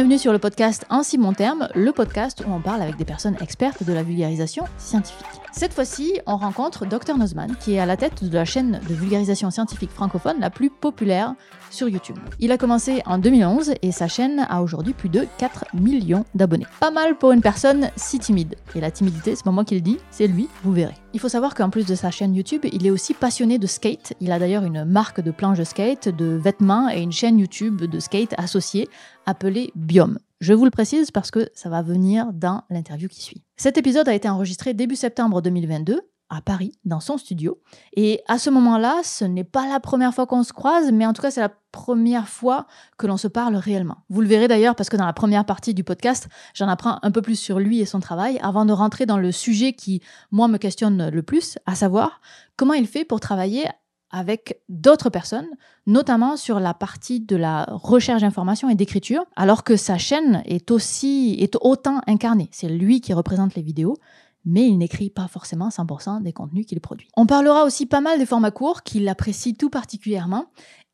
bienvenue 0.00 0.18
sur 0.18 0.32
le 0.32 0.38
podcast 0.38 0.86
En 0.88 1.02
si 1.02 1.18
bon 1.18 1.34
terme, 1.34 1.68
le 1.74 1.92
podcast 1.92 2.42
où 2.46 2.50
on 2.50 2.62
parle 2.62 2.80
avec 2.80 2.96
des 2.96 3.04
personnes 3.04 3.36
expertes 3.42 3.84
de 3.84 3.92
la 3.92 4.02
vulgarisation 4.02 4.64
scientifique. 4.78 5.26
Cette 5.52 5.74
fois-ci, 5.74 6.20
on 6.26 6.36
rencontre 6.36 6.86
Dr 6.86 7.16
Nozman, 7.18 7.56
qui 7.58 7.74
est 7.74 7.80
à 7.80 7.86
la 7.86 7.96
tête 7.96 8.22
de 8.24 8.34
la 8.34 8.44
chaîne 8.44 8.80
de 8.88 8.94
vulgarisation 8.94 9.50
scientifique 9.50 9.90
francophone 9.90 10.36
la 10.38 10.48
plus 10.48 10.70
populaire 10.70 11.34
sur 11.70 11.88
YouTube. 11.88 12.18
Il 12.38 12.52
a 12.52 12.58
commencé 12.58 13.02
en 13.04 13.18
2011 13.18 13.74
et 13.82 13.92
sa 13.92 14.06
chaîne 14.06 14.46
a 14.48 14.62
aujourd'hui 14.62 14.92
plus 14.92 15.08
de 15.08 15.26
4 15.38 15.66
millions 15.74 16.24
d'abonnés. 16.34 16.66
Pas 16.78 16.92
mal 16.92 17.16
pour 17.18 17.32
une 17.32 17.40
personne 17.40 17.90
si 17.96 18.20
timide. 18.20 18.54
Et 18.76 18.80
la 18.80 18.92
timidité, 18.92 19.34
c'est 19.34 19.44
pas 19.44 19.50
moi 19.50 19.64
qui 19.64 19.74
le 19.74 19.80
dis, 19.80 19.98
c'est 20.10 20.28
lui, 20.28 20.48
vous 20.62 20.72
verrez. 20.72 20.94
Il 21.12 21.20
faut 21.20 21.28
savoir 21.28 21.54
qu'en 21.54 21.68
plus 21.68 21.84
de 21.84 21.96
sa 21.96 22.12
chaîne 22.12 22.34
YouTube, 22.34 22.64
il 22.72 22.86
est 22.86 22.90
aussi 22.90 23.12
passionné 23.12 23.58
de 23.58 23.66
skate. 23.66 24.14
Il 24.20 24.30
a 24.30 24.38
d'ailleurs 24.38 24.64
une 24.64 24.84
marque 24.84 25.20
de 25.20 25.32
planches 25.32 25.58
de 25.58 25.64
skate, 25.64 26.08
de 26.08 26.36
vêtements 26.36 26.88
et 26.88 27.00
une 27.00 27.12
chaîne 27.12 27.38
YouTube 27.38 27.82
de 27.82 27.98
skate 27.98 28.34
associée 28.38 28.88
appelée 29.26 29.72
Biome. 29.74 30.18
Je 30.40 30.54
vous 30.54 30.64
le 30.64 30.70
précise 30.70 31.10
parce 31.10 31.30
que 31.30 31.50
ça 31.54 31.68
va 31.68 31.82
venir 31.82 32.32
dans 32.32 32.62
l'interview 32.70 33.08
qui 33.08 33.20
suit. 33.20 33.44
Cet 33.58 33.76
épisode 33.76 34.08
a 34.08 34.14
été 34.14 34.26
enregistré 34.26 34.72
début 34.72 34.96
septembre 34.96 35.42
2022 35.42 36.00
à 36.30 36.40
Paris, 36.40 36.78
dans 36.84 37.00
son 37.00 37.18
studio. 37.18 37.60
Et 37.94 38.22
à 38.26 38.38
ce 38.38 38.48
moment-là, 38.50 39.00
ce 39.02 39.24
n'est 39.24 39.44
pas 39.44 39.68
la 39.68 39.80
première 39.80 40.14
fois 40.14 40.26
qu'on 40.26 40.44
se 40.44 40.52
croise, 40.52 40.92
mais 40.92 41.04
en 41.04 41.12
tout 41.12 41.20
cas, 41.20 41.30
c'est 41.30 41.40
la 41.40 41.52
première 41.72 42.28
fois 42.28 42.66
que 42.96 43.06
l'on 43.06 43.16
se 43.16 43.28
parle 43.28 43.56
réellement. 43.56 43.98
Vous 44.08 44.20
le 44.20 44.28
verrez 44.28 44.48
d'ailleurs 44.48 44.76
parce 44.76 44.88
que 44.88 44.96
dans 44.96 45.04
la 45.04 45.12
première 45.12 45.44
partie 45.44 45.74
du 45.74 45.84
podcast, 45.84 46.28
j'en 46.54 46.68
apprends 46.68 46.98
un 47.02 47.10
peu 47.10 47.20
plus 47.20 47.36
sur 47.36 47.58
lui 47.58 47.80
et 47.80 47.84
son 47.84 48.00
travail 48.00 48.38
avant 48.42 48.64
de 48.64 48.72
rentrer 48.72 49.06
dans 49.06 49.18
le 49.18 49.32
sujet 49.32 49.72
qui, 49.72 50.00
moi, 50.30 50.48
me 50.48 50.56
questionne 50.56 51.10
le 51.10 51.22
plus, 51.22 51.58
à 51.66 51.74
savoir 51.74 52.20
comment 52.56 52.74
il 52.74 52.86
fait 52.86 53.04
pour 53.04 53.20
travailler 53.20 53.66
avec 54.10 54.60
d'autres 54.68 55.10
personnes, 55.10 55.48
notamment 55.86 56.36
sur 56.36 56.60
la 56.60 56.74
partie 56.74 57.20
de 57.20 57.36
la 57.36 57.66
recherche 57.70 58.22
d'information 58.22 58.68
et 58.68 58.74
d'écriture, 58.74 59.24
alors 59.36 59.64
que 59.64 59.76
sa 59.76 59.98
chaîne 59.98 60.42
est 60.46 60.70
aussi 60.70 61.36
est 61.40 61.56
autant 61.60 62.00
incarnée. 62.06 62.48
C'est 62.52 62.68
lui 62.68 63.00
qui 63.00 63.12
représente 63.12 63.54
les 63.54 63.62
vidéos, 63.62 63.96
mais 64.44 64.66
il 64.66 64.78
n'écrit 64.78 65.10
pas 65.10 65.28
forcément 65.28 65.68
100% 65.68 66.22
des 66.22 66.32
contenus 66.32 66.66
qu'il 66.66 66.80
produit. 66.80 67.08
On 67.16 67.26
parlera 67.26 67.64
aussi 67.64 67.86
pas 67.86 68.00
mal 68.00 68.18
des 68.18 68.26
formats 68.26 68.50
courts 68.50 68.82
qu'il 68.82 69.08
apprécie 69.08 69.54
tout 69.54 69.70
particulièrement. 69.70 70.46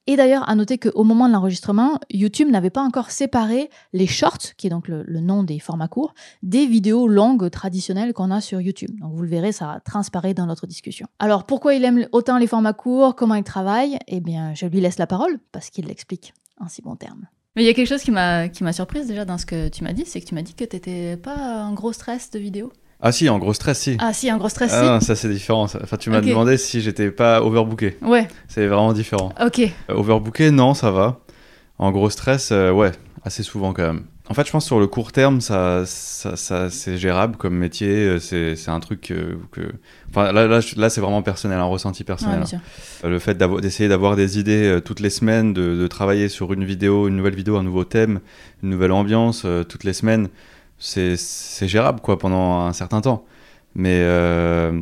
Et 0.07 0.17
d'ailleurs, 0.17 0.49
à 0.49 0.55
noter 0.55 0.79
qu'au 0.79 1.03
moment 1.03 1.27
de 1.27 1.33
l'enregistrement, 1.33 1.99
YouTube 2.11 2.49
n'avait 2.49 2.71
pas 2.71 2.83
encore 2.83 3.11
séparé 3.11 3.71
les 3.93 4.07
shorts, 4.07 4.55
qui 4.57 4.69
est 4.69 4.71
donc 4.71 4.87
le, 4.89 5.05
nom 5.21 5.43
des 5.43 5.59
formats 5.59 5.89
courts, 5.89 6.15
des 6.43 6.67
vidéos 6.67 7.09
longues 7.09 7.51
traditionnelles 7.51 8.13
qu'on 8.13 8.31
a 8.31 8.41
sur 8.41 8.61
YouTube. 8.61 8.91
Donc 9.01 9.13
vous 9.15 9.23
le 9.23 9.29
verrez, 9.29 9.53
ça 9.53 9.81
transparaît 9.85 10.35
dans 10.35 10.47
notre 10.47 10.67
discussion. 10.67 11.09
Alors 11.19 11.45
pourquoi 11.45 11.75
il 11.75 11.85
aime 11.85 12.07
autant 12.13 12.39
les 12.39 12.47
formats 12.47 12.73
courts, 12.73 13.17
comment 13.17 13.35
il 13.35 13.43
travaille? 13.45 13.99
Eh 14.07 14.21
bien, 14.21 14.55
je 14.55 14.67
lui 14.67 14.81
laisse 14.81 14.99
la 14.99 15.09
parole, 15.09 15.39
parce 15.51 15.71
qu'il 15.71 15.87
l'explique 15.87 16.35
en 16.61 16.69
si 16.69 16.83
bons 16.83 16.97
termes. 16.97 17.27
Mais 17.57 17.63
il 17.63 17.67
y 17.67 17.71
a 17.71 17.75
quelque 17.75 17.89
chose 17.89 18.03
qui 18.03 18.13
m'a 18.13 18.73
surprise 18.73 19.07
déjà 19.07 19.25
dans 19.25 19.39
ce 19.39 19.47
que 19.47 19.69
tu 19.69 19.83
m'as 19.83 19.93
dit, 19.93 20.05
c'est 20.05 20.21
que 20.21 20.27
tu 20.27 20.35
m'as 20.35 20.43
dit 20.43 20.55
que 20.55 20.65
tu 20.65 20.77
n'étais 20.77 21.17
pas 21.17 21.37
un 21.37 21.73
gros 21.73 21.93
stress 21.93 22.31
de 22.31 22.39
vidéo. 22.39 22.71
Ah 23.01 23.13
si, 23.13 23.29
en 23.29 23.39
gros 23.39 23.53
stress, 23.53 23.79
si. 23.79 23.97
Ah 24.01 24.13
si, 24.13 24.33
en 24.33 24.39
gros 24.39 24.49
stress, 24.49 24.73
ah, 24.73 25.01
ça 25.01 25.15
c'est 25.17 25.29
différent. 25.29 25.65
Enfin, 25.65 25.97
tu 25.99 26.09
m'as 26.11 26.21
demandé 26.21 26.57
si 26.57 26.81
j'étais 26.81 27.11
pas 27.11 27.43
overbooké. 27.43 27.99
Ouais. 28.03 28.27
C'est 28.49 28.67
vraiment 28.67 28.93
différent. 28.95 29.33
Ok. 29.45 29.61
Euh, 29.61 29.95
overbooké, 29.95 30.51
non, 30.51 30.73
ça 30.73 30.91
va. 30.91 31.21
En 31.79 31.91
gros 31.91 32.09
stress, 32.09 32.51
euh, 32.53 32.71
ouais, 32.73 32.93
assez 33.23 33.43
souvent 33.43 33.75
quand 33.75 33.87
même. 33.87 34.05
En 34.29 34.35
fait, 34.35 34.45
je 34.47 34.51
pense 34.51 34.65
sur 34.65 34.81
le 34.81 34.87
court 34.89 35.13
terme, 35.13 35.41
ça, 35.41 35.85
ça, 35.87 36.71
c'est 36.71 36.97
gérable 36.97 37.37
comme 37.37 37.55
métier. 37.55 37.89
Euh, 37.89 38.19
c'est 38.19 38.71
un 38.71 38.81
truc 38.81 39.03
que, 39.03 39.39
Enfin, 40.11 40.33
là, 40.33 40.47
là, 40.49 40.91
c'est 40.91 41.01
vraiment 41.01 41.23
personnel, 41.23 41.59
un 41.59 41.65
ressenti 41.65 42.03
personnel. 42.03 42.45
Ouais, 43.05 43.11
le 43.11 43.19
fait 43.19 43.37
d'essayer 43.37 43.91
d'avoir 43.91 44.17
des 44.17 44.39
idées 44.39 44.81
toutes 44.83 45.01
les 45.01 45.11
semaines, 45.11 45.53
de, 45.53 45.77
de, 45.77 45.87
travailler 45.87 46.31
sur 46.31 46.55
une 46.55 46.65
vidéo, 46.65 47.09
une 47.09 47.17
nouvelle 47.17 47.37
vidéo, 47.37 47.59
un 47.59 47.63
nouveau 47.63 47.85
thème, 47.85 48.21
une 48.63 48.71
nouvelle 48.71 48.93
ambiance 48.93 49.47
toutes 49.69 49.85
les 49.85 49.93
semaines 49.93 50.29
c'est 50.79 51.69
gérable 51.69 52.01
quoi 52.01 52.19
pendant 52.19 52.61
un 52.61 52.73
certain 52.73 53.01
temps. 53.01 53.25
Mais 53.75 54.01
euh, 54.01 54.81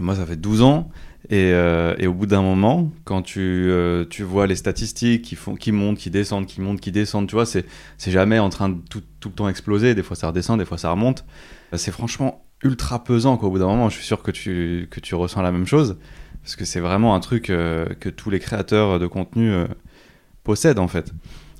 moi, 0.00 0.14
ça 0.14 0.24
fait 0.24 0.36
12 0.36 0.62
ans. 0.62 0.90
Et, 1.28 1.50
euh, 1.52 1.96
et 1.98 2.06
au 2.06 2.14
bout 2.14 2.26
d'un 2.26 2.40
moment, 2.40 2.92
quand 3.04 3.20
tu, 3.20 3.40
euh, 3.40 4.04
tu 4.08 4.22
vois 4.22 4.46
les 4.46 4.54
statistiques 4.54 5.22
qui, 5.22 5.34
font, 5.34 5.56
qui 5.56 5.72
montent, 5.72 5.98
qui 5.98 6.08
descendent, 6.08 6.46
qui 6.46 6.60
montent, 6.60 6.80
qui 6.80 6.92
descendent, 6.92 7.26
tu 7.26 7.34
vois, 7.34 7.46
c'est 7.46 7.66
jamais 7.98 8.38
en 8.38 8.48
train 8.48 8.68
de 8.68 8.76
tout, 8.88 9.02
tout, 9.18 9.30
le 9.30 9.34
temps 9.34 9.48
exploser. 9.48 9.96
Des 9.96 10.04
fois, 10.04 10.14
ça 10.14 10.28
redescend, 10.28 10.60
des 10.60 10.64
fois, 10.64 10.78
ça 10.78 10.90
remonte. 10.90 11.24
C'est 11.72 11.90
franchement 11.90 12.44
ultra 12.62 13.02
pesant. 13.02 13.36
Quoi. 13.36 13.48
Au 13.48 13.50
bout 13.50 13.58
d'un 13.58 13.66
moment, 13.66 13.88
je 13.88 13.96
suis 13.96 14.06
sûr 14.06 14.22
que 14.22 14.30
tu, 14.30 14.86
que 14.88 15.00
tu 15.00 15.16
ressens 15.16 15.42
la 15.42 15.50
même 15.50 15.66
chose. 15.66 15.98
Parce 16.42 16.54
que 16.54 16.64
c'est 16.64 16.78
vraiment 16.78 17.16
un 17.16 17.20
truc 17.20 17.46
que 17.46 18.08
tous 18.08 18.30
les 18.30 18.38
créateurs 18.38 19.00
de 19.00 19.08
contenu 19.08 19.52
possèdent, 20.44 20.78
en 20.78 20.86
fait. 20.86 21.12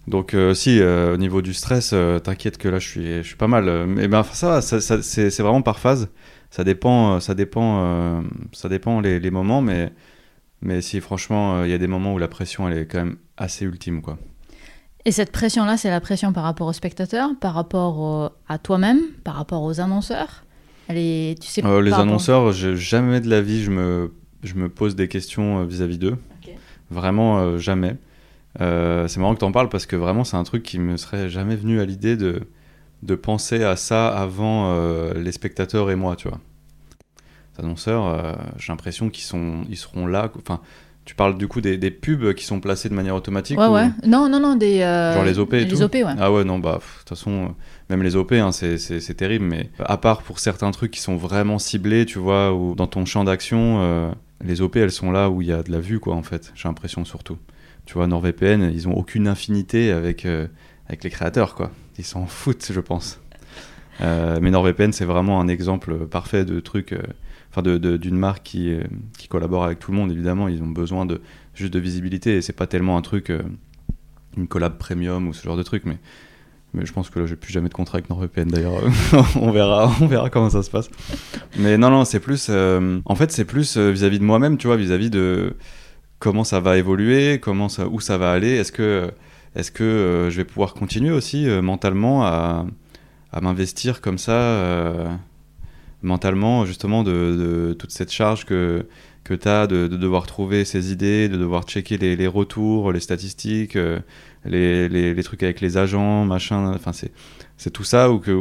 Donc 0.06 0.34
euh, 0.34 0.54
si 0.54 0.80
euh, 0.80 1.14
au 1.14 1.16
niveau 1.16 1.42
du 1.42 1.52
stress, 1.52 1.90
euh, 1.92 2.18
t'inquiète 2.20 2.58
que 2.58 2.68
là 2.68 2.78
je 2.78 2.88
suis, 2.88 3.16
je 3.16 3.22
suis 3.22 3.36
pas 3.36 3.48
mal. 3.48 3.86
Mais 3.86 4.06
ben 4.06 4.22
ça, 4.22 4.60
ça, 4.60 4.80
ça 4.80 5.02
c'est 5.02 5.40
vraiment 5.40 5.62
par 5.62 5.78
phase. 5.78 6.08
Ça 6.50 6.62
dépend, 6.62 7.18
ça 7.18 7.34
dépend, 7.34 8.22
ça 8.52 8.68
dépend 8.68 9.00
les, 9.00 9.18
les, 9.18 9.30
moments, 9.30 9.60
mais 9.60 9.92
mais 10.62 10.80
si 10.80 11.00
franchement 11.00 11.64
il 11.64 11.70
y 11.70 11.74
a 11.74 11.78
des 11.78 11.88
moments 11.88 12.14
où 12.14 12.18
la 12.18 12.28
pression 12.28 12.68
elle 12.68 12.78
est 12.78 12.86
quand 12.86 12.98
même 12.98 13.16
assez 13.36 13.64
ultime 13.64 14.00
quoi. 14.00 14.16
Et 15.04 15.12
cette 15.12 15.30
pression-là, 15.30 15.76
c'est 15.76 15.90
la 15.90 16.00
pression 16.00 16.32
par 16.32 16.44
rapport 16.44 16.66
aux 16.66 16.72
spectateurs, 16.72 17.30
par 17.40 17.54
rapport 17.54 18.32
à 18.48 18.58
toi-même, 18.58 18.98
par 19.22 19.34
rapport 19.34 19.62
aux 19.62 19.80
annonceurs? 19.80 20.44
Elle 20.88 20.98
est, 20.98 21.40
tu 21.40 21.48
sais, 21.48 21.62
les 21.82 21.92
annonceurs, 21.92 22.52
jamais 22.52 23.20
de 23.20 23.28
la 23.28 23.40
vie 23.40 23.62
je 23.62 23.70
me, 23.70 24.12
je 24.42 24.54
me 24.54 24.68
pose 24.68 24.96
des 24.96 25.08
questions 25.08 25.64
vis-à-vis 25.64 25.98
d'eux. 25.98 26.16
Vraiment 26.90 27.58
jamais. 27.58 27.96
Euh, 28.60 29.08
c'est 29.08 29.20
marrant 29.20 29.34
que 29.34 29.40
tu 29.40 29.44
en 29.44 29.52
parles 29.52 29.68
parce 29.68 29.86
que 29.86 29.96
vraiment, 29.96 30.24
c'est 30.24 30.36
un 30.36 30.44
truc 30.44 30.62
qui 30.62 30.78
me 30.78 30.96
serait 30.96 31.28
jamais 31.28 31.56
venu 31.56 31.80
à 31.80 31.84
l'idée 31.84 32.16
de, 32.16 32.42
de 33.02 33.14
penser 33.14 33.62
à 33.64 33.76
ça 33.76 34.08
avant 34.08 34.72
euh, 34.72 35.14
les 35.14 35.32
spectateurs 35.32 35.90
et 35.90 35.96
moi, 35.96 36.16
tu 36.16 36.28
vois. 36.28 36.40
Les 37.58 37.64
annonceurs, 37.64 38.06
euh, 38.06 38.32
j'ai 38.58 38.72
l'impression 38.72 39.10
qu'ils 39.10 39.24
sont, 39.24 39.62
ils 39.68 39.76
seront 39.76 40.06
là. 40.06 40.30
Enfin, 40.38 40.60
tu 41.04 41.14
parles 41.14 41.38
du 41.38 41.46
coup 41.46 41.60
des, 41.60 41.76
des, 41.78 41.90
pubs 41.90 42.34
qui 42.34 42.44
sont 42.44 42.60
placés 42.60 42.88
de 42.88 42.94
manière 42.94 43.14
automatique 43.14 43.58
Ouais, 43.58 43.68
ouais. 43.68 43.90
Non, 44.06 44.28
non, 44.28 44.40
non, 44.40 44.56
des. 44.56 44.78
Genre 44.80 45.24
les 45.24 45.38
OP 45.38 45.54
et 45.54 45.64
les 45.64 45.82
OP, 45.82 45.94
ouais. 45.94 46.04
Ah 46.18 46.32
ouais, 46.32 46.44
non, 46.44 46.58
bah, 46.58 46.80
de 46.80 46.98
toute 47.00 47.08
façon, 47.10 47.54
même 47.90 48.02
les 48.02 48.16
OP, 48.16 48.32
hein, 48.32 48.50
c'est 48.52 49.14
terrible, 49.16 49.44
mais 49.44 49.70
à 49.78 49.98
part 49.98 50.22
pour 50.22 50.38
certains 50.40 50.70
trucs 50.70 50.90
qui 50.90 51.00
sont 51.00 51.16
vraiment 51.16 51.58
ciblés, 51.58 52.06
tu 52.06 52.18
vois, 52.18 52.52
ou 52.52 52.74
dans 52.74 52.88
ton 52.88 53.04
champ 53.04 53.22
d'action, 53.22 54.12
les 54.44 54.60
OP, 54.60 54.76
elles 54.76 54.90
sont 54.90 55.12
là 55.12 55.30
où 55.30 55.42
il 55.42 55.48
y 55.48 55.52
a 55.52 55.62
de 55.62 55.70
la 55.70 55.78
vue, 55.78 56.00
quoi, 56.00 56.14
en 56.14 56.24
fait, 56.24 56.52
j'ai 56.56 56.68
l'impression 56.68 57.04
surtout. 57.04 57.38
Tu 57.86 57.94
vois, 57.94 58.08
NordVPN, 58.08 58.72
ils 58.74 58.88
ont 58.88 58.94
aucune 58.94 59.28
infinité 59.28 59.92
avec, 59.92 60.26
euh, 60.26 60.48
avec 60.88 61.04
les 61.04 61.10
créateurs, 61.10 61.54
quoi. 61.54 61.70
Ils 61.98 62.04
s'en 62.04 62.26
foutent, 62.26 62.70
je 62.72 62.80
pense. 62.80 63.20
Euh, 64.00 64.38
mais 64.42 64.50
NordVPN, 64.50 64.92
c'est 64.92 65.04
vraiment 65.04 65.40
un 65.40 65.46
exemple 65.46 66.06
parfait 66.06 66.44
de 66.44 66.58
truc, 66.58 66.92
euh, 66.92 67.00
enfin, 67.50 67.62
d'une 67.62 67.78
de, 67.78 68.10
marque 68.10 68.42
qui, 68.42 68.76
qui 69.16 69.28
collabore 69.28 69.64
avec 69.64 69.78
tout 69.78 69.92
le 69.92 69.96
monde, 69.96 70.10
évidemment. 70.10 70.48
Ils 70.48 70.62
ont 70.64 70.68
besoin 70.68 71.06
de 71.06 71.22
juste 71.54 71.72
de 71.72 71.78
visibilité 71.78 72.36
et 72.36 72.42
c'est 72.42 72.52
pas 72.52 72.66
tellement 72.66 72.96
un 72.98 73.02
truc, 73.02 73.32
une 74.36 74.48
collab 74.48 74.76
premium 74.78 75.28
ou 75.28 75.32
ce 75.32 75.44
genre 75.44 75.56
de 75.56 75.62
truc, 75.62 75.84
mais. 75.86 75.98
Mais 76.74 76.84
je 76.84 76.92
pense 76.92 77.08
que 77.08 77.18
là, 77.18 77.24
j'ai 77.24 77.36
plus 77.36 77.52
jamais 77.52 77.70
de 77.70 77.74
contrat 77.74 77.98
avec 77.98 78.10
NordVPN 78.10 78.48
d'ailleurs. 78.48 78.82
on 79.36 79.50
verra, 79.50 79.90
on 80.02 80.06
verra 80.06 80.28
comment 80.28 80.50
ça 80.50 80.62
se 80.62 80.68
passe. 80.68 80.90
Mais 81.56 81.78
non, 81.78 81.88
non, 81.88 82.04
c'est 82.04 82.20
plus. 82.20 82.50
en 82.50 83.14
fait, 83.14 83.32
c'est 83.32 83.46
plus 83.46 83.78
vis-à-vis 83.78 84.18
de 84.18 84.24
moi-même, 84.24 84.58
tu 84.58 84.66
vois, 84.66 84.76
vis-à-vis 84.76 85.08
de 85.08 85.56
comment 86.18 86.44
ça 86.44 86.60
va 86.60 86.78
évoluer, 86.78 87.38
comment 87.40 87.68
ça, 87.68 87.86
où 87.88 88.00
ça 88.00 88.18
va 88.18 88.32
aller. 88.32 88.50
Est-ce 88.56 88.72
que, 88.72 89.10
est 89.54 89.70
que 89.72 89.84
euh, 89.84 90.30
je 90.30 90.36
vais 90.38 90.44
pouvoir 90.44 90.74
continuer 90.74 91.10
aussi 91.10 91.48
euh, 91.48 91.62
mentalement 91.62 92.24
à, 92.24 92.66
m'investir 93.42 94.00
comme 94.00 94.16
ça, 94.16 94.32
euh, 94.32 95.14
mentalement 96.02 96.64
justement 96.64 97.02
de, 97.02 97.76
toute 97.78 97.90
cette 97.90 98.10
charge 98.10 98.46
que, 98.46 98.86
que 99.24 99.34
tu 99.34 99.46
as 99.46 99.66
de, 99.66 99.88
devoir 99.88 100.26
trouver 100.26 100.64
ces 100.64 100.90
idées, 100.90 101.28
de 101.28 101.36
devoir 101.36 101.64
checker 101.64 101.98
les, 101.98 102.26
retours, 102.26 102.92
les 102.92 103.00
statistiques, 103.00 103.76
les, 104.46 104.88
les, 104.88 105.22
trucs 105.22 105.42
avec 105.42 105.60
les 105.60 105.76
agents, 105.76 106.24
machin. 106.24 106.72
Enfin, 106.74 106.94
c'est, 106.94 107.12
c'est 107.58 107.70
tout 107.70 107.84
ça 107.84 108.10
ou 108.10 108.20
que 108.20 108.40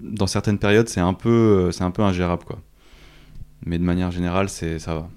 dans 0.00 0.26
certaines 0.26 0.58
périodes, 0.58 0.88
c'est 0.88 1.00
un 1.00 1.12
peu, 1.12 1.70
c'est 1.70 1.84
un 1.84 1.90
peu 1.90 2.02
ingérable, 2.02 2.44
quoi. 2.44 2.58
Mais 3.66 3.78
de 3.78 3.84
manière 3.84 4.10
générale, 4.10 4.48
c'est, 4.48 4.78
ça 4.78 4.94
va. 4.94 5.10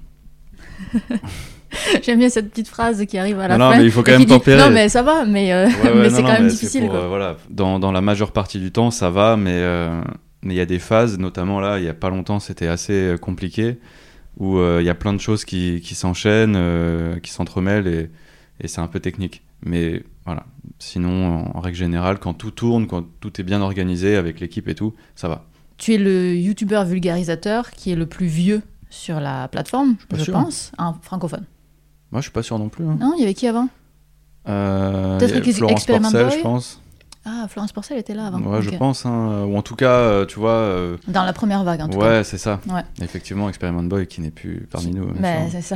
J'aime 2.03 2.19
bien 2.19 2.29
cette 2.29 2.49
petite 2.49 2.67
phrase 2.67 3.05
qui 3.05 3.17
arrive 3.17 3.39
à 3.39 3.47
la 3.47 3.57
non, 3.57 3.65
fin. 3.65 3.71
Non, 3.71 3.77
mais 3.79 3.85
il 3.85 3.91
faut 3.91 4.03
quand 4.03 4.17
même 4.17 4.25
tempérer. 4.25 4.61
non, 4.61 4.69
mais 4.69 4.89
ça 4.89 5.03
va, 5.03 5.25
mais, 5.25 5.53
euh, 5.53 5.67
mais 5.95 6.09
c'est 6.09 6.21
quand 6.21 6.33
même 6.33 6.47
difficile. 6.47 6.87
quoi. 6.87 7.01
Euh, 7.03 7.07
voilà. 7.07 7.37
dans, 7.49 7.79
dans, 7.79 7.91
la 7.91 8.01
majeure 8.01 8.31
partie 8.31 8.59
du 8.59 8.71
temps, 8.71 8.91
ça 8.91 9.09
va, 9.09 9.37
mais 9.37 9.55
euh, 9.55 10.01
mais 10.41 10.53
il 10.53 10.57
y 10.57 10.61
a 10.61 10.65
des 10.65 10.79
phases, 10.79 11.17
notamment 11.17 11.59
là, 11.59 11.79
il 11.79 11.85
y 11.85 11.89
a 11.89 11.93
pas 11.93 12.09
longtemps, 12.09 12.39
c'était 12.39 12.67
assez 12.67 13.15
compliqué, 13.21 13.77
où 14.37 14.59
il 14.59 14.83
y 14.83 14.89
a 14.89 14.95
plein 14.95 15.13
de 15.13 15.21
choses 15.21 15.45
qui, 15.45 15.79
qui 15.81 15.95
s'enchaînent, 15.95 16.59
qui 17.21 17.31
s'entremêlent, 17.31 17.87
et, 17.87 18.09
et 18.59 18.67
c'est 18.67 18.81
un 18.81 18.87
peu 18.87 18.99
technique. 18.99 19.41
Mais 19.65 20.03
voilà. 20.25 20.45
Sinon, 20.79 21.49
en, 21.55 21.59
règle 21.61 21.77
générale, 21.77 22.19
quand 22.19 22.33
tout 22.33 22.51
tourne, 22.51 22.87
quand 22.87 23.05
tout 23.19 23.39
est 23.39 23.43
bien 23.43 23.61
organisé 23.61 24.17
avec 24.17 24.41
l'équipe 24.41 24.67
et 24.67 24.75
tout, 24.75 24.93
ça 25.15 25.29
va. 25.29 25.45
Tu 25.77 25.93
es 25.93 25.97
le 25.97 26.35
youtubeur 26.35 26.85
vulgarisateur 26.85 27.71
qui 27.71 27.91
est 27.91 27.95
le 27.95 28.05
plus 28.05 28.27
vieux 28.27 28.61
sur 28.89 29.19
la 29.19 29.47
plateforme, 29.47 29.95
je 30.13 30.31
pense, 30.31 30.71
un 30.77 30.93
francophone. 31.01 31.45
Moi, 32.13 32.21
je 32.21 32.23
suis 32.23 32.31
pas 32.31 32.43
sûr 32.43 32.57
non 32.59 32.69
plus. 32.69 32.85
Hein. 32.85 32.95
Non, 33.01 33.13
il 33.17 33.21
y 33.21 33.23
avait 33.23 33.33
qui 33.33 33.47
avant? 33.47 33.67
Euh, 34.47 35.17
Peut-être 35.19 35.51
Florence 35.51 35.85
Porcel, 35.85 36.31
je 36.31 36.41
pense. 36.41 36.79
Ah, 37.25 37.47
Florence 37.49 37.71
Porcel 37.71 37.97
était 37.97 38.13
là 38.13 38.27
avant. 38.27 38.39
Ouais, 38.39 38.61
je 38.61 38.69
Ok. 38.69 38.77
pense. 38.77 39.05
hein. 39.05 39.45
Ou 39.47 39.55
en 39.57 39.61
tout 39.61 39.75
cas, 39.77 39.87
euh, 39.93 40.25
tu 40.25 40.39
vois. 40.39 40.51
euh, 40.51 40.97
Dans 41.07 41.23
la 41.23 41.31
première 41.31 41.63
vague, 41.63 41.79
en 41.81 41.87
tout 41.87 41.97
ouais, 41.97 42.23
c'est 42.25 42.37
ça. 42.37 42.59
Ouais. 42.69 42.81
Effectivement, 43.01 43.47
Experiment 43.47 43.81
Boy 43.83 44.05
qui 44.07 44.19
n'est 44.19 44.29
plus 44.29 44.67
parmi 44.69 44.91
nous. 44.91 45.05
cas. 45.05 45.11
bien 45.13 45.21
Mais 45.21 45.49
sûr. 45.49 45.59
c'est 45.61 45.75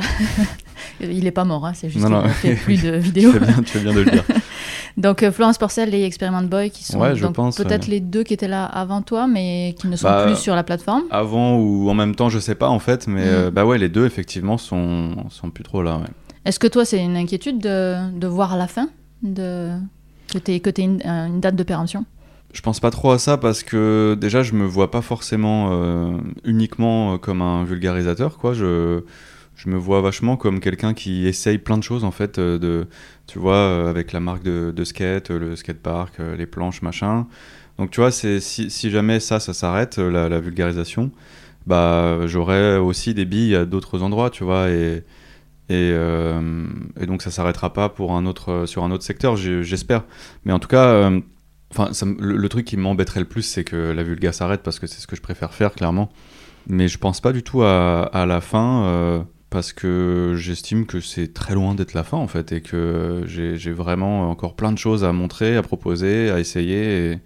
Il 1.00 1.26
est 1.26 1.30
pas 1.30 1.44
mort, 1.44 1.64
hein, 1.64 1.72
c'est 1.74 1.88
juste 1.88 2.06
Non, 2.06 2.08
qu'il 2.08 2.16
non. 2.18 2.24
ne 2.24 2.28
fait 2.28 2.54
plus 2.64 2.82
de 2.82 2.90
tu, 2.92 2.98
vidéos. 2.98 3.32
fais 3.32 3.40
bien, 3.40 3.54
tu 3.56 3.64
fais 3.64 3.80
bien 3.80 3.94
de 3.94 4.00
le 4.00 4.10
dire. 4.10 4.24
Donc 4.98 5.22
euh, 5.22 5.32
Florence 5.32 5.56
Porcel 5.58 5.94
et 5.94 6.04
Experiment 6.04 6.42
Boy 6.42 6.70
qui 6.70 6.84
sont 6.84 6.98
Ouais, 7.00 7.14
je 7.16 7.22
donc, 7.22 7.34
pense, 7.36 7.56
peut-être 7.56 7.86
les 7.86 8.00
deux 8.00 8.24
qui 8.24 8.34
étaient 8.34 8.48
là 8.48 8.64
avant 8.66 9.00
toi, 9.00 9.26
mais 9.26 9.74
qui 9.80 9.86
ne 9.88 9.96
sont 9.96 10.06
Bah, 10.08 10.24
plus 10.26 10.36
sur 10.36 10.54
la 10.54 10.64
plateforme. 10.64 11.04
Avant 11.10 11.56
ou 11.56 11.88
en 11.88 11.94
même 11.94 12.14
temps, 12.14 12.28
je 12.28 12.38
sais 12.40 12.56
pas 12.56 12.68
en 12.68 12.78
fait, 12.80 13.06
mais 13.06 13.22
Mhm. 13.22 13.26
euh, 13.28 13.50
bah 13.50 13.64
ouais, 13.64 13.78
les 13.78 13.88
deux 13.88 14.04
effectivement 14.04 14.58
sont, 14.58 15.14
sont 15.30 15.50
plus 15.50 15.64
trop 15.64 15.82
là. 15.82 15.96
Ouais. 15.96 16.08
Est-ce 16.44 16.58
que 16.58 16.66
toi, 16.66 16.84
c'est 16.84 17.02
une 17.02 17.16
inquiétude 17.16 17.58
de, 17.58 18.26
voir 18.26 18.56
la 18.56 18.66
fin 18.66 18.88
de... 19.22 19.72
que 20.32 20.38
tu 20.70 20.82
une, 20.82 21.00
euh, 21.04 21.26
une 21.26 21.40
date 21.40 21.56
de 21.56 21.62
péremption 21.62 22.04
Je 22.52 22.60
pense 22.60 22.80
pas 22.80 22.90
trop 22.90 23.10
à 23.10 23.18
ça 23.18 23.36
parce 23.36 23.62
que 23.62 24.16
déjà, 24.18 24.42
je 24.42 24.54
me 24.54 24.64
vois 24.64 24.90
pas 24.90 25.02
forcément 25.02 25.68
euh, 25.72 26.16
uniquement 26.44 27.14
euh, 27.14 27.18
comme 27.18 27.42
un 27.42 27.64
vulgarisateur, 27.64 28.38
quoi. 28.38 28.54
Je, 28.54 29.02
je 29.56 29.68
me 29.68 29.76
vois 29.76 30.00
vachement 30.00 30.36
comme 30.36 30.60
quelqu'un 30.60 30.94
qui 30.94 31.26
essaye 31.26 31.58
plein 31.58 31.78
de 31.78 31.82
choses 31.82 32.04
en 32.04 32.12
fait, 32.12 32.38
de, 32.38 32.86
tu 33.26 33.38
vois, 33.38 33.88
avec 33.88 34.12
la 34.12 34.20
marque 34.20 34.44
de, 34.44 34.72
de 34.74 34.84
skate, 34.84 35.30
le 35.30 35.56
skatepark, 35.56 36.18
les 36.18 36.46
planches, 36.46 36.82
machin. 36.82 37.26
Donc 37.76 37.90
tu 37.90 38.00
vois, 38.00 38.12
c'est 38.12 38.40
si, 38.40 38.90
jamais 38.90 39.18
ça, 39.20 39.40
ça 39.40 39.52
s'arrête, 39.52 39.98
la, 39.98 40.28
la 40.28 40.40
vulgarisation, 40.40 41.10
bah 41.66 42.26
j'aurai 42.26 42.76
aussi 42.76 43.14
des 43.14 43.24
billes 43.24 43.56
à 43.56 43.64
d'autres 43.64 44.02
endroits, 44.02 44.30
tu 44.30 44.44
vois, 44.44 44.70
et 44.70 45.04
et, 45.68 45.90
euh, 45.92 46.66
et 47.00 47.06
donc 47.06 47.22
ça 47.22 47.30
s'arrêtera 47.30 47.72
pas 47.72 47.88
pour 47.88 48.12
un 48.12 48.26
autre 48.26 48.64
sur 48.66 48.84
un 48.84 48.90
autre 48.90 49.04
secteur, 49.04 49.36
j'espère. 49.36 50.04
Mais 50.44 50.52
en 50.52 50.58
tout 50.58 50.68
cas. 50.68 50.84
euh, 50.84 51.20
Enfin, 51.70 51.90
le, 52.18 52.48
truc 52.48 52.64
qui 52.66 52.76
m'embêterait 52.76 53.20
le 53.20 53.26
plus, 53.26 53.42
c'est 53.42 53.64
que 53.64 53.76
la 53.76 54.02
vulga 54.02 54.32
s'arrête 54.32 54.62
parce 54.62 54.78
que 54.78 54.86
c'est 54.86 55.00
ce 55.00 55.06
que 55.06 55.16
je 55.16 55.20
préfère 55.20 55.52
faire, 55.52 55.74
clairement. 55.74 56.08
Mais 56.66 56.88
je 56.88 56.98
pense 56.98 57.20
pas 57.20 57.32
du 57.32 57.42
tout 57.42 57.62
à, 57.62 58.24
la 58.26 58.40
fin 58.40 58.84
euh, 58.84 59.22
parce 59.50 59.72
que 59.72 60.34
j'estime 60.36 60.86
que 60.86 61.00
c'est 61.00 61.32
très 61.34 61.54
loin 61.54 61.74
d'être 61.74 61.94
la 61.94 62.04
fin, 62.04 62.16
en 62.16 62.26
fait, 62.26 62.52
et 62.52 62.60
que 62.62 63.24
j'ai 63.26 63.72
vraiment 63.72 64.30
encore 64.30 64.56
plein 64.56 64.72
de 64.72 64.78
choses 64.78 65.04
à 65.04 65.12
montrer, 65.12 65.56
à 65.56 65.62
proposer, 65.62 66.30
à 66.30 66.40
essayer. 66.40 67.20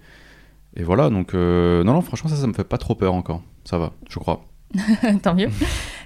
Et, 0.75 0.83
voilà, 0.83 1.09
donc 1.09 1.33
euh, 1.33 1.83
non, 1.83 1.93
non, 1.93 2.01
franchement, 2.01 2.29
ça, 2.29 2.35
ça 2.35 2.47
me 2.47 2.53
fait 2.53 2.63
pas 2.63 2.77
trop 2.77 2.95
peur 2.95 3.13
encore. 3.13 3.43
Ça 3.63 3.77
va, 3.77 3.93
je 4.09 4.19
crois. 4.19 4.45
Tant 5.23 5.35
mieux. 5.35 5.49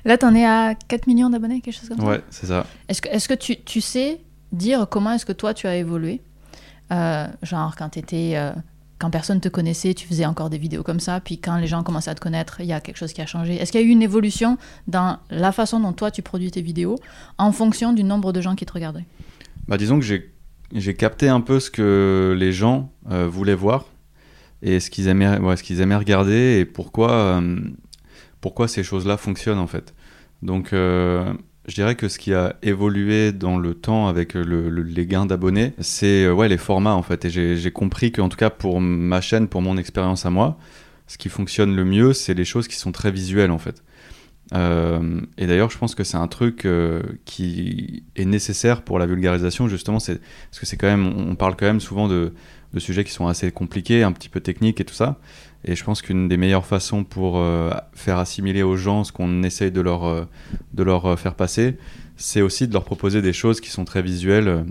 Là, 0.06 0.18
t'en 0.18 0.34
es 0.36 0.46
à 0.46 0.76
4 0.88 1.08
millions 1.08 1.30
d'abonnés, 1.30 1.62
quelque 1.62 1.76
chose 1.80 1.90
comme 1.90 2.00
ça 2.00 2.06
Ouais, 2.06 2.22
c'est 2.30 2.48
ça. 2.48 2.66
Est-ce 2.90 3.02
que, 3.02 3.10
est-ce 3.10 3.28
que 3.28 3.34
tu, 3.34 3.58
tu 3.64 3.82
sais 3.82 4.22
dire 4.52 4.88
comment 4.90 5.12
est-ce 5.14 5.26
que 5.26 5.34
toi, 5.34 5.54
tu 5.54 5.68
as 5.68 5.76
évolué 5.76 6.22
Euh, 6.92 7.28
Genre, 7.44 7.76
quand 7.76 7.90
t'étais... 7.90 8.34
euh, 8.36 8.52
quand 9.00 9.12
personne 9.12 9.40
te 9.40 9.48
connaissait, 9.50 9.94
tu 9.94 10.08
faisais 10.08 10.26
encore 10.26 10.50
des 10.50 10.58
vidéos 10.58 10.82
comme 10.82 11.00
ça, 11.00 11.20
puis 11.20 11.38
quand 11.38 11.58
les 11.58 11.68
gens 11.68 11.84
commençaient 11.84 12.10
à 12.10 12.16
te 12.16 12.20
connaître, 12.20 12.62
il 12.62 12.66
y 12.66 12.74
a 12.74 12.80
quelque 12.82 12.98
chose 12.98 13.14
qui 13.14 13.22
a 13.22 13.28
changé. 13.28 13.54
Est-ce 13.56 13.72
qu'il 13.72 13.80
y 13.80 13.84
a 13.84 13.86
eu 13.86 13.92
une 13.92 14.02
évolution 14.02 14.58
dans 14.88 15.20
la 15.30 15.52
façon 15.52 15.80
dont 15.80 15.94
toi 15.94 16.10
tu 16.10 16.24
produis 16.24 16.50
tes 16.50 16.64
vidéos 16.64 16.96
en 17.38 17.52
fonction 17.52 17.94
du 17.94 18.04
nombre 18.04 18.34
de 18.34 18.42
gens 18.42 18.56
qui 18.56 18.66
te 18.66 18.74
regardaient? 18.74 19.06
Bah, 19.68 19.78
disons 19.78 20.00
que 20.00 20.06
j'ai 20.06 20.34
j'ai 20.74 20.96
capté 20.96 21.30
un 21.30 21.42
peu 21.42 21.60
ce 21.60 21.70
que 21.70 22.36
les 22.40 22.52
gens 22.52 22.92
euh, 23.12 23.28
voulaient 23.28 23.54
voir 23.56 23.86
et 24.64 24.80
ce 24.80 24.90
qu'ils 24.90 25.08
aimaient, 25.08 25.38
ouais, 25.38 25.56
ce 25.58 25.64
qu'ils 25.64 25.80
aimaient 25.80 25.96
regarder 25.96 26.58
et 26.60 26.66
pourquoi, 26.66 27.12
euh, 27.12 27.60
pourquoi 28.48 28.70
ces 28.70 28.82
choses-là 28.84 29.18
fonctionnent 29.18 29.60
en 29.60 29.68
fait. 29.68 29.94
Donc 30.42 30.72
euh, 30.72 31.34
je 31.68 31.76
dirais 31.76 31.96
que 31.96 32.08
ce 32.08 32.18
qui 32.18 32.34
a 32.34 32.56
évolué 32.64 33.34
dans 33.34 33.58
le 33.58 33.74
temps 33.74 34.08
avec 34.08 34.36
le- 34.36 34.70
le- 34.70 34.84
les 34.84 35.06
gains 35.06 35.26
d'abonnés, 35.26 35.74
c'est 35.80 36.24
euh, 36.24 36.34
ouais, 36.34 36.48
les 36.48 36.58
formats 36.58 36.94
en 36.96 37.02
fait. 37.02 37.26
Et 37.26 37.30
j'ai 37.58 37.72
compris 37.72 38.14
qu'en 38.14 38.30
tout 38.30 38.38
cas 38.38 38.50
pour 38.50 38.80
ma 38.80 39.20
chaîne, 39.20 39.50
pour 39.50 39.62
mon 39.62 39.76
expérience 39.78 40.26
à 40.26 40.30
moi, 40.30 40.58
ce 41.08 41.18
qui 41.18 41.28
fonctionne 41.28 41.76
le 41.76 41.84
mieux, 41.84 42.14
c'est 42.14 42.34
les 42.36 42.46
choses 42.46 42.70
qui 42.70 42.78
sont 42.78 42.94
très 42.94 43.12
visuelles 43.12 43.52
en 43.52 43.58
fait. 43.58 43.84
Euh, 44.54 45.20
et 45.38 45.46
d'ailleurs, 45.46 45.70
je 45.70 45.78
pense 45.78 45.94
que 45.94 46.06
c'est 46.06 46.16
un 46.18 46.30
truc 46.30 46.66
qui 47.26 48.04
est 48.16 48.26
nécessaire 48.26 48.82
pour 48.82 48.98
la 48.98 49.06
vulgarisation, 49.06 49.68
justement, 49.68 49.98
parce 49.98 50.60
que 50.60 50.66
c'est 50.66 50.78
quand 50.78 50.88
même, 50.88 51.06
on 51.32 51.36
parle 51.36 51.56
quand 51.58 51.66
même 51.66 51.82
souvent 51.82 52.08
de, 52.08 52.34
de 52.74 52.80
sujets 52.80 53.04
qui 53.04 53.12
sont 53.12 53.28
assez 53.28 53.52
compliqués, 53.52 54.04
un 54.04 54.14
petit 54.14 54.30
peu 54.30 54.40
techniques 54.40 54.80
et 54.80 54.86
tout 54.86 54.94
ça. 54.96 55.20
Et 55.68 55.76
je 55.76 55.84
pense 55.84 56.02
qu'une 56.02 56.30
des 56.30 56.38
meilleures 56.38 56.66
façons 56.66 57.04
pour 57.04 57.38
euh, 57.38 57.72
faire 57.94 58.18
assimiler 58.18 58.64
aux 58.64 58.78
gens 58.78 59.04
ce 59.04 59.12
qu'on 59.12 59.44
essaye 59.44 59.70
de 59.70 59.82
leur, 59.82 60.06
euh, 60.06 60.24
de 60.74 60.84
leur 60.84 61.06
euh, 61.06 61.16
faire 61.18 61.36
passer, 61.36 61.78
c'est 62.16 62.42
aussi 62.42 62.70
de 62.70 62.74
leur 62.74 62.86
proposer 62.86 63.22
des 63.22 63.34
choses 63.34 63.60
qui 63.60 63.70
sont 63.70 63.84
très 63.84 64.02
visuelles. 64.02 64.66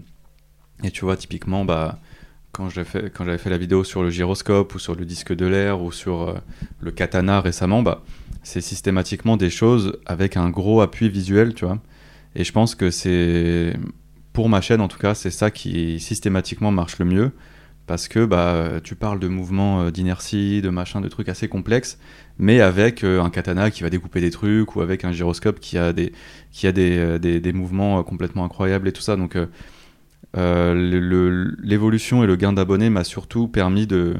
Et 0.82 0.90
tu 0.90 1.04
vois, 1.04 1.18
typiquement, 1.18 1.66
bah, 1.66 1.98
quand 2.52 2.70
j'avais 2.70 2.88
fait, 2.88 3.38
fait 3.38 3.50
la 3.50 3.58
vidéo 3.58 3.84
sur 3.84 4.02
le 4.02 4.08
gyroscope 4.08 4.74
ou 4.74 4.78
sur 4.78 4.94
le 4.94 5.04
disque 5.04 5.34
de 5.34 5.44
l'air 5.44 5.82
ou 5.82 5.92
sur 5.92 6.34
le 6.80 6.90
katana 6.90 7.42
récemment, 7.42 7.82
bah, 7.82 8.02
c'est 8.42 8.62
systématiquement 8.62 9.36
des 9.36 9.50
choses 9.50 9.98
avec 10.06 10.38
un 10.38 10.48
gros 10.48 10.80
appui 10.80 11.10
visuel, 11.10 11.52
tu 11.52 11.66
vois. 11.66 11.78
Et 12.34 12.44
je 12.44 12.52
pense 12.52 12.74
que 12.74 12.90
c'est, 12.90 13.74
pour 14.32 14.48
ma 14.48 14.62
chaîne 14.62 14.80
en 14.80 14.88
tout 14.88 14.98
cas, 14.98 15.14
c'est 15.14 15.30
ça 15.30 15.50
qui 15.50 16.00
systématiquement 16.00 16.70
marche 16.70 16.98
le 16.98 17.04
mieux. 17.04 17.32
Parce 17.86 18.08
que 18.08 18.24
bah, 18.24 18.80
tu 18.82 18.96
parles 18.96 19.20
de 19.20 19.28
mouvements 19.28 19.82
euh, 19.82 19.90
d'inertie, 19.90 20.60
de 20.60 20.70
machin, 20.70 21.00
de 21.00 21.08
trucs 21.08 21.28
assez 21.28 21.46
complexes, 21.48 21.98
mais 22.38 22.60
avec 22.60 23.04
euh, 23.04 23.22
un 23.22 23.30
katana 23.30 23.70
qui 23.70 23.84
va 23.84 23.90
découper 23.90 24.20
des 24.20 24.30
trucs, 24.30 24.74
ou 24.74 24.80
avec 24.80 25.04
un 25.04 25.12
gyroscope 25.12 25.60
qui 25.60 25.78
a 25.78 25.92
des, 25.92 26.12
qui 26.50 26.66
a 26.66 26.72
des, 26.72 26.96
euh, 26.98 27.52
mouvements 27.52 28.02
complètement 28.02 28.44
incroyables 28.44 28.88
et 28.88 28.92
tout 28.92 29.02
ça. 29.02 29.16
Donc 29.16 29.38
l'évolution 30.34 32.24
et 32.24 32.26
le 32.26 32.36
gain 32.36 32.52
d'abonnés 32.52 32.90
m'a 32.90 33.04
surtout 33.04 33.48
permis 33.48 33.86
de, 33.86 34.16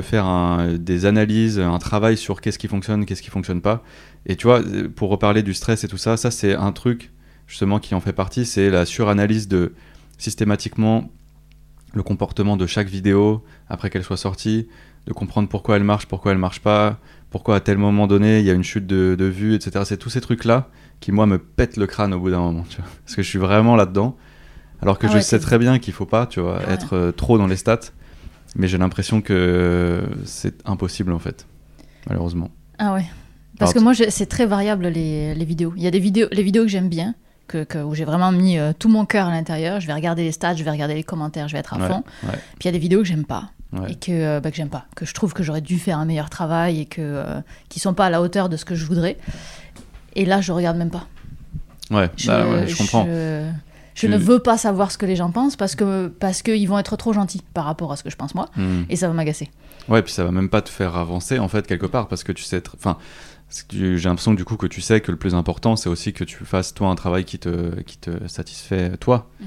faire 0.00 0.66
des 0.78 1.04
analyses, 1.04 1.60
un 1.60 1.78
travail 1.78 2.16
sur 2.16 2.40
qu'est-ce 2.40 2.58
qui 2.58 2.68
fonctionne, 2.68 3.04
qu'est-ce 3.04 3.22
qui 3.22 3.30
fonctionne 3.30 3.60
pas. 3.60 3.84
Et 4.26 4.36
tu 4.36 4.46
vois, 4.46 4.62
pour 4.96 5.10
reparler 5.10 5.42
du 5.42 5.52
stress 5.54 5.84
et 5.84 5.88
tout 5.88 5.98
ça, 5.98 6.16
ça 6.16 6.30
c'est 6.30 6.54
un 6.54 6.72
truc 6.72 7.12
justement 7.46 7.78
qui 7.78 7.94
en 7.94 8.00
fait 8.00 8.14
partie, 8.14 8.46
c'est 8.46 8.70
la 8.70 8.86
suranalyse 8.86 9.46
de 9.46 9.74
systématiquement 10.18 11.10
le 11.94 12.02
comportement 12.02 12.56
de 12.56 12.66
chaque 12.66 12.88
vidéo 12.88 13.42
après 13.68 13.90
qu'elle 13.90 14.04
soit 14.04 14.16
sortie, 14.16 14.68
de 15.06 15.12
comprendre 15.12 15.48
pourquoi 15.48 15.76
elle 15.76 15.84
marche, 15.84 16.06
pourquoi 16.06 16.32
elle 16.32 16.38
marche 16.38 16.60
pas, 16.60 16.98
pourquoi 17.30 17.56
à 17.56 17.60
tel 17.60 17.78
moment 17.78 18.06
donné 18.06 18.40
il 18.40 18.46
y 18.46 18.50
a 18.50 18.54
une 18.54 18.62
chute 18.64 18.86
de, 18.86 19.14
de 19.18 19.24
vue, 19.24 19.54
etc. 19.54 19.84
C'est 19.84 19.96
tous 19.96 20.10
ces 20.10 20.20
trucs-là 20.20 20.68
qui, 21.00 21.10
moi, 21.12 21.26
me 21.26 21.38
pètent 21.38 21.76
le 21.76 21.86
crâne 21.86 22.14
au 22.14 22.20
bout 22.20 22.30
d'un 22.30 22.40
moment, 22.40 22.64
tu 22.68 22.76
vois. 22.76 22.86
Parce 23.04 23.16
que 23.16 23.22
je 23.22 23.28
suis 23.28 23.38
vraiment 23.38 23.74
là-dedans. 23.76 24.16
Alors 24.80 24.98
que 24.98 25.06
Ah 25.06 25.10
je 25.14 25.18
sais 25.20 25.38
très 25.38 25.58
bien 25.58 25.78
qu'il 25.78 25.92
faut 25.92 26.06
pas, 26.06 26.26
tu 26.26 26.40
vois, 26.40 26.58
Ouais. 26.58 26.72
être 26.72 26.94
euh, 26.94 27.12
trop 27.12 27.38
dans 27.38 27.46
les 27.46 27.56
stats. 27.56 27.80
Mais 28.56 28.68
j'ai 28.68 28.78
l'impression 28.78 29.20
que 29.20 30.02
c'est 30.24 30.60
impossible, 30.66 31.12
en 31.12 31.18
fait. 31.18 31.46
Malheureusement. 32.08 32.50
Ah 32.78 32.94
ouais. 32.94 33.04
Parce 33.58 33.72
que 33.72 33.78
moi, 33.78 33.94
c'est 33.94 34.26
très 34.26 34.46
variable 34.46 34.88
les, 34.88 35.34
les 35.34 35.44
vidéos. 35.44 35.72
Il 35.76 35.82
y 35.82 35.86
a 35.86 35.90
des 35.90 36.00
vidéos, 36.00 36.26
les 36.32 36.42
vidéos 36.42 36.62
que 36.64 36.68
j'aime 36.68 36.88
bien, 36.88 37.14
que, 37.52 37.64
que- 37.64 37.78
où 37.78 37.94
j'ai 37.94 38.04
vraiment 38.04 38.32
mis 38.32 38.58
euh, 38.58 38.72
tout 38.78 38.88
mon 38.88 39.04
cœur 39.04 39.26
à 39.28 39.30
l'intérieur. 39.30 39.78
Je 39.80 39.86
vais 39.86 39.92
regarder 39.94 40.24
les 40.24 40.32
stats, 40.32 40.54
je 40.56 40.64
vais 40.64 40.70
regarder 40.70 40.94
les 40.94 41.04
commentaires, 41.04 41.48
je 41.48 41.52
vais 41.52 41.58
être 41.60 41.74
à 41.74 41.78
Ouais, 41.78 41.88
fond. 41.88 42.02
ouais. 42.24 42.32
Puis 42.58 42.62
il 42.62 42.66
y 42.66 42.68
a 42.68 42.72
des 42.72 42.78
vidéos 42.78 43.00
que 43.00 43.06
j'aime 43.06 43.24
pas 43.26 43.50
Ouais. 43.72 43.92
et 43.92 43.94
que 43.94 44.12
euh, 44.12 44.40
bah, 44.40 44.50
que 44.50 44.56
j'aime 44.56 44.68
pas, 44.68 44.84
que 44.96 45.04
je 45.06 45.14
trouve 45.14 45.32
que 45.32 45.42
j'aurais 45.42 45.60
dû 45.62 45.78
faire 45.78 45.98
un 45.98 46.04
meilleur 46.04 46.28
travail 46.30 46.80
et 46.80 46.84
que 46.86 47.00
euh, 47.00 47.40
qui 47.68 47.80
sont 47.80 47.94
pas 47.94 48.06
à 48.06 48.10
la 48.10 48.20
hauteur 48.20 48.48
de 48.48 48.56
ce 48.56 48.64
que 48.64 48.74
je 48.74 48.84
voudrais. 48.86 49.16
Et 50.14 50.24
là, 50.26 50.40
je 50.40 50.52
regarde 50.52 50.76
même 50.76 50.90
pas. 50.90 51.06
Ouais, 51.90 52.08
bah 52.26 52.66
je 52.66 52.76
comprends. 52.76 53.04
Je, 53.06 53.48
je 53.94 54.00
Tu- 54.06 54.08
ne 54.08 54.16
veux 54.16 54.38
pas 54.40 54.56
savoir 54.58 54.90
ce 54.90 54.98
que 54.98 55.04
les 55.06 55.16
gens 55.16 55.30
pensent 55.30 55.56
parce 55.56 55.74
que 55.74 56.08
parce 56.08 56.42
qu'ils 56.42 56.66
vont 56.68 56.78
être 56.78 56.96
trop 56.96 57.12
gentils 57.12 57.42
par 57.54 57.64
rapport 57.66 57.92
à 57.92 57.96
ce 57.96 58.02
que 58.02 58.10
je 58.10 58.16
pense 58.16 58.34
moi 58.34 58.48
Hmm. 58.56 58.82
et 58.88 58.96
ça 58.96 59.08
va 59.08 59.14
m'agacer. 59.14 59.50
Ouais, 59.88 60.00
puis 60.02 60.12
ça 60.12 60.24
va 60.24 60.30
même 60.32 60.48
pas 60.48 60.62
te 60.62 60.68
faire 60.70 60.96
avancer 60.96 61.38
en 61.38 61.48
fait 61.48 61.66
quelque 61.66 61.86
part 61.86 62.08
parce 62.08 62.24
que 62.24 62.32
tu 62.32 62.42
sais, 62.44 62.62
enfin, 62.76 62.96
j'ai 63.70 64.08
l'impression 64.08 64.34
du 64.34 64.44
coup 64.44 64.56
que 64.56 64.66
tu 64.66 64.80
sais 64.80 65.00
que 65.00 65.10
le 65.10 65.18
plus 65.18 65.34
important 65.34 65.76
c'est 65.76 65.88
aussi 65.88 66.12
que 66.12 66.24
tu 66.24 66.44
fasses 66.44 66.74
toi 66.74 66.88
un 66.88 66.94
travail 66.94 67.24
qui 67.24 67.38
te 67.38 67.80
qui 67.82 67.98
te 67.98 68.26
satisfait 68.28 68.96
toi. 68.98 69.30
Mhm. 69.40 69.46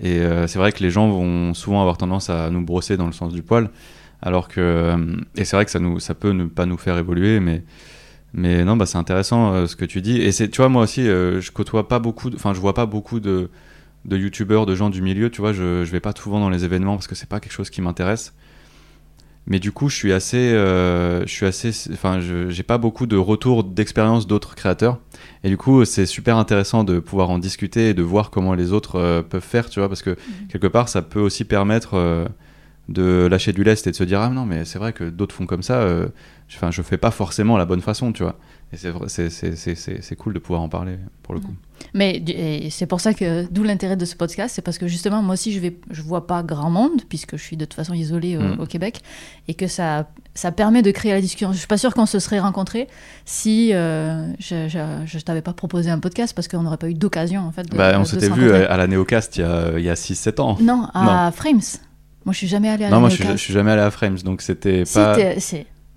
Et 0.00 0.18
euh, 0.18 0.46
c'est 0.48 0.58
vrai 0.58 0.72
que 0.72 0.82
les 0.82 0.90
gens 0.90 1.08
vont 1.08 1.54
souvent 1.54 1.80
avoir 1.80 1.96
tendance 1.96 2.28
à 2.28 2.50
nous 2.50 2.64
brosser 2.64 2.96
dans 2.96 3.06
le 3.06 3.12
sens 3.12 3.32
du 3.32 3.42
poil, 3.42 3.70
alors 4.22 4.48
que 4.48 4.60
euh, 4.60 5.16
et 5.36 5.44
c'est 5.44 5.56
vrai 5.56 5.64
que 5.64 5.70
ça 5.70 5.78
nous 5.78 6.00
ça 6.00 6.14
peut 6.14 6.32
ne 6.32 6.46
pas 6.46 6.66
nous 6.66 6.78
faire 6.78 6.98
évoluer, 6.98 7.40
mais 7.40 7.62
mais 8.32 8.64
non 8.64 8.76
bah 8.76 8.86
c'est 8.86 8.98
intéressant 8.98 9.52
euh, 9.52 9.66
ce 9.66 9.76
que 9.76 9.84
tu 9.84 10.02
dis 10.02 10.20
et 10.20 10.32
c'est 10.32 10.48
tu 10.48 10.56
vois 10.56 10.68
moi 10.68 10.82
aussi 10.82 11.06
euh, 11.08 11.40
je 11.40 11.52
côtoie 11.52 11.86
pas 11.88 12.00
beaucoup, 12.00 12.30
enfin 12.34 12.54
je 12.54 12.60
vois 12.60 12.74
pas 12.74 12.86
beaucoup 12.86 13.20
de 13.20 13.50
de 14.04 14.16
youtubeurs, 14.16 14.66
de 14.66 14.74
gens 14.74 14.90
du 14.90 15.02
milieu, 15.02 15.30
tu 15.30 15.40
vois, 15.40 15.52
je, 15.52 15.84
je 15.84 15.90
vais 15.90 16.00
pas 16.00 16.12
souvent 16.16 16.40
dans 16.40 16.50
les 16.50 16.64
événements 16.64 16.94
parce 16.94 17.06
que 17.06 17.14
c'est 17.14 17.28
pas 17.28 17.40
quelque 17.40 17.52
chose 17.52 17.70
qui 17.70 17.80
m'intéresse. 17.80 18.34
Mais 19.46 19.58
du 19.58 19.72
coup, 19.72 19.90
je 19.90 19.94
suis 19.96 20.12
assez, 20.12 20.38
euh, 20.54 21.20
je 21.26 21.30
suis 21.32 21.44
assez, 21.44 21.70
enfin, 21.92 22.18
je- 22.20 22.48
j'ai 22.48 22.62
pas 22.62 22.78
beaucoup 22.78 23.06
de 23.06 23.16
retours 23.16 23.62
d'expérience 23.62 24.26
d'autres 24.26 24.54
créateurs. 24.54 24.98
Et 25.42 25.50
du 25.50 25.58
coup, 25.58 25.84
c'est 25.84 26.06
super 26.06 26.38
intéressant 26.38 26.82
de 26.82 26.98
pouvoir 26.98 27.28
en 27.28 27.38
discuter 27.38 27.90
et 27.90 27.94
de 27.94 28.02
voir 28.02 28.30
comment 28.30 28.54
les 28.54 28.72
autres 28.72 28.96
euh, 28.96 29.20
peuvent 29.22 29.42
faire, 29.44 29.68
tu 29.68 29.80
vois, 29.80 29.88
parce 29.88 30.00
que 30.02 30.16
quelque 30.48 30.66
part, 30.66 30.88
ça 30.88 31.02
peut 31.02 31.20
aussi 31.20 31.44
permettre 31.44 31.94
euh, 31.94 32.24
de 32.88 33.26
lâcher 33.30 33.52
du 33.52 33.64
lest 33.64 33.86
et 33.86 33.90
de 33.90 33.96
se 33.96 34.04
dire 34.04 34.20
ah 34.20 34.28
non 34.28 34.44
mais 34.44 34.66
c'est 34.66 34.78
vrai 34.78 34.92
que 34.92 35.04
d'autres 35.04 35.34
font 35.34 35.46
comme 35.46 35.62
ça 35.62 35.88
enfin 36.54 36.70
je 36.70 36.82
fais 36.82 36.98
pas 36.98 37.10
forcément 37.10 37.56
la 37.56 37.64
bonne 37.64 37.80
façon 37.80 38.12
tu 38.12 38.22
vois 38.22 38.36
et 38.74 39.98
c'est 40.02 40.16
cool 40.16 40.34
de 40.34 40.38
pouvoir 40.38 40.62
en 40.62 40.68
parler 40.68 40.96
pour 41.22 41.34
le 41.34 41.40
coup 41.40 41.54
Mais 41.94 42.22
c'est 42.70 42.86
pour 42.86 43.00
ça 43.00 43.14
que 43.14 43.46
d'où 43.50 43.62
l'intérêt 43.62 43.96
de 43.96 44.04
ce 44.04 44.16
podcast, 44.16 44.54
c'est 44.54 44.62
parce 44.62 44.78
que 44.78 44.86
justement 44.88 45.22
moi 45.22 45.34
aussi 45.34 45.52
je 45.52 45.60
vais 45.60 45.76
je 45.90 46.02
vois 46.02 46.26
pas 46.26 46.42
grand 46.42 46.70
monde 46.70 47.02
puisque 47.08 47.36
je 47.36 47.42
suis 47.42 47.56
de 47.56 47.64
toute 47.64 47.74
façon 47.74 47.94
isolée 47.94 48.36
euh, 48.36 48.54
Mm. 48.56 48.60
au 48.60 48.66
Québec 48.66 49.00
et 49.48 49.54
que 49.54 49.66
ça 49.66 50.08
ça 50.36 50.50
permet 50.50 50.82
de 50.82 50.90
créer 50.90 51.12
la 51.12 51.20
discussion. 51.20 51.52
Je 51.52 51.58
suis 51.58 51.66
pas 51.68 51.78
sûre 51.78 51.94
qu'on 51.94 52.06
se 52.06 52.18
serait 52.18 52.40
rencontrés 52.40 52.88
si 53.24 53.72
euh, 53.72 54.26
je, 54.40 54.68
je, 54.68 54.78
je 55.06 55.18
t'avais 55.20 55.42
pas 55.42 55.52
proposé 55.52 55.90
un 55.90 56.00
podcast 56.00 56.34
parce 56.34 56.48
qu'on 56.48 56.62
n'aurait 56.62 56.76
pas 56.76 56.88
eu 56.88 56.94
d'occasion 56.94 57.42
en 57.42 57.52
fait. 57.52 57.70
De, 57.70 57.76
bah 57.76 57.94
on 57.98 58.04
s'était 58.04 58.28
vu 58.28 58.50
rencontrer. 58.50 58.66
à 58.66 58.76
la 58.76 58.86
Néocast 58.88 59.36
il 59.36 59.40
y 59.40 59.44
a, 59.44 59.78
il 59.78 59.84
y 59.84 59.90
a 59.90 59.94
6-7 59.94 60.40
ans 60.40 60.56
Non, 60.60 60.88
à 60.92 61.30
Frames. 61.32 61.60
Moi 62.24 62.32
je 62.32 62.38
suis 62.38 62.48
jamais 62.48 62.68
allée 62.68 62.84
à 62.84 62.88
la 62.90 62.94
non 62.96 63.00
moi 63.00 63.10
je 63.10 63.16
suis, 63.16 63.24
je 63.24 63.36
suis 63.36 63.52
jamais 63.52 63.70
allé 63.70 63.82
à 63.82 63.90
Frames 63.90 64.18
donc 64.24 64.42
c'était 64.42 64.84
pas 64.92 65.16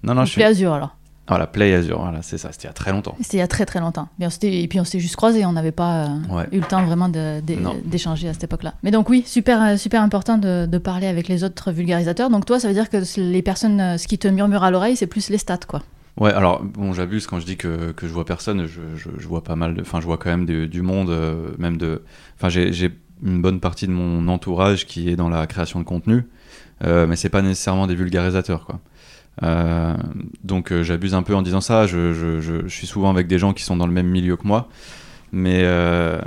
non 0.03 0.13
non 0.13 0.25
je 0.25 0.31
suis 0.31 0.43
Azure 0.43 0.73
alors. 0.73 0.96
Voilà 1.27 1.47
Play 1.47 1.73
Azure 1.73 1.99
voilà 1.99 2.21
c'est 2.21 2.37
ça 2.37 2.51
c'était 2.51 2.63
il 2.65 2.67
y 2.67 2.69
a 2.69 2.73
très 2.73 2.91
longtemps 2.91 3.15
C'était 3.21 3.37
il 3.37 3.39
y 3.39 3.43
a 3.43 3.47
très 3.47 3.65
très 3.65 3.79
longtemps. 3.79 4.07
Bien, 4.19 4.29
et 4.43 4.67
puis 4.67 4.79
on 4.79 4.83
s'était 4.83 4.99
juste 4.99 5.15
croisés, 5.15 5.45
on 5.45 5.53
n'avait 5.53 5.71
pas 5.71 6.05
euh, 6.05 6.07
Ouais. 6.29 6.47
eu 6.51 6.59
le 6.59 6.65
temps 6.65 6.83
vraiment 6.85 7.09
d'échanger 7.09 8.29
à 8.29 8.33
cette 8.33 8.43
époque-là. 8.45 8.73
Mais 8.83 8.91
donc 8.91 9.09
oui, 9.09 9.23
super, 9.25 9.61
euh, 9.61 9.77
super 9.77 10.01
important 10.01 10.37
de, 10.37 10.65
de 10.65 10.77
parler 10.77 11.07
avec 11.07 11.27
les 11.27 11.43
autres 11.43 11.71
vulgarisateurs. 11.71 12.29
Donc 12.29 12.45
toi, 12.45 12.59
ça 12.59 12.67
veut 12.67 12.73
dire 12.73 12.89
que 12.89 12.97
les 13.19 13.41
personnes, 13.41 13.79
euh, 13.79 13.97
ce 13.97 14.07
qui 14.07 14.17
te 14.17 14.27
murmure 14.27 14.63
à 14.63 14.71
l'oreille, 14.71 14.95
c'est 14.95 15.07
plus 15.07 15.29
les 15.29 15.37
stats, 15.37 15.57
quoi. 15.67 15.81
Ouais, 16.19 16.33
alors 16.33 16.63
bon, 16.63 16.93
j'abuse 16.93 17.27
quand 17.27 17.39
je 17.39 17.45
dis 17.45 17.57
que, 17.57 17.91
que 17.91 18.07
je 18.07 18.13
vois 18.13 18.25
personne, 18.25 18.65
je, 18.65 18.81
je, 18.95 19.09
je 19.19 19.27
vois 19.27 19.43
pas 19.43 19.55
mal 19.55 19.75
de. 19.75 19.81
Enfin, 19.81 19.99
je 20.01 20.05
vois 20.05 20.17
quand 20.17 20.29
même 20.29 20.45
du, 20.45 20.67
du 20.67 20.81
monde, 20.81 21.09
euh, 21.11 21.51
même 21.59 21.77
de. 21.77 22.01
Enfin, 22.37 22.49
j'ai 22.49 22.73
j'ai 22.73 22.91
une 23.23 23.41
bonne 23.41 23.59
partie 23.59 23.85
de 23.87 23.91
mon 23.91 24.27
entourage 24.27 24.85
qui 24.85 25.09
est 25.09 25.15
dans 25.15 25.29
la 25.29 25.45
création 25.47 25.79
de 25.79 25.85
contenu, 25.85 26.25
euh, 26.83 27.05
mais 27.07 27.15
c'est 27.15 27.29
pas 27.29 27.41
nécessairement 27.43 27.85
des 27.87 27.95
vulgarisateurs, 27.95 28.65
quoi. 28.65 28.79
Euh, 29.43 29.95
donc 30.43 30.71
euh, 30.71 30.83
j'abuse 30.83 31.13
un 31.13 31.23
peu 31.23 31.35
en 31.35 31.41
disant 31.41 31.61
ça, 31.61 31.85
je, 31.87 32.65
suis 32.67 32.87
souvent 32.87 33.09
avec 33.09 33.27
des 33.27 33.39
gens 33.39 33.53
qui 33.53 33.63
sont 33.63 33.77
dans 33.77 33.87
le 33.87 33.93
même 33.93 34.07
milieu 34.07 34.35
que 34.35 34.47
moi, 34.47 34.69
mais, 35.31 35.61
euh, 35.63 36.19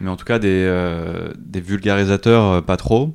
mais 0.00 0.10
en 0.10 0.16
tout 0.16 0.24
cas 0.24 0.38
des, 0.38 1.30
des 1.38 1.60
vulgarisateurs, 1.60 2.62
pas 2.64 2.76
trop. 2.76 3.14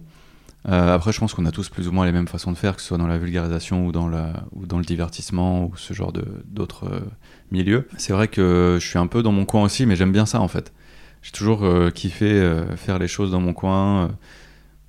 Après, 0.66 1.12
je 1.12 1.20
pense 1.20 1.34
qu'on 1.34 1.46
a 1.46 1.52
tous 1.52 1.68
plus 1.68 1.90
ou 1.90 1.92
moins 1.92 2.06
les 2.06 2.14
mêmes 2.14 2.28
façons 2.28 2.52
de 2.52 2.58
faire, 2.58 2.76
que 2.76 2.82
ce 2.82 2.88
soit 2.88 2.98
dans 2.98 3.08
la 3.08 3.18
vulgarisation 3.18 3.86
ou 3.86 3.92
dans, 3.92 4.08
la, 4.08 4.46
ou 4.54 4.66
dans 4.66 4.78
le 4.78 4.86
divertissement 4.86 5.66
ou 5.66 5.76
ce 5.76 5.94
genre 5.94 6.14
d'autres 6.46 7.04
milieux. 7.52 7.88
C'est 7.98 8.14
vrai 8.14 8.30
que 8.30 8.78
je 8.80 8.88
suis 8.88 8.98
un 8.98 9.08
peu 9.08 9.22
dans 9.24 9.34
mon 9.34 9.46
coin 9.46 9.64
aussi, 9.64 9.86
mais 9.86 9.98
j'aime 9.98 10.14
bien 10.14 10.26
ça 10.26 10.40
en 10.40 10.48
fait. 10.48 10.72
J'ai 11.22 11.32
toujours 11.32 11.66
kiffé 11.94 12.64
faire 12.78 12.98
les 12.98 13.10
choses 13.10 13.32
dans 13.32 13.42
mon 13.42 13.54
coin, 13.54 14.12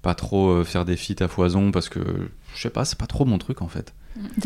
pas 0.03 0.15
trop 0.15 0.63
faire 0.63 0.85
des 0.85 0.97
feats 0.97 1.25
à 1.25 1.29
foison 1.29 1.73
parce 1.73 1.89
que 1.89 2.01
je 2.55 2.61
sais 2.61 2.71
pas, 2.71 2.85
c'est 2.85 2.99
pas 2.99 3.07
trop 3.07 3.25
mon 3.25 3.39
truc 3.39 3.61
en 3.61 3.69
fait. 3.69 3.93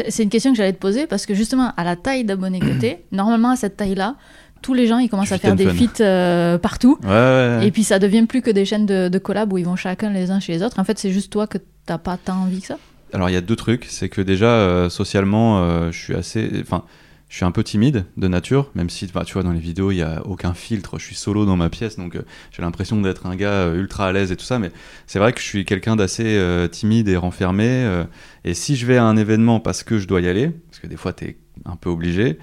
C'est 0.09 0.23
une 0.23 0.31
question 0.31 0.53
que 0.53 0.57
j'allais 0.57 0.73
te 0.73 0.79
poser 0.79 1.07
parce 1.07 1.27
que 1.27 1.35
justement, 1.35 1.73
à 1.77 1.85
la 1.85 1.97
taille 1.97 2.25
d'abonnés 2.25 2.61
que 2.61 2.81
t'es, 2.81 3.05
normalement 3.13 3.51
à 3.51 3.57
cette 3.57 3.77
taille-là, 3.77 4.17
tous 4.63 4.75
les 4.75 4.87
gens 4.87 4.99
ils 4.99 5.09
commencent 5.09 5.33
à 5.33 5.39
faire 5.39 5.55
des 5.55 5.67
feats 5.67 6.01
euh, 6.01 6.59
partout. 6.59 6.99
Ouais, 7.03 7.09
ouais, 7.09 7.59
ouais. 7.59 7.67
Et 7.67 7.71
puis 7.71 7.85
ça 7.85 7.99
devient 7.99 8.27
plus 8.27 8.43
que 8.43 8.51
des 8.51 8.65
chaînes 8.65 8.87
de, 8.87 9.09
de 9.09 9.19
collab 9.19 9.53
où 9.53 9.59
ils 9.59 9.65
vont 9.65 9.77
chacun 9.77 10.11
les 10.11 10.31
uns 10.31 10.41
chez 10.41 10.53
les 10.53 10.63
autres. 10.63 10.79
En 10.79 10.85
fait, 10.85 10.99
c'est 10.99 11.13
juste 11.13 11.31
toi 11.33 11.47
que 11.47 11.59
t'as 11.87 11.99
pas 11.99 12.17
tant 12.17 12.43
envie 12.43 12.61
que 12.61 12.67
ça? 12.67 12.79
Alors 13.13 13.31
il 13.31 13.33
y 13.33 13.37
a 13.37 13.41
deux 13.41 13.57
trucs, 13.57 13.87
c'est 13.87 14.09
que 14.09 14.21
déjà 14.21 14.47
euh, 14.47 14.91
socialement, 14.91 15.63
euh, 15.63 15.91
je 15.93 15.99
suis 15.99 16.15
assez, 16.15 16.51
enfin, 16.61 16.85
je 17.29 17.37
suis 17.37 17.45
un 17.45 17.51
peu 17.51 17.63
timide 17.63 18.07
de 18.17 18.29
nature, 18.29 18.71
même 18.75 18.89
si 18.89 19.07
tu 19.07 19.13
vois 19.13 19.43
dans 19.43 19.53
les 19.53 19.61
vidéos 19.61 19.91
il 19.91 19.97
y 19.97 20.03
a 20.03 20.23
aucun 20.25 20.55
filtre, 20.55 20.99
je 20.99 21.05
suis 21.05 21.15
solo 21.15 21.45
dans 21.45 21.57
ma 21.57 21.69
pièce, 21.69 21.97
donc 21.97 22.17
euh, 22.17 22.23
j'ai 22.51 22.63
l'impression 22.63 23.01
d'être 23.01 23.27
un 23.27 23.37
gars 23.37 23.51
euh, 23.51 23.81
ultra 23.81 24.07
à 24.07 24.13
l'aise 24.13 24.33
et 24.33 24.37
tout 24.37 24.45
ça, 24.45 24.59
mais 24.59 24.71
c'est 25.07 25.19
vrai 25.19 25.33
que 25.33 25.41
je 25.41 25.45
suis 25.45 25.65
quelqu'un 25.65 25.97
d'assez 25.97 26.25
euh, 26.25 26.69
timide 26.69 27.09
et 27.09 27.17
renfermé, 27.17 28.05
et 28.45 28.55
si 28.55 28.77
je 28.77 28.87
vais 28.87 28.97
à 28.97 29.05
un 29.05 29.17
événement 29.17 29.61
parce 29.61 29.83
que 29.83 29.99
je 29.99 30.07
dois 30.07 30.21
y 30.21 30.29
aller, 30.29 30.49
parce 30.49 30.81
que 30.81 30.87
des 30.87 30.97
fois 30.97 31.13
t'es 31.13 31.37
un 31.65 31.77
peu 31.77 31.91
obligé, 31.91 32.39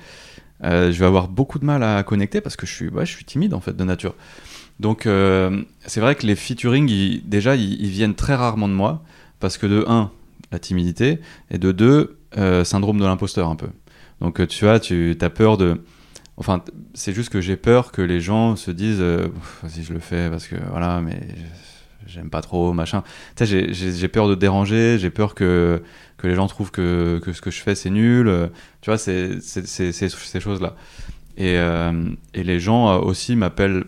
je 0.64 0.92
vais 0.92 1.06
avoir 1.06 1.28
beaucoup 1.28 1.60
de 1.60 1.66
mal 1.66 1.84
à 1.84 2.02
connecter 2.04 2.42
parce 2.42 2.56
que 2.56 2.66
je 2.66 2.74
suis, 2.74 3.26
timide 3.26 3.54
en 3.54 3.60
fait 3.60 3.76
de 3.76 3.84
nature. 3.84 4.16
Donc 4.80 5.04
c'est 5.04 6.00
vrai 6.00 6.16
que 6.16 6.26
les 6.26 6.36
featuring, 6.36 7.22
déjà 7.24 7.56
ils, 7.56 7.82
ils 7.82 7.90
viennent 7.90 8.16
très 8.16 8.36
rarement 8.36 8.68
de 8.68 8.74
moi 8.74 9.04
parce 9.40 9.58
que 9.58 9.68
de 9.68 9.86
un 9.88 10.12
la 10.52 10.60
timidité 10.60 11.20
et 11.52 11.58
de 11.58 11.72
deux 11.72 12.18
euh, 12.38 12.64
syndrome 12.64 13.00
de 13.00 13.06
l'imposteur 13.06 13.50
un 13.50 13.56
peu. 13.56 13.68
Donc 14.22 14.46
tu 14.48 14.66
vois, 14.66 14.80
tu 14.80 15.18
as 15.20 15.30
peur 15.30 15.58
de 15.58 15.82
enfin 16.38 16.64
c'est 16.94 17.14
juste 17.14 17.30
que 17.30 17.40
j'ai 17.42 17.56
peur 17.58 17.92
que 17.92 18.02
les 18.02 18.20
gens 18.20 18.56
se 18.56 18.72
disent 18.72 19.00
euh, 19.02 19.28
vas-y 19.64 19.84
je 19.84 19.94
le 19.94 20.00
fais 20.00 20.30
parce 20.30 20.48
que 20.48 20.56
voilà 20.70 21.00
mais 21.02 21.20
j'aime 22.08 22.30
pas 22.30 22.42
trop 22.42 22.74
machin. 22.74 23.04
Tu 23.36 23.46
sais 23.46 23.74
j'ai- 23.74 24.08
peur 24.08 24.28
de 24.28 24.36
déranger, 24.36 24.98
j'ai 25.00 25.10
peur 25.10 25.34
que 25.36 25.82
que 26.18 26.28
les 26.28 26.36
gens 26.36 26.48
trouvent 26.48 26.72
que, 26.72 27.20
que 27.24 27.34
ce 27.34 27.42
que 27.42 27.52
je 27.52 27.62
fais 27.62 27.76
c'est 27.76 27.90
nul. 27.90 28.28
euh, 28.28 28.48
Tu 28.82 28.90
vois, 28.90 28.98
c'est 28.98 29.40
ces 29.42 30.40
choses 30.40 30.62
là. 30.62 30.76
Et, 31.38 31.58
euh, 31.58 32.10
et 32.34 32.44
les 32.44 32.60
gens 32.62 32.90
euh, 32.90 33.00
aussi 33.00 33.36
m'appellent 33.36 33.84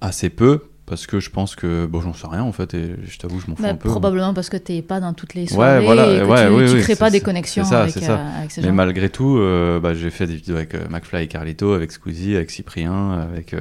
assez 0.00 0.30
peu 0.30 0.62
parce 0.88 1.06
que 1.06 1.20
je 1.20 1.30
pense 1.30 1.54
que 1.54 1.86
bon 1.86 2.00
j'en 2.00 2.14
sais 2.14 2.26
rien 2.26 2.42
en 2.42 2.52
fait 2.52 2.72
et 2.74 2.96
je 3.06 3.18
t'avoue 3.18 3.40
je 3.40 3.48
m'en 3.50 3.56
fous 3.56 3.62
Bah, 3.62 3.70
un 3.70 3.74
peu. 3.74 3.88
probablement 3.88 4.32
parce 4.34 4.48
que 4.48 4.56
t'es 4.56 4.80
pas 4.82 5.00
dans 5.00 5.12
toutes 5.12 5.34
les 5.34 5.46
soirées 5.46 5.84
voilà, 5.84 6.14
et 6.14 6.18
que 6.20 6.24
ouais, 6.24 6.46
tu, 6.48 6.52
oui, 6.54 6.64
tu 6.70 6.74
oui, 6.76 6.80
crées 6.82 6.96
pas 6.96 7.10
des 7.10 7.20
connexions 7.20 7.64
c'est 7.64 7.70
ça, 7.70 7.82
avec, 7.82 7.92
c'est 7.94 8.00
ça. 8.00 8.18
euh, 8.18 8.38
avec 8.38 8.50
ces 8.50 8.60
Mais 8.62 8.68
gens. 8.68 8.74
malgré 8.74 9.10
tout, 9.10 9.36
euh, 9.38 9.78
bah, 9.80 9.94
j'ai 9.94 10.10
fait 10.10 10.26
des 10.26 10.36
vidéos 10.36 10.56
avec 10.56 10.74
euh, 10.74 10.88
McFly 10.88 11.24
et 11.24 11.26
Carlito, 11.28 11.72
avec 11.72 11.92
Squeezie, 11.92 12.36
avec 12.36 12.50
Cyprien, 12.50 13.12
avec. 13.12 13.54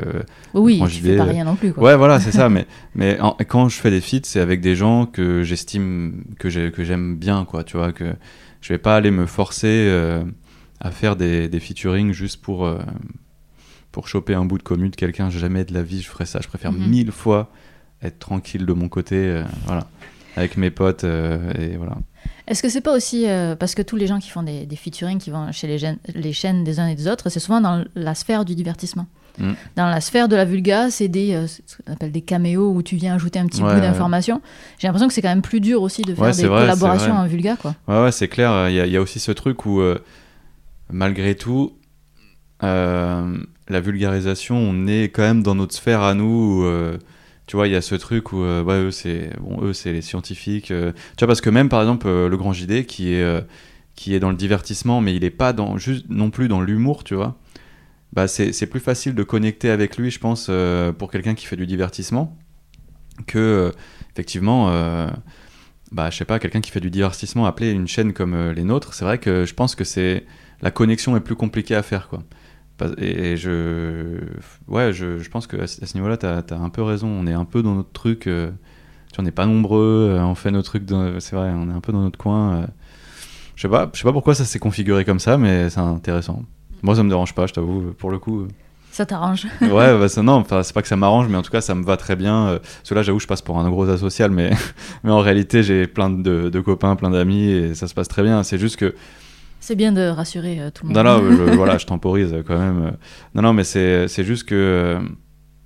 Oui, 0.54 0.82
tu 0.90 1.02
fais 1.02 1.18
pas 1.18 1.26
rien 1.26 1.44
non 1.44 1.56
plus. 1.56 1.74
Quoi. 1.74 1.84
Ouais, 1.84 1.96
voilà, 1.98 2.20
c'est 2.20 2.32
ça. 2.32 2.48
Mais, 2.58 2.66
mais 2.96 3.20
en- 3.20 3.36
quand 3.48 3.68
je 3.70 3.78
fais 3.78 3.92
des 3.92 4.02
feats, 4.02 4.20
c'est 4.24 4.40
avec 4.40 4.62
des 4.62 4.76
gens 4.76 5.06
que 5.06 5.44
j'estime, 5.44 6.24
que 6.40 6.50
j'ai- 6.50 6.72
que 6.72 6.84
j'aime 6.84 7.18
bien, 7.18 7.46
quoi. 7.46 7.64
Tu 7.64 7.78
vois, 7.78 7.92
que 7.92 8.06
je 8.62 8.74
vais 8.74 8.80
pas 8.80 8.96
aller 8.96 9.12
me 9.12 9.26
forcer 9.26 9.92
à 10.80 10.92
faire 10.92 11.16
des, 11.16 11.50
des 11.50 11.60
featuring 11.60 12.12
juste 12.14 12.42
pour, 12.42 12.66
pour 13.98 14.08
choper 14.08 14.36
un 14.36 14.46
bout 14.46 14.60
de 14.60 14.64
commu 14.64 14.90
de 14.90 14.96
quelqu'un. 14.96 15.32
Jamais 15.32 15.66
de 15.66 15.74
la 15.74 15.82
vie, 15.82 16.04
je 16.04 16.08
ferais 16.08 16.28
ça. 16.28 16.40
Je 16.40 16.48
préfère 16.48 16.72
Mhm. 16.72 16.88
mille 16.88 17.12
fois 17.12 17.50
être 18.04 18.20
tranquille 18.20 18.64
de 18.68 18.74
mon 18.74 18.90
côté, 18.90 19.16
euh, 19.16 19.44
voilà, 19.66 19.88
avec 20.36 20.56
mes 20.56 20.70
potes, 20.70 21.04
euh, 21.04 21.52
et 21.60 21.78
voilà. 21.78 21.98
Est-ce 22.48 22.62
que 22.62 22.70
c'est 22.70 22.82
pas 22.82 22.96
aussi 22.96 23.28
euh, 23.28 23.56
parce 23.56 23.74
que 23.74 23.82
tous 23.82 23.96
les 23.96 24.06
gens 24.06 24.20
qui 24.20 24.30
font 24.30 24.44
des, 24.44 24.68
des 24.68 24.76
featuring, 24.76 25.18
qui 25.18 25.32
vont 25.32 25.52
chez 25.52 25.66
les, 25.66 25.80
gènes- 25.80 25.98
les 26.14 26.32
chaînes 26.32 26.64
des 26.64 26.80
uns 26.80 26.86
et 26.86 26.94
des 26.94 27.08
autres, 27.08 27.30
c'est 27.30 27.40
souvent 27.40 27.60
dans 27.60 27.84
la 27.96 28.14
sphère 28.14 28.46
du 28.46 28.54
divertissement. 28.54 29.08
Mm. 29.40 29.54
Dans 29.76 29.88
la 29.88 30.00
sphère 30.00 30.28
de 30.28 30.36
la 30.36 30.46
vulga, 30.46 30.92
c'est 30.92 31.08
des 31.08 31.48
ce 31.48 31.78
qu'on 31.78 31.92
appelle 31.94 32.12
des 32.12 32.22
caméos 32.22 32.72
où 32.72 32.84
tu 32.84 32.98
viens 32.98 33.16
ajouter 33.16 33.40
un 33.40 33.48
petit 33.48 33.64
Ouais, 33.64 33.74
bout 33.74 33.82
d'information. 33.82 34.44
J'ai 34.78 34.88
l'impression 34.88 35.08
que 35.08 35.14
c'est 35.16 35.24
quand 35.24 35.30
même 35.30 35.42
plus 35.42 35.60
dur 35.60 35.82
aussi 35.82 36.04
de 36.04 36.14
faire 36.14 36.24
Ouais, 36.26 36.34
des 36.36 36.46
vrai, 36.46 36.62
collaborations 36.62 37.14
en 37.16 37.26
vulga, 37.26 37.56
quoi. 37.56 37.74
Ouais, 37.88 38.04
ouais, 38.04 38.12
c'est 38.12 38.28
clair. 38.28 38.70
Il 38.70 38.76
y, 38.76 38.80
a- 38.80 38.86
il 38.86 38.92
y 38.92 38.98
a 38.98 39.02
aussi 39.02 39.20
ce 39.20 39.32
truc 39.32 39.66
où, 39.66 39.82
malgré 40.92 41.34
tout, 41.34 41.74
euh, 42.64 43.38
la 43.70 43.80
vulgarisation, 43.82 44.58
on 44.58 44.88
est 44.88 45.06
quand 45.06 45.24
même 45.24 45.44
dans 45.44 45.56
notre 45.56 45.74
sphère 45.74 46.02
à 46.02 46.14
nous. 46.14 46.62
où, 46.62 46.66
euh, 46.66 46.98
tu 47.48 47.56
vois, 47.56 47.68
il 47.68 47.74
y 47.74 47.76
a 47.76 47.82
ce 47.82 47.96
truc 47.96 48.34
où, 48.34 48.44
euh, 48.44 48.64
eux, 48.88 48.92
c'est 48.92 49.32
bon, 49.40 49.62
eux, 49.64 49.74
c'est 49.74 49.94
les 49.94 50.02
scientifiques. 50.02 50.70
euh, 50.72 50.92
tu 51.16 51.20
vois, 51.20 51.28
parce 51.28 51.42
que 51.42 51.50
même, 51.50 51.70
par 51.70 51.82
exemple, 51.82 52.08
euh, 52.08 52.28
le 52.28 52.38
Grand 52.38 52.52
JD, 52.54 52.86
qui 52.86 53.14
est, 53.14 53.46
qui 53.96 54.14
est 54.14 54.20
dans 54.20 54.30
le 54.30 54.36
divertissement, 54.36 55.02
mais 55.02 55.16
il 55.16 55.24
est 55.24 55.32
pas 55.32 55.54
dans, 55.54 55.78
juste 55.78 56.06
non 56.10 56.30
plus 56.30 56.50
dans 56.50 56.62
l'humour, 56.62 57.04
tu 57.04 57.16
vois. 57.16 57.38
Bah, 58.14 58.28
c'est 58.28 58.68
plus 58.68 58.80
facile 58.80 59.16
de 59.16 59.24
connecter 59.24 59.70
avec 59.70 59.98
lui, 59.98 60.12
je 60.12 60.20
pense, 60.20 60.52
pour 60.98 61.12
quelqu'un 61.12 61.36
qui 61.36 61.46
fait 61.46 61.56
du 61.56 61.68
divertissement, 61.68 62.38
que, 63.28 63.72
effectivement, 64.14 64.68
bah, 65.92 66.10
je 66.10 66.18
sais 66.18 66.26
pas, 66.26 66.40
quelqu'un 66.40 66.62
qui 66.62 66.72
fait 66.72 66.80
du 66.80 66.90
divertissement, 66.90 67.46
appeler 67.46 67.72
une 67.72 67.88
chaîne 67.88 68.14
comme 68.14 68.52
les 68.52 68.64
nôtres, 68.64 68.94
c'est 68.94 69.06
vrai 69.06 69.20
que 69.20 69.46
je 69.46 69.54
pense 69.54 69.76
que 69.76 69.84
c'est 69.84 70.26
la 70.62 70.72
connexion 70.72 71.16
est 71.16 71.22
plus 71.22 71.36
compliquée 71.36 71.76
à 71.76 71.84
faire, 71.84 72.08
quoi. 72.10 72.24
Et, 73.00 73.38
je, 73.38 74.20
ouais, 74.68 74.94
je, 74.94 75.20
je 75.20 75.30
pense 75.30 75.48
que 75.48 75.58
à 75.58 75.68
ce 75.68 75.96
niveau-là, 75.96 76.18
t'as 76.18 76.42
as 76.50 76.56
un 76.60 76.70
peu 76.70 76.82
raison. 76.84 77.08
On 77.08 77.26
est 77.28 77.34
un 77.34 77.46
peu 77.46 77.64
dans 77.64 77.76
notre 77.76 77.92
truc. 77.92 78.28
euh, 78.28 78.52
tu 79.14 79.20
on 79.20 79.24
n'est 79.24 79.32
pas 79.32 79.46
nombreux, 79.46 80.10
euh, 80.12 80.24
on 80.24 80.36
fait 80.36 80.52
nos 80.52 80.62
trucs. 80.62 80.84
C'est 81.20 81.36
vrai, 81.36 81.50
on 81.56 81.70
est 81.70 81.74
un 81.74 81.80
peu 81.82 81.92
dans 81.92 82.02
notre 82.02 82.20
coin. 82.20 82.56
euh. 82.56 82.68
je 83.56 83.64
sais 83.64 83.70
pas, 83.70 83.90
je 83.94 84.00
sais 84.00 84.04
pas 84.04 84.14
pourquoi 84.14 84.36
ça 84.36 84.46
s'est 84.46 84.60
configuré 84.60 85.06
comme 85.06 85.20
ça, 85.20 85.38
mais 85.38 85.70
c'est 85.70 85.80
intéressant. 85.80 86.44
Moi, 86.84 86.96
ça 86.96 87.04
me 87.04 87.10
dérange 87.10 87.34
pas, 87.34 87.48
je 87.48 87.54
t'avoue, 87.54 87.94
pour 87.98 88.12
le 88.12 88.20
coup. 88.20 88.48
Ça 88.92 89.06
t'arrange. 89.06 89.48
Ouais, 89.62 89.70
bah, 89.98 90.08
ça, 90.10 90.22
non, 90.22 90.44
c'est 90.48 90.74
pas 90.74 90.82
que 90.82 90.88
ça 90.88 90.96
m'arrange, 90.96 91.28
mais 91.30 91.38
en 91.38 91.42
tout 91.42 91.52
cas, 91.52 91.62
ça 91.62 91.74
me 91.74 91.84
va 91.84 91.98
très 91.98 92.16
bien. 92.16 92.60
là, 92.92 93.02
j'avoue, 93.02 93.20
je 93.20 93.28
passe 93.28 93.42
pour 93.42 93.60
un 93.60 93.70
gros 93.70 93.90
asocial, 93.90 94.30
mais, 94.32 94.52
mais 95.04 95.12
en 95.12 95.20
réalité, 95.20 95.64
j'ai 95.64 95.88
plein 95.88 96.10
de, 96.12 96.50
de 96.50 96.60
copains, 96.60 96.96
plein 96.96 97.10
d'amis, 97.10 97.50
et 97.50 97.74
ça 97.76 97.88
se 97.88 97.94
passe 97.96 98.08
très 98.08 98.22
bien. 98.24 98.44
C'est 98.44 98.58
juste 98.60 98.76
que 98.76 98.94
C'est 99.60 99.76
bien 99.76 99.92
de 99.92 100.08
rassurer 100.08 100.60
euh, 100.60 100.70
tout 100.72 100.86
le 100.88 100.94
monde. 100.94 101.04
non, 101.04 101.22
non, 101.22 101.32
je, 101.32 101.44
voilà, 101.56 101.78
je 101.78 101.86
temporise 101.86 102.34
quand 102.48 102.58
même. 102.58 102.96
Non, 103.36 103.42
non, 103.42 103.54
mais 103.54 103.64
c'est 103.64 104.08
juste 104.24 104.44
que 104.46 104.56
euh, 104.56 105.00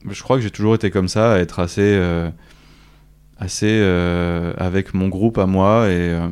je 0.09 0.21
crois 0.23 0.37
que 0.37 0.41
j'ai 0.43 0.49
toujours 0.51 0.75
été 0.75 0.89
comme 0.91 1.07
ça, 1.07 1.33
à 1.33 1.37
être 1.39 1.59
assez, 1.59 1.81
euh, 1.81 2.29
assez 3.37 3.67
euh, 3.69 4.53
avec 4.57 4.93
mon 4.93 5.07
groupe 5.09 5.37
à 5.37 5.45
moi 5.45 5.87
et, 5.87 5.91
euh, 5.91 6.27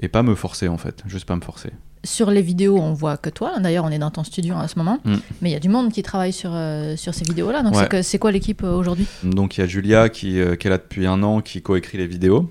et 0.00 0.08
pas 0.08 0.22
me 0.22 0.34
forcer 0.34 0.68
en 0.68 0.76
fait, 0.78 1.02
juste 1.06 1.26
pas 1.26 1.36
me 1.36 1.40
forcer. 1.42 1.70
Sur 2.04 2.32
les 2.32 2.42
vidéos, 2.42 2.78
on 2.78 2.92
voit 2.94 3.16
que 3.16 3.30
toi. 3.30 3.60
D'ailleurs, 3.60 3.84
on 3.84 3.90
est 3.90 3.98
dans 4.00 4.10
ton 4.10 4.24
studio 4.24 4.54
en 4.54 4.66
ce 4.66 4.76
moment. 4.76 4.98
Mm. 5.04 5.14
Mais 5.40 5.50
il 5.50 5.52
y 5.52 5.56
a 5.56 5.60
du 5.60 5.68
monde 5.68 5.92
qui 5.92 6.02
travaille 6.02 6.32
sur, 6.32 6.50
euh, 6.52 6.96
sur 6.96 7.14
ces 7.14 7.24
vidéos-là. 7.24 7.62
Donc, 7.62 7.76
Ouais. 7.76 8.02
c'est 8.02 8.18
quoi 8.18 8.32
l'équipe 8.32 8.64
euh, 8.64 8.74
aujourd'hui? 8.74 9.06
Donc 9.22 9.56
il 9.56 9.60
y 9.60 9.62
a 9.62 9.66
Julia 9.68 10.08
qui, 10.08 10.40
euh, 10.40 10.56
qui 10.56 10.66
est 10.66 10.70
là 10.70 10.78
depuis 10.78 11.06
un 11.06 11.22
an, 11.22 11.40
qui 11.42 11.62
coécrit 11.62 11.98
les 11.98 12.08
vidéos. 12.08 12.50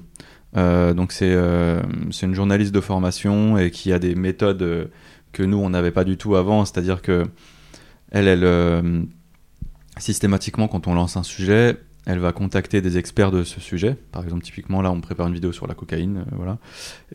Donc 0.54 1.12
c'est 1.12 1.36
c'est 2.12 2.26
une 2.26 2.36
journaliste 2.36 2.74
de 2.74 2.82
formation 2.82 3.58
et 3.58 3.72
qui 3.72 3.94
a 3.94 4.00
des 4.00 4.16
méthodes 4.16 4.90
que 5.32 5.44
nous 5.44 5.58
on 5.58 5.70
n'avait 5.70 5.92
pas 5.92 6.04
du 6.04 6.18
tout 6.18 6.36
avant, 6.36 6.66
c'est-à-dire 6.66 7.02
que 7.02 7.26
elle, 8.12 8.28
elle 8.28 9.08
systématiquement 9.98 10.68
quand 10.68 10.88
on 10.88 10.94
lance 10.94 11.18
un 11.18 11.24
sujet, 11.24 11.78
elle 12.06 12.20
va 12.20 12.32
contacter 12.32 12.82
des 12.82 12.98
experts 12.98 13.32
de 13.32 13.44
ce 13.44 13.60
sujet. 13.60 13.96
Par 14.12 14.24
exemple, 14.24 14.44
typiquement, 14.44 14.82
là, 14.82 14.92
on 14.92 15.02
prépare 15.02 15.28
une 15.28 15.34
vidéo 15.34 15.52
sur 15.52 15.68
la 15.68 15.76
cocaïne, 15.76 16.18
euh, 16.20 16.36
voilà. 16.36 16.58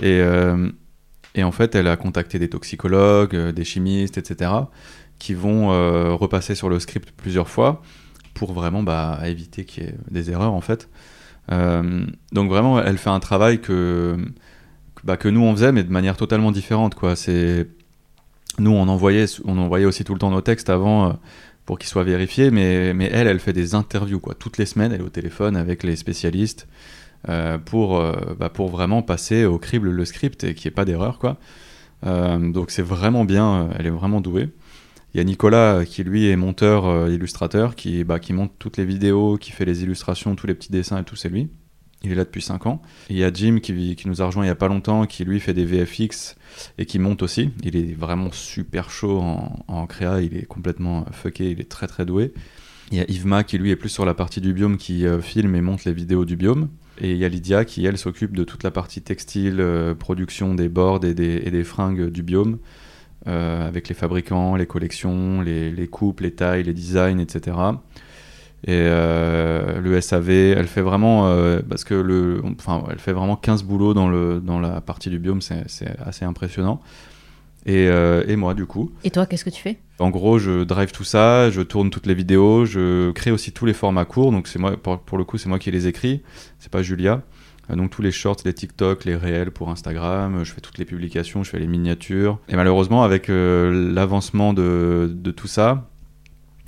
Et, 0.00 0.20
euh, 0.20 0.70
et, 1.34 1.42
en 1.42 1.52
fait, 1.52 1.74
elle 1.74 1.88
a 1.88 1.96
contacté 1.96 2.38
des 2.38 2.48
toxicologues, 2.48 3.34
euh, 3.34 3.52
des 3.52 3.64
chimistes, 3.64 4.18
etc., 4.18 4.50
qui 5.18 5.32
vont 5.32 5.68
repasser 6.14 6.54
sur 6.54 6.68
le 6.68 6.78
script 6.78 7.10
plusieurs 7.16 7.48
fois 7.48 7.80
pour 8.34 8.52
vraiment 8.52 8.82
bah, 8.82 9.18
éviter 9.24 9.64
qu'il 9.64 9.84
y 9.84 9.86
ait 9.86 9.94
des 10.10 10.30
erreurs, 10.30 10.52
en 10.52 10.60
fait. 10.60 10.90
Donc 11.48 12.48
vraiment, 12.48 12.80
elle 12.82 12.98
fait 12.98 13.10
un 13.10 13.20
travail 13.20 13.60
que, 13.60 14.16
bah, 15.04 15.16
que 15.16 15.28
nous, 15.28 15.42
on 15.42 15.52
faisait, 15.52 15.72
mais 15.72 15.84
de 15.84 15.92
manière 15.92 16.16
totalement 16.16 16.52
différente, 16.52 16.94
quoi. 16.94 17.14
Nous, 18.58 18.70
on 18.70 18.88
envoyait, 18.88 19.26
on 19.44 19.58
envoyait 19.58 19.84
aussi 19.84 20.04
tout 20.04 20.14
le 20.14 20.18
temps 20.18 20.30
nos 20.30 20.40
textes 20.40 20.70
avant 20.70 21.18
pour 21.66 21.78
qu'il 21.78 21.88
soit 21.88 22.04
vérifié, 22.04 22.50
mais, 22.50 22.94
mais 22.94 23.10
elle, 23.12 23.26
elle 23.26 23.40
fait 23.40 23.52
des 23.52 23.74
interviews 23.74 24.20
quoi. 24.20 24.34
toutes 24.34 24.56
les 24.56 24.66
semaines, 24.66 24.92
elle 24.92 25.00
est 25.00 25.04
au 25.04 25.10
téléphone 25.10 25.56
avec 25.56 25.82
les 25.82 25.96
spécialistes 25.96 26.68
euh, 27.28 27.58
pour, 27.58 27.98
euh, 27.98 28.12
bah, 28.38 28.48
pour 28.48 28.68
vraiment 28.68 29.02
passer 29.02 29.44
au 29.44 29.58
crible 29.58 29.90
le 29.90 30.04
script 30.04 30.44
et 30.44 30.54
qu'il 30.54 30.68
n'y 30.68 30.72
ait 30.72 30.76
pas 30.76 30.84
d'erreur. 30.84 31.18
Euh, 32.06 32.52
donc 32.52 32.70
c'est 32.70 32.82
vraiment 32.82 33.24
bien, 33.24 33.68
elle 33.76 33.86
est 33.86 33.90
vraiment 33.90 34.20
douée. 34.20 34.48
Il 35.16 35.18
y 35.18 35.22
a 35.22 35.24
Nicolas 35.24 35.86
qui 35.86 36.04
lui 36.04 36.28
est 36.28 36.36
monteur, 36.36 37.08
illustrateur, 37.08 37.74
qui, 37.74 38.04
bah, 38.04 38.18
qui 38.18 38.34
monte 38.34 38.52
toutes 38.58 38.76
les 38.76 38.84
vidéos, 38.84 39.38
qui 39.38 39.50
fait 39.50 39.64
les 39.64 39.82
illustrations, 39.82 40.36
tous 40.36 40.46
les 40.46 40.54
petits 40.54 40.70
dessins 40.70 40.98
et 40.98 41.04
tout, 41.04 41.16
c'est 41.16 41.30
lui. 41.30 41.48
Il 42.02 42.12
est 42.12 42.14
là 42.14 42.24
depuis 42.24 42.42
5 42.42 42.66
ans. 42.66 42.82
Il 43.08 43.16
y 43.16 43.24
a 43.24 43.32
Jim 43.32 43.60
qui, 43.62 43.96
nous 44.04 44.20
a 44.20 44.26
rejoint 44.26 44.44
il 44.44 44.48
y 44.48 44.50
a 44.50 44.54
pas 44.54 44.68
longtemps, 44.68 45.06
qui 45.06 45.24
lui 45.24 45.40
fait 45.40 45.54
des 45.54 45.64
VFX 45.64 46.36
et 46.76 46.84
qui 46.84 46.98
monte 46.98 47.22
aussi. 47.22 47.48
Il 47.64 47.76
est 47.76 47.94
vraiment 47.94 48.30
super 48.30 48.90
chaud 48.90 49.18
en, 49.18 49.86
créa, 49.86 50.20
il 50.20 50.36
est 50.36 50.44
complètement 50.44 51.06
fucké, 51.12 51.50
il 51.50 51.62
est 51.62 51.70
très 51.70 51.86
très 51.86 52.04
doué. 52.04 52.34
Il 52.92 52.98
y 52.98 53.00
a 53.00 53.10
Yvma 53.10 53.42
qui 53.42 53.56
lui 53.56 53.70
est 53.70 53.76
plus 53.76 53.88
sur 53.88 54.04
la 54.04 54.12
partie 54.12 54.42
du 54.42 54.52
biome, 54.52 54.76
qui 54.76 55.06
euh, 55.06 55.22
filme 55.22 55.54
et 55.54 55.62
monte 55.62 55.86
les 55.86 55.94
vidéos 55.94 56.26
du 56.26 56.36
biome. 56.36 56.68
Et 57.00 57.12
il 57.12 57.16
y 57.16 57.24
a 57.24 57.28
Lydia 57.30 57.64
qui 57.64 57.86
elle 57.86 57.96
s'occupe 57.96 58.36
de 58.36 58.44
toute 58.44 58.64
la 58.64 58.70
partie 58.70 59.00
textile, 59.00 59.60
euh, 59.60 59.94
production 59.94 60.54
des 60.54 60.68
des, 60.68 61.42
et 61.42 61.50
des 61.50 61.64
fringues 61.64 62.10
du 62.10 62.22
biome, 62.22 62.58
euh, 63.26 63.66
avec 63.66 63.88
les 63.88 63.94
fabricants, 63.94 64.56
les 64.56 64.66
collections, 64.66 65.40
les, 65.40 65.70
les 65.70 65.86
coupes, 65.88 66.20
les 66.20 66.32
tailles, 66.32 66.62
les 66.62 66.74
designs, 66.74 67.18
etc. 67.20 67.56
Et 68.64 68.72
euh, 68.72 69.80
le 69.80 70.00
SAV, 70.00 70.30
elle 70.30 70.66
fait 70.66 70.80
vraiment, 70.80 71.28
euh, 71.28 71.60
parce 71.68 71.84
que 71.84 71.94
le, 71.94 72.42
enfin, 72.58 72.84
elle 72.90 72.98
fait 72.98 73.12
vraiment 73.12 73.36
15 73.36 73.62
boulots 73.62 73.94
dans, 73.94 74.08
le, 74.08 74.40
dans 74.40 74.58
la 74.58 74.80
partie 74.80 75.08
du 75.08 75.18
biome, 75.18 75.40
c'est 75.40 75.64
assez 76.04 76.24
impressionnant. 76.24 76.80
Et, 77.66 77.88
euh, 77.88 78.24
et, 78.28 78.36
moi, 78.36 78.54
du 78.54 78.64
coup. 78.64 78.92
Et 79.02 79.10
toi, 79.10 79.26
qu'est-ce 79.26 79.44
que 79.44 79.50
tu 79.50 79.60
fais? 79.60 79.78
En 79.98 80.10
gros, 80.10 80.38
je 80.38 80.62
drive 80.62 80.92
tout 80.92 81.04
ça, 81.04 81.50
je 81.50 81.62
tourne 81.62 81.90
toutes 81.90 82.06
les 82.06 82.14
vidéos, 82.14 82.64
je 82.64 83.10
crée 83.10 83.32
aussi 83.32 83.50
tous 83.50 83.66
les 83.66 83.72
formats 83.72 84.04
courts. 84.04 84.30
Donc, 84.30 84.46
c'est 84.46 84.60
moi, 84.60 84.76
pour, 84.76 85.18
le 85.18 85.24
coup, 85.24 85.36
c'est 85.36 85.48
moi 85.48 85.58
qui 85.58 85.72
les 85.72 85.88
écris, 85.88 86.22
c'est 86.60 86.70
pas 86.70 86.82
Julia. 86.82 87.22
Donc, 87.68 87.90
tous 87.90 88.02
les 88.02 88.12
shorts, 88.12 88.36
les 88.44 88.54
TikTok, 88.54 89.04
les 89.04 89.16
réels 89.16 89.50
pour 89.50 89.70
Instagram, 89.70 90.44
je 90.44 90.52
fais 90.52 90.60
toutes 90.60 90.78
les 90.78 90.84
publications, 90.84 91.42
je 91.42 91.50
fais 91.50 91.58
les 91.58 91.66
miniatures. 91.66 92.38
Et 92.48 92.56
malheureusement, 92.56 93.02
avec 93.02 93.26
l'avancement 93.28 94.52
de, 94.52 95.34
tout 95.36 95.48
ça, 95.48 95.88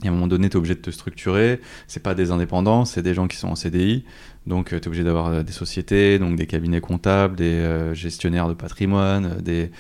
et 0.05 0.07
à 0.07 0.11
un 0.11 0.15
moment 0.15 0.29
donné, 0.29 0.49
tu 0.49 0.55
es 0.55 0.59
obligé 0.59 0.75
de 0.75 0.81
te 0.81 0.91
structurer. 0.91 1.61
C'est 1.89 2.03
pas 2.03 2.15
des 2.15 2.31
indépendants, 2.31 2.85
c'est 2.85 3.03
des 3.03 3.15
gens 3.15 3.27
qui 3.27 3.37
sont 3.37 3.49
en 3.49 3.57
CDI. 3.57 4.05
Donc, 4.47 4.73
euh, 4.73 4.79
tu 4.79 4.85
es 4.85 4.89
obligé 4.89 5.03
d'avoir 5.05 5.27
euh, 5.27 5.43
des 5.43 5.53
sociétés, 5.53 6.19
donc 6.19 6.37
des 6.37 6.47
cabinets 6.47 6.81
comptables, 6.81 7.35
des 7.35 7.45
euh, 7.45 7.95
gestionnaires 7.95 8.49
de 8.49 8.55
patrimoine, 8.55 9.39
des. 9.43 9.71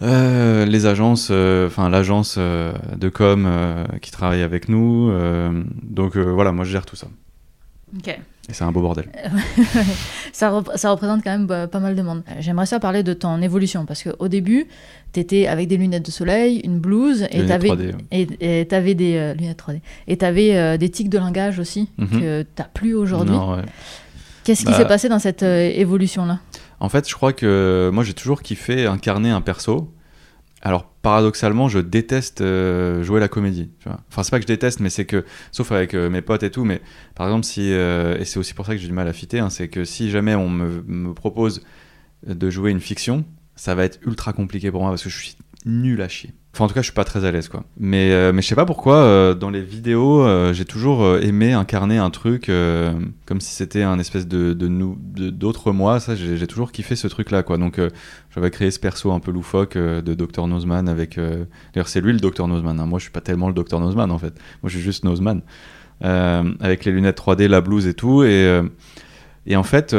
les 0.00 0.86
agences, 0.86 1.30
enfin 1.30 1.88
l'agence 1.88 2.36
de 2.36 3.08
com 3.08 3.48
qui 4.02 4.10
travaille 4.10 4.42
avec 4.42 4.68
nous. 4.68 5.10
donc 5.82 6.16
voilà, 6.18 6.52
moi 6.52 6.64
je 6.64 6.72
gère 6.72 6.84
tout 6.84 6.96
ça. 6.96 7.08
Ok. 7.96 8.18
Et 8.48 8.52
c'est 8.52 8.62
un 8.62 8.70
beau 8.70 8.80
bordel. 8.80 9.06
ça, 10.32 10.62
ça, 10.76 10.90
représente 10.90 11.24
quand 11.24 11.30
même 11.30 11.46
bah, 11.46 11.66
pas 11.66 11.80
mal 11.80 11.96
de 11.96 12.02
monde. 12.02 12.22
J'aimerais 12.38 12.66
ça 12.66 12.78
parler 12.78 13.02
de 13.02 13.12
ton 13.12 13.42
évolution, 13.42 13.86
parce 13.86 14.04
qu'au 14.04 14.28
début, 14.28 14.66
tu 15.12 15.20
étais 15.20 15.48
avec 15.48 15.66
des 15.66 15.76
lunettes 15.76 16.06
de 16.06 16.12
soleil, 16.12 16.60
une 16.62 16.78
blouse, 16.78 17.26
et 17.32 17.44
tu 17.44 17.52
avais, 17.52 17.70
et, 18.12 18.68
avais 18.70 18.94
des 18.94 19.16
euh, 19.16 19.34
lunettes 19.34 19.60
3D. 19.60 19.80
Et 20.06 20.16
tu 20.16 20.24
avais 20.24 20.56
euh, 20.56 20.76
des 20.76 20.90
tics 20.90 21.08
de 21.08 21.18
langage 21.18 21.58
aussi, 21.58 21.88
mhm. 21.98 22.08
que 22.08 22.42
tu 22.42 22.48
n'as 22.58 22.68
plus 22.68 22.94
aujourd'hui. 22.94 23.36
Qu'est-ce 24.44 24.64
qui 24.64 24.70
bah 24.70 24.76
s'est 24.76 24.86
passé 24.86 25.08
dans 25.08 25.18
cette 25.18 25.42
euh, 25.42 25.72
évolution-là? 25.74 26.38
En 26.78 26.88
fait, 26.88 27.08
je 27.08 27.14
crois 27.14 27.32
que 27.32 27.90
moi, 27.92 28.04
j'ai 28.04 28.14
toujours 28.14 28.42
kiffé 28.42 28.86
incarner 28.86 29.30
un 29.30 29.40
perso. 29.40 29.90
Alors 30.66 30.84
paradoxalement, 31.00 31.68
je 31.68 31.78
déteste 31.78 32.40
euh, 32.40 33.04
jouer 33.04 33.20
la 33.20 33.28
comédie. 33.28 33.70
Enfin, 33.86 34.24
c'est 34.24 34.32
pas 34.32 34.38
que 34.38 34.42
je 34.42 34.48
déteste, 34.48 34.80
mais 34.80 34.90
c'est 34.90 35.04
que, 35.04 35.24
sauf 35.52 35.70
avec 35.70 35.94
euh, 35.94 36.10
mes 36.10 36.22
potes 36.22 36.42
et 36.42 36.50
tout, 36.50 36.64
mais 36.64 36.82
par 37.14 37.28
exemple, 37.28 37.44
si, 37.44 37.72
euh, 37.72 38.18
et 38.18 38.24
c'est 38.24 38.40
aussi 38.40 38.52
pour 38.52 38.66
ça 38.66 38.72
que 38.72 38.78
j'ai 38.78 38.88
du 38.88 38.92
mal 38.92 39.06
à 39.06 39.12
fitter, 39.12 39.38
hein, 39.38 39.48
c'est 39.48 39.68
que 39.68 39.84
si 39.84 40.10
jamais 40.10 40.34
on 40.34 40.48
me, 40.48 40.82
me, 40.88 41.14
propose 41.14 41.62
de 42.26 42.50
jouer 42.50 42.72
une 42.72 42.80
fiction, 42.80 43.24
ça 43.54 43.76
va 43.76 43.84
être 43.84 44.00
ultra 44.04 44.32
compliqué 44.32 44.72
pour 44.72 44.80
moi 44.80 44.90
parce 44.90 45.04
que 45.04 45.08
je 45.08 45.16
suis 45.16 45.36
nul 45.66 46.02
à 46.02 46.08
chier. 46.08 46.34
Enfin, 46.56 46.64
en 46.64 46.68
tout 46.68 46.74
cas, 46.74 46.80
je 46.80 46.86
suis 46.86 46.94
pas 46.94 47.04
très 47.04 47.26
à 47.26 47.30
l'aise, 47.30 47.50
quoi. 47.50 47.64
Mais, 47.78 48.12
euh, 48.12 48.32
mais 48.32 48.40
je 48.40 48.46
sais 48.46 48.54
pas 48.54 48.64
pourquoi, 48.64 48.96
euh, 48.96 49.34
dans 49.34 49.50
les 49.50 49.60
vidéos, 49.60 50.22
euh, 50.22 50.54
j'ai 50.54 50.64
toujours 50.64 51.18
aimé 51.18 51.52
incarner 51.52 51.98
un 51.98 52.08
truc 52.08 52.46
comme 52.46 53.40
si 53.42 53.54
c'était 53.54 53.82
un 53.82 53.98
espèce 53.98 54.26
de, 54.26 54.54
nous, 54.66 54.96
d'autres 54.98 55.72
moi. 55.72 56.00
Ça, 56.00 56.14
j'ai 56.14 56.46
toujours 56.46 56.72
kiffé 56.72 56.96
ce 56.96 57.08
truc-là, 57.08 57.42
quoi. 57.42 57.58
Donc, 57.58 57.78
j'avais 58.34 58.50
créé 58.50 58.70
ce 58.70 58.80
perso 58.80 59.12
un 59.12 59.20
peu 59.20 59.32
loufoque 59.32 59.76
de 59.76 60.14
Dr. 60.14 60.46
Nozman 60.46 60.88
avec. 60.88 61.16
D'ailleurs, 61.74 61.88
c'est 61.88 62.00
lui 62.00 62.14
le 62.14 62.20
Dr. 62.20 62.48
Nozman. 62.48 62.80
Hein. 62.80 62.86
Moi, 62.86 63.00
je 63.00 63.02
suis 63.02 63.12
pas 63.12 63.20
tellement 63.20 63.48
le 63.48 63.54
Dr. 63.54 63.78
Nozman, 63.78 64.10
en 64.10 64.18
fait. 64.18 64.32
Moi, 64.62 64.70
je 64.70 64.76
suis 64.76 64.80
juste 64.80 65.04
Nozman. 65.04 65.42
avec 66.00 66.86
les 66.86 66.92
lunettes 66.92 67.18
3D, 67.18 67.48
la 67.48 67.60
blouse 67.60 67.86
et 67.86 67.92
tout. 67.92 68.22
Et, 68.22 68.62
et 69.44 69.56
en 69.56 69.62
fait, 69.62 69.94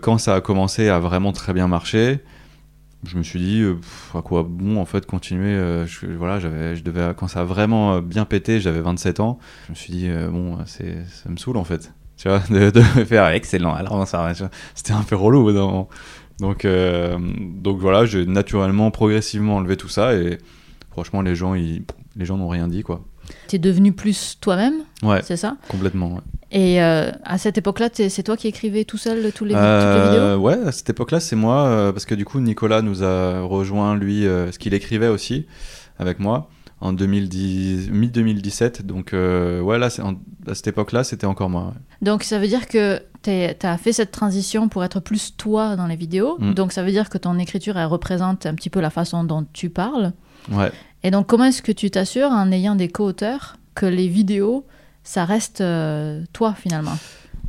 quand 0.00 0.18
ça 0.18 0.34
a 0.34 0.40
commencé 0.40 0.88
à 0.88 0.98
vraiment 0.98 1.30
très 1.30 1.52
bien 1.52 1.68
marcher, 1.68 2.24
je 3.04 3.16
me 3.16 3.22
suis 3.22 3.40
dit 3.40 3.60
euh, 3.62 3.76
à 4.14 4.22
quoi 4.22 4.44
bon 4.48 4.80
en 4.80 4.84
fait 4.84 5.06
continuer 5.06 5.54
euh, 5.54 5.86
voilà 6.16 6.38
j'avais 6.38 6.76
je 6.76 6.84
devais 6.84 7.12
quand 7.16 7.28
ça 7.28 7.40
a 7.40 7.44
vraiment 7.44 7.94
euh, 7.94 8.00
bien 8.00 8.24
pété 8.24 8.60
j'avais 8.60 8.80
27 8.80 9.20
ans 9.20 9.38
je 9.66 9.72
me 9.72 9.74
suis 9.76 9.92
dit 9.92 10.08
bon 10.30 10.58
c'est 10.66 11.04
ça 11.08 11.28
me 11.28 11.36
saoule 11.36 11.56
en 11.56 11.64
fait. 11.64 11.92
Tu 12.18 12.28
vois 12.28 12.40
de, 12.50 12.70
de 12.70 12.80
faire 13.04 13.26
excellent 13.28 13.74
alors 13.74 14.06
ça 14.06 14.32
c'était 14.74 14.92
un 14.92 15.02
peu 15.02 15.16
relou 15.16 15.50
donc 16.38 16.66
donc 16.68 17.78
voilà 17.78 18.04
j'ai 18.04 18.26
naturellement 18.26 18.92
progressivement 18.92 19.56
enlevé 19.56 19.76
tout 19.76 19.88
ça 19.88 20.14
et 20.14 20.38
franchement 20.90 21.22
les 21.22 21.34
gens 21.34 21.54
ils, 21.54 21.84
les 22.14 22.24
gens 22.24 22.36
n'ont 22.36 22.48
rien 22.48 22.68
dit 22.68 22.82
quoi 22.82 23.02
tu 23.48 23.56
es 23.56 23.58
devenu 23.58 23.92
plus 23.92 24.38
toi-même 24.40 24.82
ouais 25.02 25.20
c'est 25.22 25.36
ça? 25.36 25.56
Complètement 25.68 26.14
ouais. 26.14 26.20
Et 26.52 26.82
euh, 26.82 27.10
à 27.24 27.38
cette 27.38 27.56
époque-là, 27.56 27.88
c'est 27.92 28.22
toi 28.22 28.36
qui 28.36 28.46
écrivais 28.46 28.84
tout 28.84 28.98
seul 28.98 29.32
tous 29.32 29.46
les, 29.46 29.54
toutes 29.54 29.62
les 29.62 29.66
euh, 29.66 30.10
vidéos? 30.10 30.46
Ouais, 30.46 30.58
à 30.66 30.70
cette 30.70 30.90
époque-là, 30.90 31.18
c'est 31.18 31.34
moi, 31.34 31.64
euh, 31.64 31.92
parce 31.92 32.04
que 32.04 32.14
du 32.14 32.26
coup, 32.26 32.40
Nicolas 32.40 32.82
nous 32.82 33.02
a 33.02 33.40
rejoint, 33.40 33.96
lui, 33.96 34.24
ce 34.24 34.58
qu'il 34.58 34.74
écrivait 34.74 35.08
aussi 35.08 35.46
avec 35.98 36.18
moi 36.18 36.50
en 36.82 36.92
2010, 36.92 37.90
mi-2017. 37.90 38.82
Donc, 38.82 39.12
ouais, 39.12 39.78
là, 39.78 39.88
à 40.46 40.54
cette 40.54 40.66
époque-là, 40.66 41.04
c'était 41.04 41.26
encore 41.26 41.48
moi. 41.48 41.72
Donc, 42.02 42.22
ça 42.22 42.38
veut 42.38 42.48
dire 42.48 42.68
que 42.68 43.00
as 43.30 43.78
fait 43.78 43.92
cette 43.92 44.10
transition 44.10 44.68
pour 44.68 44.84
être 44.84 45.00
plus 45.00 45.36
toi 45.36 45.76
dans 45.76 45.86
les 45.86 45.96
vidéos. 45.96 46.36
Mm. 46.38 46.54
Donc, 46.54 46.72
ça 46.72 46.82
veut 46.82 46.90
dire 46.90 47.08
que 47.08 47.18
ton 47.18 47.38
écriture, 47.38 47.76
elle 47.76 47.86
représente 47.86 48.46
un 48.46 48.54
petit 48.54 48.70
peu 48.70 48.80
la 48.80 48.90
façon 48.90 49.24
dont 49.24 49.46
tu 49.52 49.70
parles. 49.70 50.12
Ouais. 50.50 50.72
Et 51.02 51.10
donc, 51.10 51.26
comment 51.26 51.44
est-ce 51.44 51.62
que 51.62 51.72
tu 51.72 51.90
t'assures, 51.90 52.30
en 52.30 52.50
ayant 52.52 52.74
des 52.74 52.88
co-auteurs, 52.88 53.56
que 53.74 53.86
les 53.86 54.08
vidéos 54.08 54.66
ça 55.04 55.24
reste 55.24 55.60
euh, 55.60 56.22
toi 56.32 56.54
finalement? 56.54 56.96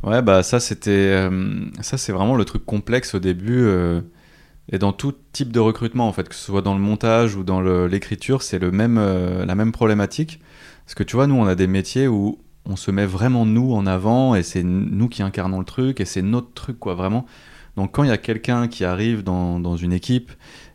Ouais, 0.02 0.20
bah 0.22 0.42
ça 0.42 0.60
c'était 0.60 0.90
euh, 0.90 1.64
ça 1.80 1.96
c'est 1.96 2.12
vraiment 2.12 2.36
le 2.36 2.44
truc 2.44 2.64
complexe 2.64 3.14
au 3.14 3.20
début 3.20 3.60
euh, 3.60 4.02
et 4.70 4.78
dans 4.78 4.92
tout 4.92 5.14
type 5.32 5.52
de 5.52 5.60
recrutement 5.60 6.08
en 6.08 6.12
fait, 6.12 6.28
que 6.28 6.34
ce 6.34 6.44
soit 6.44 6.62
dans 6.62 6.74
le 6.74 6.80
montage 6.80 7.36
ou 7.36 7.44
dans 7.44 7.60
l'écriture, 7.86 8.42
c'est 8.42 8.58
le 8.58 8.70
même 8.70 8.96
la 8.96 9.54
même 9.54 9.72
problématique. 9.72 10.40
Parce 10.84 10.94
que 10.94 11.02
tu 11.02 11.16
vois, 11.16 11.26
nous 11.26 11.36
on 11.36 11.46
a 11.46 11.54
des 11.54 11.66
métiers 11.66 12.08
où 12.08 12.38
on 12.66 12.76
se 12.76 12.90
met 12.90 13.06
vraiment 13.06 13.46
nous 13.46 13.72
en 13.72 13.86
avant 13.86 14.34
et 14.34 14.42
c'est 14.42 14.62
nous 14.62 15.08
qui 15.08 15.22
incarnons 15.22 15.58
le 15.58 15.64
truc 15.64 16.00
et 16.00 16.04
c'est 16.04 16.22
notre 16.22 16.52
truc 16.54 16.78
quoi 16.78 16.94
vraiment. 16.94 17.26
Donc 17.76 17.92
quand 17.92 18.04
il 18.04 18.08
y 18.08 18.12
a 18.12 18.18
quelqu'un 18.18 18.68
qui 18.68 18.84
arrive 18.84 19.22
dans, 19.22 19.58
dans, 19.58 19.76
une 19.76 19.92
équipe 19.92 20.30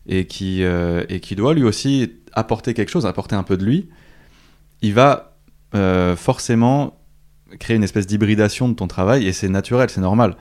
et 0.06 0.26
qui, 0.26 0.62
et 0.62 1.20
qui 1.22 1.36
doit 1.36 1.54
lui 1.54 1.64
aussi 1.64 2.12
apporter 2.34 2.74
quelque 2.74 2.90
chose, 2.90 3.06
apporter 3.06 3.36
un 3.36 3.44
peu 3.44 3.56
de 3.58 3.64
lui, 3.64 3.90
il 4.82 4.94
va 4.94 5.38
euh, 5.76 6.16
forcément 6.16 6.98
créer 7.60 7.76
une 7.76 7.84
espèce 7.84 8.08
d'hybridation 8.08 8.70
de 8.70 8.74
ton 8.74 8.88
travail 8.88 9.28
et 9.28 9.34
c'est 9.34 9.50
naturel, 9.50 9.90
c'est 9.90 10.02
normal. 10.02 10.36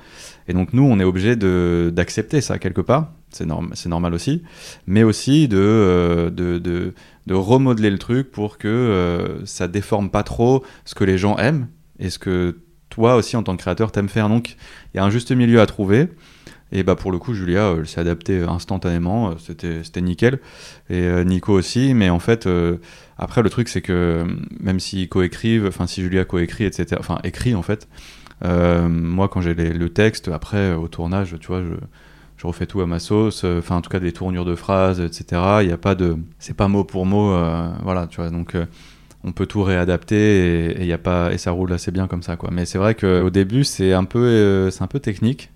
Et 0.46 0.52
donc 0.52 0.72
nous, 0.72 0.82
on 0.82 0.98
est 1.00 1.04
obligé 1.04 1.36
d'accepter 1.36 2.40
ça 2.40 2.58
quelque 2.58 2.80
part, 2.80 3.12
c'est 3.30 3.46
norm 3.46 3.72
normal 3.86 4.14
aussi, 4.14 4.42
mais 4.86 5.02
aussi 5.02 5.48
de, 5.48 5.58
euh, 5.58 6.30
de, 6.30 6.94
de, 7.28 7.34
remodeler 7.34 7.90
le 7.90 7.98
truc 7.98 8.30
pour 8.30 8.58
que 8.58 8.68
euh, 8.68 9.44
ça 9.46 9.68
déforme 9.68 10.10
pas 10.10 10.22
trop 10.22 10.64
ce 10.84 10.94
que 10.94 11.04
les 11.04 11.18
gens 11.18 11.36
aiment 11.36 11.68
et 11.98 12.10
ce 12.10 12.18
que 12.18 12.58
toi 12.88 13.16
aussi 13.16 13.36
en 13.36 13.42
tant 13.42 13.56
que 13.56 13.62
créateur 13.62 13.92
t'aimes 13.92 14.08
faire. 14.08 14.28
Donc 14.28 14.56
il 14.92 14.96
y 14.96 15.00
a 15.00 15.04
un 15.04 15.10
juste 15.10 15.32
milieu 15.32 15.60
à 15.60 15.66
trouver. 15.66 16.08
Et 16.70 16.82
bah 16.82 16.96
pour 16.96 17.12
le 17.12 17.18
coup, 17.18 17.32
Julia, 17.32 17.74
elle 17.78 17.86
s'est 17.86 18.00
adaptée 18.00 18.42
instantanément, 18.42 19.38
c'était 19.38 19.82
c'était 19.84 20.02
nickel. 20.02 20.38
Et 20.90 21.24
Nico 21.24 21.54
aussi, 21.54 21.94
mais 21.94 22.10
en 22.10 22.18
fait, 22.18 22.46
après 23.16 23.42
le 23.42 23.48
truc 23.48 23.70
c'est 23.70 23.80
que 23.80 24.26
même 24.60 24.78
s'ils 24.78 25.08
coécrivent, 25.08 25.66
enfin 25.66 25.86
si 25.86 26.02
Julia 26.02 26.26
coécrit, 26.26 26.64
etc., 26.64 26.96
enfin 26.98 27.20
écrit 27.24 27.54
en 27.54 27.62
fait, 27.62 27.88
moi 28.44 29.28
quand 29.28 29.40
j'ai 29.40 29.54
le 29.54 29.88
texte, 29.88 30.28
après 30.28 30.74
au 30.74 30.88
tournage, 30.88 31.36
tu 31.40 31.46
vois, 31.46 31.62
je 31.62 31.74
je 32.38 32.46
refais 32.46 32.66
tout 32.66 32.80
à 32.80 32.86
ma 32.86 33.00
sauce, 33.00 33.42
euh, 33.44 33.58
enfin 33.58 33.76
en 33.76 33.80
tout 33.80 33.90
cas 33.90 33.98
des 33.98 34.12
tournures 34.12 34.44
de 34.44 34.54
phrases, 34.54 35.00
etc. 35.00 35.42
Il 35.60 35.66
n'y 35.66 35.72
a 35.72 35.76
pas 35.76 35.94
de, 35.94 36.16
c'est 36.38 36.56
pas 36.56 36.68
mot 36.68 36.84
pour 36.84 37.04
mot, 37.04 37.32
euh, 37.32 37.68
voilà, 37.82 38.06
tu 38.06 38.20
vois. 38.20 38.30
Donc 38.30 38.54
euh, 38.54 38.64
on 39.24 39.32
peut 39.32 39.46
tout 39.46 39.62
réadapter 39.64 40.70
et, 40.70 40.82
il 40.82 40.86
y 40.86 40.92
a 40.92 40.98
pas 40.98 41.32
et 41.32 41.38
ça 41.38 41.50
roule 41.50 41.72
assez 41.72 41.90
bien 41.90 42.06
comme 42.06 42.22
ça, 42.22 42.36
quoi. 42.36 42.50
Mais 42.52 42.64
c'est 42.64 42.78
vrai 42.78 42.94
qu'au 42.94 43.30
début 43.30 43.64
c'est 43.64 43.92
un 43.92 44.04
peu, 44.04 44.70
c'est 44.70 44.82
un 44.82 44.86
peu 44.86 45.00
technique. 45.00 45.50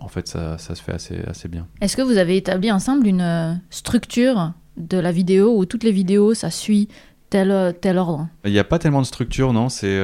En 0.00 0.08
fait, 0.08 0.28
ça, 0.28 0.56
ça 0.56 0.74
se 0.74 0.82
fait 0.82 0.92
assez, 0.92 1.18
assez 1.26 1.48
bien. 1.48 1.66
Est-ce 1.82 1.94
que 1.94 2.00
vous 2.00 2.16
avez 2.16 2.36
établi 2.36 2.72
ensemble 2.72 3.06
une 3.06 3.60
structure 3.68 4.52
de 4.78 4.96
la 4.96 5.12
vidéo 5.12 5.58
où 5.58 5.66
toutes 5.66 5.84
les 5.84 5.92
vidéos 5.92 6.32
ça 6.32 6.48
suit 6.48 6.88
tel, 7.28 7.74
tel 7.82 7.98
ordre? 7.98 8.28
Il 8.46 8.52
n'y 8.52 8.58
a 8.58 8.64
pas 8.64 8.78
tellement 8.78 9.02
de 9.02 9.06
structure, 9.06 9.52
non. 9.52 9.68
C'est 9.68 10.00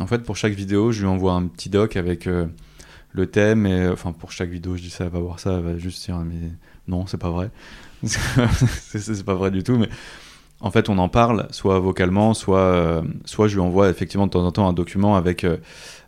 en 0.00 0.06
fait 0.06 0.24
pour 0.24 0.36
chaque 0.36 0.52
vidéo, 0.52 0.90
je 0.90 1.02
lui 1.02 1.06
envoie 1.06 1.32
un 1.32 1.46
petit 1.46 1.70
doc 1.70 1.96
avec 1.96 2.28
le 3.12 3.26
thème 3.26 3.66
et 3.66 3.88
enfin 3.88 4.12
pour 4.12 4.32
chaque 4.32 4.50
vidéo 4.50 4.76
je 4.76 4.82
dis 4.82 4.90
ça 4.90 5.08
va 5.08 5.18
voir 5.18 5.40
ça 5.40 5.54
elle 5.54 5.64
va 5.64 5.78
juste 5.78 6.04
dire 6.04 6.18
mais 6.18 6.50
non 6.88 7.06
c'est 7.06 7.18
pas 7.18 7.30
vrai. 7.30 7.50
C'est 8.02 9.24
pas 9.24 9.34
vrai 9.34 9.50
du 9.50 9.62
tout 9.62 9.76
mais 9.76 9.88
en 10.60 10.70
fait 10.70 10.88
on 10.88 10.96
en 10.98 11.08
parle 11.08 11.46
soit 11.50 11.78
vocalement 11.78 12.32
soit 12.32 12.58
euh, 12.58 13.02
soit 13.24 13.48
je 13.48 13.54
lui 13.54 13.60
envoie 13.60 13.90
effectivement 13.90 14.26
de 14.26 14.32
temps 14.32 14.44
en 14.44 14.52
temps 14.52 14.68
un 14.68 14.72
document 14.72 15.16
avec 15.16 15.44
euh, 15.44 15.58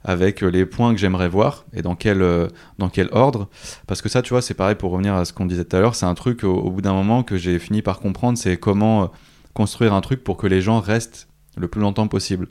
avec 0.04 0.40
les 0.40 0.66
points 0.66 0.92
que 0.92 0.98
j'aimerais 0.98 1.28
voir 1.28 1.64
et 1.74 1.82
dans 1.82 1.94
quel 1.94 2.22
euh, 2.22 2.48
dans 2.78 2.88
quel 2.88 3.08
ordre. 3.12 3.48
Parce 3.86 4.02
que 4.02 4.08
ça 4.08 4.22
tu 4.22 4.30
vois 4.30 4.42
c'est 4.42 4.54
pareil 4.54 4.74
pour 4.74 4.90
revenir 4.90 5.14
à 5.14 5.24
ce 5.24 5.32
qu'on 5.32 5.46
disait 5.46 5.64
tout 5.64 5.76
à 5.76 5.80
l'heure 5.80 5.94
c'est 5.94 6.06
un 6.06 6.14
truc 6.14 6.44
au, 6.44 6.70
bout 6.70 6.80
d'un 6.80 6.94
moment 6.94 7.22
que 7.22 7.36
j'ai 7.36 7.58
fini 7.58 7.82
par 7.82 8.00
comprendre 8.00 8.38
c'est 8.38 8.56
comment 8.56 9.10
construire 9.54 9.92
un 9.92 10.00
truc 10.00 10.24
pour 10.24 10.38
que 10.38 10.46
les 10.46 10.62
gens 10.62 10.80
restent 10.80 11.28
le 11.56 11.68
plus 11.68 11.80
longtemps 11.82 12.08
possible. 12.08 12.48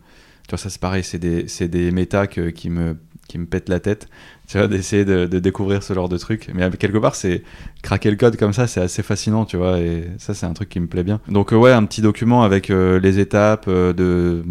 Tu 0.48 0.52
vois 0.52 0.60
ça 0.60 0.70
c'est 0.70 0.82
pareil 0.82 1.04
c'est 1.04 1.20
des 1.20 1.48
c'est 1.48 1.68
des 1.68 1.92
méta 1.92 2.28
qui 2.28 2.70
me 2.70 2.96
qui 3.28 3.38
me 3.38 3.46
pètent 3.46 3.70
la 3.70 3.80
tête 3.80 4.08
tu 4.52 4.58
vois, 4.58 4.68
d'essayer 4.68 5.06
de, 5.06 5.40
découvrir 5.40 5.82
ce 5.82 5.94
genre 5.94 6.10
de 6.10 6.18
truc. 6.18 6.52
Mais 6.54 6.70
quelque 6.72 6.98
part, 6.98 7.16
c'est 7.16 7.42
craquer 7.84 8.12
le 8.12 8.18
code 8.18 8.36
comme 8.36 8.52
ça, 8.52 8.68
c'est 8.68 8.82
assez 8.82 9.02
fascinant, 9.02 9.46
tu 9.46 9.56
vois, 9.56 9.80
et 9.80 10.10
ça, 10.18 10.34
c'est 10.34 10.46
un 10.46 10.52
truc 10.52 10.68
qui 10.68 10.82
me 10.82 10.88
plaît 10.88 11.06
bien. 11.06 11.22
Donc, 11.30 11.54
euh, 11.54 11.56
ouais, 11.56 11.72
un 11.72 11.86
petit 11.86 12.02
document 12.02 12.44
avec 12.44 12.70
euh, 12.70 13.00
les 13.00 13.20
étapes 13.20 13.68
euh, 13.70 13.94
de, 13.94 14.44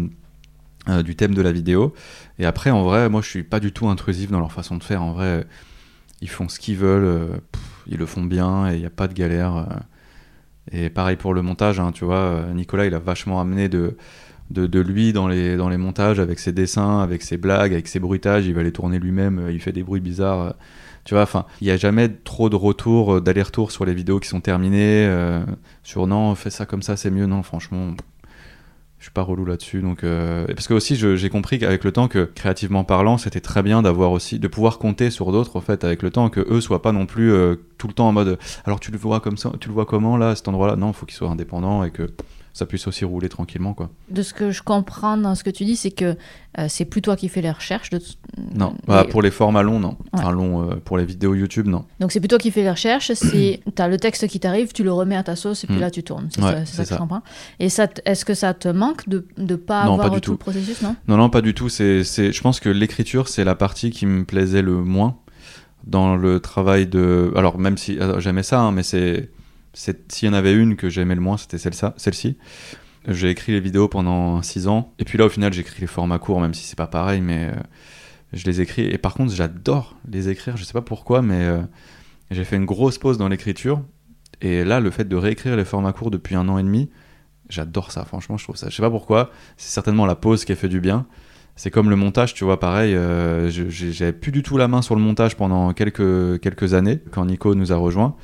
du 1.03 1.15
thème 1.15 1.35
de 1.35 1.41
la 1.43 1.51
vidéo. 1.51 1.93
Et 2.39 2.47
après, 2.47 2.71
en 2.71 2.81
vrai, 2.81 3.09
moi, 3.09 3.21
je 3.21 3.29
suis 3.29 3.43
pas 3.43 3.59
du 3.59 3.73
tout 3.73 3.89
intrusif 3.89 4.31
dans 4.31 4.39
leur 4.39 4.51
façon 4.51 4.75
de 4.75 4.83
faire. 4.83 5.03
En 5.03 5.11
vrai, 5.11 5.45
ils 6.19 6.29
font 6.29 6.49
ce 6.49 6.57
qu'ils 6.57 6.77
veulent, 6.77 7.39
ils 7.85 7.97
le 7.97 8.07
font 8.07 8.23
bien, 8.23 8.71
et 8.71 8.77
il 8.77 8.79
n'y 8.79 8.87
a 8.87 8.89
pas 8.89 9.07
de 9.07 9.13
galère. 9.13 9.67
et 10.71 10.89
pareil 10.89 11.15
pour 11.15 11.35
le 11.35 11.43
montage, 11.43 11.79
hein, 11.79 11.91
tu 11.91 12.05
vois, 12.05 12.47
Nicolas, 12.55 12.87
il 12.87 12.95
a 12.95 12.99
vachement 12.99 13.39
amené 13.39 13.69
de 13.69 13.97
de, 14.51 14.79
lui 14.79 15.13
dans 15.13 15.27
les, 15.27 15.55
dans 15.57 15.69
les 15.69 15.77
montages 15.77 16.19
avec 16.19 16.39
ses 16.39 16.51
dessins, 16.51 16.99
avec 16.99 17.21
ses 17.21 17.37
blagues, 17.37 17.73
avec 17.73 17.87
ses 17.87 17.99
bruitages. 17.99 18.45
Il 18.45 18.53
va 18.53 18.63
les 18.63 18.71
tourner 18.71 18.99
lui-même, 18.99 19.39
euh, 19.39 19.51
il 19.51 19.61
fait 19.61 19.71
des 19.71 19.83
bruits 19.83 20.01
bizarres. 20.01 20.41
Euh, 20.41 20.51
tu 21.03 21.15
vois, 21.15 21.23
enfin, 21.23 21.45
il 21.61 21.65
n'y 21.65 21.71
a 21.71 21.77
jamais 21.77 22.09
trop 22.09 22.49
de 22.49 22.55
retour, 22.55 23.15
euh, 23.15 23.21
d'aller-retour 23.21 23.71
sur 23.71 23.85
les 23.85 23.93
vidéos 23.93 24.19
qui 24.19 24.27
sont 24.27 24.41
terminées. 24.41 25.09
sur 25.83 26.05
non, 26.07 26.35
fais 26.35 26.49
ça 26.49 26.65
comme 26.65 26.81
ça, 26.81 26.95
c'est 26.95 27.09
mieux. 27.09 27.25
Non, 27.25 27.41
franchement, 27.41 27.95
je 28.99 29.05
suis 29.05 29.11
pas 29.11 29.23
relou 29.23 29.45
là-dessus. 29.45 29.81
Donc, 29.81 30.01
parce 30.01 30.67
que 30.67 30.75
aussi, 30.75 30.95
j'ai 30.95 31.29
compris 31.29 31.57
qu'avec 31.57 31.83
le 31.83 31.91
temps 31.91 32.07
que 32.07 32.25
créativement 32.25 32.83
parlant, 32.83 33.17
c'était 33.17 33.41
très 33.41 33.63
bien 33.63 33.81
d'avoir 33.81 34.11
aussi, 34.11 34.37
de 34.37 34.47
pouvoir 34.47 34.77
compter 34.77 35.09
sur 35.09 35.31
d'autres 35.31 35.55
en 35.55 35.61
fait 35.61 35.83
avec 35.83 36.03
le 36.03 36.11
temps, 36.11 36.29
que 36.29 36.41
eux 36.53 36.61
soient 36.61 36.83
pas 36.83 36.91
non 36.91 37.07
plus 37.07 37.33
tout 37.79 37.87
le 37.87 37.93
temps 37.93 38.09
en 38.09 38.11
mode. 38.11 38.37
Alors 38.65 38.79
tu 38.79 38.91
le 38.91 38.99
vois 38.99 39.21
comme 39.21 39.37
ça, 39.37 39.51
tu 39.59 39.69
le 39.69 39.73
vois 39.73 39.87
comment 39.87 40.17
là, 40.17 40.29
à 40.29 40.35
cet 40.35 40.47
endroit-là? 40.49 40.75
Non, 40.75 40.93
faut 40.93 41.07
qu'ils 41.07 41.17
soient 41.17 41.29
indépendants 41.29 41.83
et 41.83 41.89
que 41.89 42.11
ça 42.53 42.65
puisse 42.65 42.87
aussi 42.87 43.05
rouler 43.05 43.29
tranquillement. 43.29 43.73
Quoi. 43.73 43.89
De 44.09 44.21
ce 44.21 44.33
que 44.33 44.51
je 44.51 44.61
comprends 44.61 45.15
dans 45.15 45.35
ce 45.35 45.43
que 45.43 45.49
tu 45.49 45.63
dis, 45.63 45.75
c'est 45.77 45.91
que 45.91 46.17
euh, 46.59 46.65
c'est 46.67 46.83
plus 46.83 47.01
toi 47.01 47.15
qui 47.15 47.29
fais 47.29 47.41
les 47.41 47.51
recherches. 47.51 47.89
De... 47.89 48.01
Non, 48.53 48.75
bah, 48.85 49.05
pour 49.09 49.21
les 49.21 49.31
formats 49.31 49.63
longs, 49.63 49.79
non. 49.79 49.97
Enfin, 50.11 50.31
long, 50.31 50.69
euh, 50.69 50.75
pour 50.75 50.97
les 50.97 51.05
vidéos 51.05 51.33
YouTube, 51.33 51.67
non. 51.67 51.85
Donc 52.01 52.11
c'est 52.11 52.19
plus 52.19 52.27
toi 52.27 52.39
qui 52.39 52.51
fais 52.51 52.63
les 52.63 52.71
recherches, 52.71 53.11
tu 53.13 53.59
as 53.81 53.87
le 53.87 53.97
texte 53.97 54.27
qui 54.27 54.39
t'arrive, 54.39 54.73
tu 54.73 54.83
le 54.83 54.91
remets 54.91 55.15
à 55.15 55.23
ta 55.23 55.37
sauce 55.37 55.63
et 55.63 55.67
puis 55.67 55.77
hmm. 55.77 55.81
là 55.81 55.91
tu 55.91 56.03
tournes. 56.03 56.27
C'est 56.29 56.41
ça, 56.41 56.65
ça, 56.65 56.83
que 56.83 56.89
je 56.89 56.95
comprends. 56.95 57.23
Et 57.59 57.69
ça, 57.69 57.87
est-ce 58.05 58.25
que 58.25 58.33
ça 58.33 58.53
te 58.53 58.67
manque 58.67 59.07
de 59.07 59.25
ne 59.37 59.55
pas 59.55 59.81
avoir 59.83 60.09
pas 60.09 60.09
du 60.09 60.21
tout. 60.21 60.31
le 60.31 60.37
processus 60.37 60.81
non, 60.81 60.95
non, 61.07 61.17
non, 61.17 61.29
pas 61.29 61.41
du 61.41 61.53
tout. 61.53 61.69
C'est, 61.69 62.03
je 62.03 62.41
pense 62.41 62.59
que 62.59 62.69
l'écriture, 62.69 63.29
c'est 63.29 63.45
la 63.45 63.55
partie 63.55 63.91
qui 63.91 64.05
me 64.05 64.25
plaisait 64.25 64.61
le 64.61 64.75
moins 64.75 65.17
dans 65.85 66.15
le 66.15 66.39
travail 66.39 66.85
de... 66.85 67.33
Alors 67.35 67.57
même 67.57 67.77
si 67.77 67.97
j'aimais 68.19 68.43
ça, 68.43 68.59
hein, 68.59 68.71
mais 68.71 68.83
c'est 68.83 69.29
s'il 69.73 69.95
y 70.21 70.27
en 70.27 70.33
avait 70.33 70.53
une 70.53 70.75
que 70.75 70.89
j'aimais 70.89 71.15
le 71.15 71.21
moins, 71.21 71.37
c'était 71.37 71.57
celle-ci. 71.57 72.37
j'ai 73.07 73.29
écrit 73.29 73.53
les 73.53 73.59
vidéos 73.59 73.87
pendant 73.87 74.41
6 74.41 74.67
ans. 74.67 74.93
Et 74.99 75.05
puis 75.05 75.17
là, 75.17 75.25
au 75.25 75.29
final, 75.29 75.53
j'écris 75.53 75.81
les 75.81 75.87
formats 75.87 76.19
courts, 76.19 76.41
même 76.41 76.53
si 76.53 76.65
c'est 76.65 76.77
pas 76.77 76.87
pareil, 76.87 77.21
mais 77.21 77.51
euh, 77.53 77.59
je 78.33 78.45
les 78.45 78.61
écris. 78.61 78.83
Et 78.83 78.97
par 78.97 79.13
contre, 79.13 79.33
j'adore 79.33 79.97
les 80.09 80.29
écrire. 80.29 80.57
Je 80.57 80.63
sais 80.63 80.73
pas 80.73 80.81
pourquoi, 80.81 81.21
mais 81.21 81.43
euh, 81.43 81.61
j'ai 82.31 82.43
fait 82.43 82.57
une 82.57 82.65
grosse 82.65 82.97
pause 82.97 83.17
dans 83.17 83.27
l'écriture. 83.27 83.81
Et 84.41 84.63
là, 84.63 84.79
le 84.79 84.91
fait 84.91 85.07
de 85.07 85.15
réécrire 85.15 85.55
les 85.55 85.65
formats 85.65 85.93
courts 85.93 86.11
depuis 86.11 86.35
un 86.35 86.49
an 86.49 86.57
et 86.57 86.63
demi, 86.63 86.89
j'adore 87.49 87.91
ça. 87.91 88.05
Franchement, 88.05 88.37
je 88.37 88.43
trouve 88.43 88.55
ça. 88.55 88.69
Je 88.69 88.75
sais 88.75 88.81
pas 88.81 88.89
pourquoi. 88.89 89.31
C'est 89.57 89.71
certainement 89.71 90.05
la 90.05 90.15
pause 90.15 90.45
qui 90.45 90.51
a 90.51 90.55
fait 90.55 90.69
du 90.69 90.81
bien. 90.81 91.05
C'est 91.55 91.69
comme 91.69 91.89
le 91.89 91.95
montage, 91.95 92.33
tu 92.33 92.43
vois, 92.43 92.59
pareil. 92.59 92.95
Euh, 92.95 93.49
j'avais 93.49 94.13
plus 94.13 94.31
du 94.31 94.41
tout 94.41 94.57
la 94.57 94.67
main 94.67 94.81
sur 94.81 94.95
le 94.95 95.01
montage 95.01 95.35
pendant 95.35 95.73
quelques, 95.73 96.39
quelques 96.39 96.73
années, 96.73 96.99
quand 97.11 97.25
Nico 97.25 97.53
nous 97.55 97.71
a 97.71 97.75
rejoints. 97.75 98.15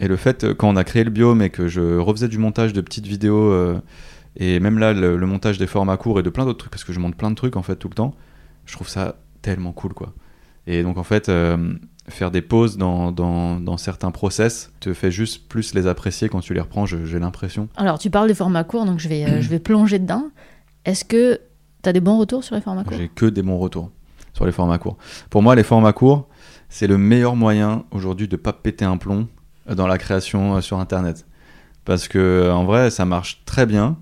Et 0.00 0.08
le 0.08 0.16
fait, 0.16 0.44
euh, 0.44 0.54
quand 0.54 0.68
on 0.68 0.76
a 0.76 0.84
créé 0.84 1.04
le 1.04 1.10
biome 1.10 1.42
et 1.42 1.50
que 1.50 1.68
je 1.68 1.98
refaisais 1.98 2.28
du 2.28 2.38
montage 2.38 2.72
de 2.72 2.80
petites 2.80 3.06
vidéos, 3.06 3.52
euh, 3.52 3.80
et 4.36 4.58
même 4.58 4.78
là, 4.78 4.92
le, 4.92 5.18
montage 5.26 5.58
des 5.58 5.66
formats 5.66 5.98
courts 5.98 6.18
et 6.18 6.22
de 6.22 6.30
plein 6.30 6.44
d'autres 6.44 6.58
trucs, 6.58 6.72
parce 6.72 6.84
que 6.84 6.92
je 6.92 6.98
monte 6.98 7.16
plein 7.16 7.30
de 7.30 7.36
trucs 7.36 7.56
en 7.56 7.62
fait 7.62 7.76
tout 7.76 7.88
le 7.88 7.94
temps, 7.94 8.14
je 8.64 8.74
trouve 8.74 8.88
ça 8.88 9.16
tellement 9.42 9.72
cool 9.72 9.92
quoi. 9.92 10.12
Et 10.66 10.82
donc 10.82 10.98
en 10.98 11.02
fait, 11.02 11.28
euh, 11.28 11.74
faire 12.08 12.30
des 12.30 12.42
pauses 12.42 12.76
dans, 12.76 13.12
dans, 13.12 13.60
dans, 13.60 13.76
certains 13.76 14.10
process 14.10 14.72
te 14.80 14.94
fait 14.94 15.10
juste 15.10 15.48
plus 15.48 15.74
les 15.74 15.86
apprécier 15.86 16.28
quand 16.28 16.40
tu 16.40 16.54
les 16.54 16.60
reprends, 16.60 16.86
j'ai 16.86 17.18
l'impression. 17.18 17.68
Alors 17.76 17.98
tu 17.98 18.08
parles 18.08 18.28
des 18.28 18.34
formats 18.34 18.64
courts, 18.64 18.86
donc 18.86 19.00
je 19.00 19.08
vais, 19.08 19.42
je 19.42 19.48
vais 19.48 19.58
plonger 19.58 19.98
dedans. 19.98 20.30
Est-ce 20.84 21.04
que 21.04 21.40
tu 21.82 21.88
as 21.88 21.92
des 21.92 22.00
bons 22.00 22.18
retours 22.18 22.44
sur 22.44 22.54
les 22.54 22.62
formats 22.62 22.84
courts? 22.84 22.96
J'ai 22.96 23.08
que 23.08 23.26
des 23.26 23.42
bons 23.42 23.58
retours 23.58 23.90
sur 24.32 24.46
les 24.46 24.52
formats 24.52 24.78
courts. 24.78 24.96
Pour 25.28 25.42
moi, 25.42 25.54
les 25.54 25.64
formats 25.64 25.92
courts, 25.92 26.28
c'est 26.68 26.86
le 26.86 26.96
meilleur 26.96 27.36
moyen 27.36 27.84
aujourd'hui 27.90 28.28
de 28.28 28.36
pas 28.36 28.52
péter 28.52 28.84
un 28.84 28.96
plomb 28.96 29.26
dans 29.74 29.86
la 29.86 29.98
création 29.98 30.56
euh, 30.56 30.60
sur 30.60 30.78
Internet. 30.78 31.26
Parce 31.84 32.08
que 32.08 32.18
euh, 32.18 32.54
en 32.54 32.64
vrai, 32.64 32.90
ça 32.90 33.04
marche 33.04 33.42
très 33.44 33.66
bien. 33.66 33.96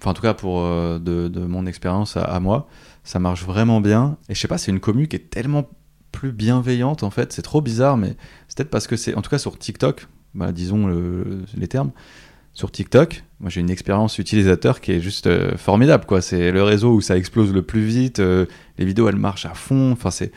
Enfin, 0.00 0.10
en 0.10 0.14
tout 0.14 0.22
cas, 0.22 0.34
pour 0.34 0.60
euh, 0.60 0.98
de, 0.98 1.40
mon 1.40 1.66
expérience 1.66 2.16
à, 2.16 2.40
moi, 2.40 2.68
ça 3.04 3.18
marche 3.18 3.44
vraiment 3.44 3.80
bien. 3.80 4.16
Et 4.28 4.34
je 4.34 4.40
sais 4.40 4.48
pas, 4.48 4.58
c'est 4.58 4.70
une 4.70 4.80
commu 4.80 5.08
qui 5.08 5.16
est 5.16 5.30
tellement 5.30 5.68
plus 6.12 6.32
bienveillante 6.32 7.02
en 7.02 7.10
fait. 7.10 7.32
C'est 7.32 7.42
trop 7.42 7.60
bizarre, 7.60 7.96
mais 7.96 8.16
c'est 8.48 8.58
peut-être 8.58 8.70
parce 8.70 8.86
que 8.86 8.96
c'est, 8.96 9.14
en 9.14 9.22
tout 9.22 9.30
cas 9.30 9.38
sur 9.38 9.58
TikTok, 9.58 10.06
bah, 10.34 10.50
disons 10.50 10.88
les 11.56 11.68
termes, 11.68 11.92
sur 12.52 12.72
TikTok, 12.72 13.22
moi 13.38 13.48
j'ai 13.48 13.60
une 13.60 13.70
expérience 13.70 14.18
utilisateur 14.18 14.80
qui 14.80 14.90
est 14.90 15.00
juste 15.00 15.28
formidable 15.56 16.06
quoi. 16.06 16.20
C'est 16.20 16.50
le 16.50 16.64
réseau 16.64 16.94
où 16.94 17.00
ça 17.00 17.16
explose 17.16 17.52
le 17.52 17.62
plus 17.62 17.82
vite, 17.82 18.18
les 18.18 18.84
vidéos 18.84 19.08
elles 19.08 19.14
marchent 19.14 19.46
à 19.46 19.54
fond. 19.54 19.92
Enfin 19.92 20.10
c'est, 20.10 20.32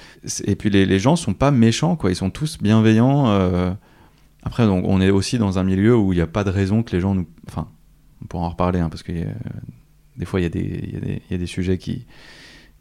et 0.45 0.55
puis 0.55 0.69
les, 0.69 0.85
les, 0.85 0.99
gens 0.99 1.15
sont 1.15 1.33
pas 1.33 1.49
méchants 1.49 1.95
quoi, 1.95 2.11
ils 2.11 2.15
sont 2.15 2.29
tous 2.29 2.59
bienveillants. 2.59 3.75
Après, 4.45 4.65
donc, 4.65 4.85
on 4.87 5.01
est 5.01 5.09
aussi 5.09 5.37
dans 5.37 5.57
un 5.57 5.63
milieu 5.63 5.95
où 5.95 6.13
il 6.13 6.17
n'y 6.17 6.21
a 6.21 6.27
pas 6.27 6.43
de 6.43 6.49
raison 6.49 6.83
que 6.83 6.91
les 6.91 6.99
gens 6.99 7.15
nous. 7.15 7.27
Enfin, 7.47 7.67
on 8.21 8.25
pourra 8.25 8.45
en 8.45 8.49
reparler, 8.49 8.79
hein, 8.79 8.89
parce 8.89 9.03
que 9.03 9.11
euh, 9.11 9.25
des 10.17 10.25
fois, 10.25 10.41
il 10.41 10.43
y, 10.43 11.29
y, 11.31 11.33
a 11.33 11.37
des 11.37 11.45
sujets 11.45 11.77
qui, 11.77 12.05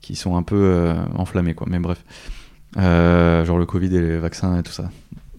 qui 0.00 0.16
sont 0.16 0.36
un 0.36 0.42
peu 0.42 0.56
euh, 0.56 0.94
enflammés, 1.14 1.54
quoi. 1.54 1.66
Mais 1.70 1.78
bref. 1.78 2.04
Euh, 2.78 3.44
genre 3.44 3.58
le 3.58 3.66
Covid 3.66 3.94
et 3.94 4.00
les 4.00 4.18
vaccins 4.18 4.58
et 4.58 4.62
tout 4.62 4.72
ça. 4.72 4.90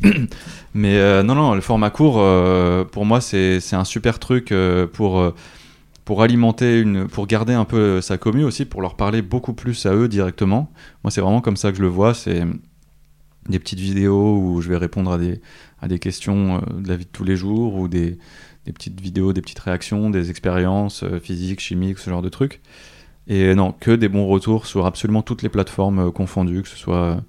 Mais 0.73 1.23
non, 1.23 1.35
non, 1.35 1.55
le 1.55 1.61
format 1.61 1.89
court, 1.89 2.21
pour 2.91 3.05
moi, 3.05 3.21
c'est 3.21 3.73
un 3.73 3.85
super 3.85 4.19
truc 4.19 4.53
pour, 4.93 5.33
pour 6.05 6.21
alimenter, 6.21 6.79
une, 6.79 7.07
pour 7.07 7.27
garder 7.27 7.53
un 7.53 7.65
peu 7.65 8.01
sa 8.01 8.17
commu 8.17 8.43
aussi, 8.43 8.65
pour 8.65 8.81
leur 8.81 8.95
parler 8.95 9.21
beaucoup 9.21 9.53
plus 9.53 9.85
à 9.85 9.93
eux 9.93 10.07
directement. 10.07 10.71
Moi, 11.03 11.11
c'est 11.11 11.21
vraiment 11.21 11.41
comme 11.41 11.57
ça 11.57 11.71
que 11.71 11.77
je 11.77 11.81
le 11.81 11.87
vois. 11.87 12.13
C'est 12.13 12.43
des 13.49 13.59
petites 13.59 13.79
vidéos 13.79 14.37
où 14.37 14.61
je 14.61 14.69
vais 14.69 14.77
répondre 14.77 15.11
à 15.11 15.17
des, 15.17 15.41
à 15.81 15.87
des 15.87 15.99
questions 15.99 16.57
euh, 16.57 16.81
de 16.81 16.87
la 16.87 16.95
vie 16.95 17.05
de 17.05 17.09
tous 17.09 17.23
les 17.23 17.35
jours 17.35 17.75
ou 17.75 17.87
des, 17.87 18.17
des 18.65 18.71
petites 18.71 18.99
vidéos, 18.99 19.33
des 19.33 19.41
petites 19.41 19.59
réactions, 19.59 20.09
des 20.09 20.29
expériences 20.29 21.03
euh, 21.03 21.19
physiques, 21.19 21.59
chimiques, 21.59 21.99
ce 21.99 22.09
genre 22.09 22.21
de 22.21 22.29
trucs. 22.29 22.61
Et 23.27 23.55
non, 23.55 23.71
que 23.71 23.91
des 23.91 24.09
bons 24.09 24.27
retours 24.27 24.65
sur 24.65 24.85
absolument 24.85 25.21
toutes 25.21 25.41
les 25.41 25.49
plateformes 25.49 25.99
euh, 25.99 26.11
confondues, 26.11 26.61
que 26.61 26.69
ce 26.69 26.77
soit 26.77 27.21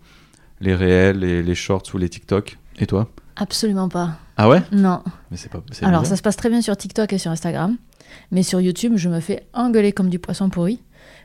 les 0.61 0.75
réels, 0.75 1.19
les, 1.19 1.43
les 1.43 1.55
shorts 1.55 1.85
ou 1.95 1.99
les 1.99 2.09
TikTok. 2.09 2.59
Et 2.79 2.87
toi? 2.87 3.09
Absolument 3.37 3.89
pas. 3.89 4.19
Ah 4.37 4.49
ouais? 4.49 4.63
Non. 4.73 5.03
Mais 5.31 5.37
c'est 5.37 5.51
pas. 5.51 5.63
Alors 5.83 6.07
ça 6.07 6.17
se 6.17 6.23
passe 6.23 6.37
très 6.37 6.49
bien 6.49 6.61
sur 6.61 6.77
TikTok 6.77 7.13
et 7.13 7.19
sur 7.19 7.31
Instagram, 7.31 7.77
mais 8.31 8.43
sur 8.43 8.61
YouTube, 8.61 8.95
je 8.97 9.09
me 9.09 9.21
fais 9.21 9.47
engueuler 9.53 9.93
comme 9.93 10.09
du 10.09 10.19
poisson 10.19 10.49
pourri 10.49 10.81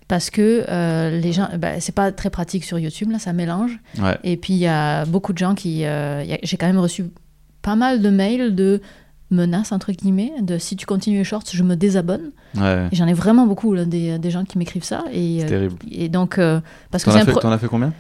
parce 0.10 0.30
que 0.30 0.66
euh, 0.68 1.18
les 1.22 1.32
gens, 1.32 1.48
bah, 1.58 1.80
c'est 1.80 1.96
pas 1.96 2.12
très 2.12 2.30
pratique 2.30 2.66
sur 2.66 2.78
YouTube, 2.78 3.10
là, 3.12 3.20
ça 3.20 3.32
mélange. 3.32 3.80
Ouais. 3.98 4.18
Et 4.26 4.36
puis 4.36 4.52
il 4.54 4.60
y 4.60 4.68
a 4.68 5.06
beaucoup 5.06 5.32
de 5.32 5.38
gens 5.38 5.56
qui. 5.56 5.86
euh, 5.86 6.22
a- 6.30 6.40
J'ai 6.44 6.58
quand 6.58 6.68
même 6.68 6.80
reçu 6.80 7.06
pas 7.62 7.78
mal 7.78 8.02
de 8.02 8.10
mails 8.10 8.54
de 8.56 8.82
menaces, 9.32 9.72
entre 9.72 9.92
guillemets, 9.92 10.32
de 10.42 10.58
si 10.58 10.76
tu 10.76 10.86
continues 10.88 11.20
les 11.20 11.24
shorts, 11.24 11.44
je 11.54 11.62
me 11.64 11.76
désabonne. 11.76 12.32
Ouais. 12.58 12.88
Et 12.92 12.96
j'en 12.96 13.06
ai 13.08 13.14
vraiment 13.14 13.46
beaucoup, 13.46 13.74
là, 13.76 13.86
des, 13.86 14.18
des 14.18 14.32
gens 14.32 14.44
qui 14.44 14.58
m'écrivent 14.58 14.84
ça. 14.84 15.04
Et, 15.14 15.38
C'est 15.42 15.46
euh, 15.46 15.50
terrible. 15.50 15.76
et 15.92 16.10
donc, 16.10 16.40
parce 16.92 17.04
que 17.04 17.10
T'en 17.12 17.16
c'est 17.16 17.22
as, 17.22 17.26
fait- 17.26 17.32
pro- 17.32 17.40
t'en 17.42 17.52
as 17.52 17.60
fait 17.60 17.68
combien? 17.68 17.94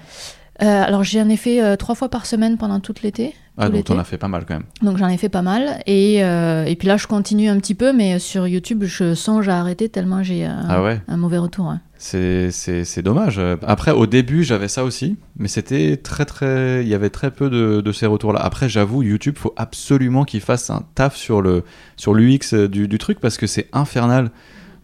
Euh, 0.61 0.65
alors 0.83 1.03
j'en 1.03 1.29
ai 1.29 1.37
fait 1.37 1.63
euh, 1.63 1.75
trois 1.77 1.95
fois 1.95 2.09
par 2.09 2.25
semaine 2.25 2.57
pendant 2.57 2.79
tout 2.79 2.93
l'été. 3.01 3.33
Ah, 3.57 3.69
donc 3.69 3.85
t'en 3.85 3.97
as 3.99 4.03
fait 4.03 4.17
pas 4.17 4.27
mal 4.27 4.45
quand 4.45 4.53
même. 4.55 4.63
Donc 4.81 4.97
j'en 4.97 5.07
ai 5.07 5.17
fait 5.17 5.29
pas 5.29 5.41
mal. 5.41 5.81
Et, 5.85 6.23
euh, 6.23 6.63
et 6.65 6.75
puis 6.75 6.87
là, 6.87 6.97
je 6.97 7.07
continue 7.07 7.49
un 7.49 7.57
petit 7.57 7.75
peu, 7.75 7.91
mais 7.93 8.17
sur 8.19 8.47
YouTube, 8.47 8.83
je 8.85 9.13
songe 9.15 9.49
à 9.49 9.59
arrêter 9.59 9.89
tellement 9.89 10.23
j'ai 10.23 10.45
un, 10.45 10.65
Ah 10.69 10.81
ouais 10.83 11.01
un 11.07 11.17
mauvais 11.17 11.37
retour. 11.37 11.67
hein. 11.67 11.81
C'est, 11.97 13.01
dommage. 13.03 13.41
Après, 13.67 13.91
au 13.91 14.05
début, 14.05 14.45
j'avais 14.45 14.69
ça 14.69 14.85
aussi, 14.85 15.17
mais 15.37 15.49
c'était 15.49 15.97
très, 15.97 16.23
très. 16.23 16.81
Il 16.83 16.87
y 16.87 16.93
avait 16.93 17.09
très 17.09 17.31
peu 17.31 17.49
de, 17.49 17.81
de 17.81 17.91
ces 17.91 18.05
retours-là. 18.05 18.39
Après, 18.39 18.69
j'avoue, 18.69 19.03
YouTube, 19.03 19.35
faut 19.37 19.53
absolument 19.57 20.23
qu'il 20.23 20.39
fasse 20.39 20.69
un 20.69 20.83
taf 20.95 21.17
sur, 21.17 21.41
le, 21.41 21.63
sur 21.97 22.13
l'UX 22.13 22.53
du, 22.69 22.87
du 22.87 22.97
truc 22.97 23.19
parce 23.19 23.37
que 23.37 23.47
c'est 23.47 23.67
infernal. 23.73 24.31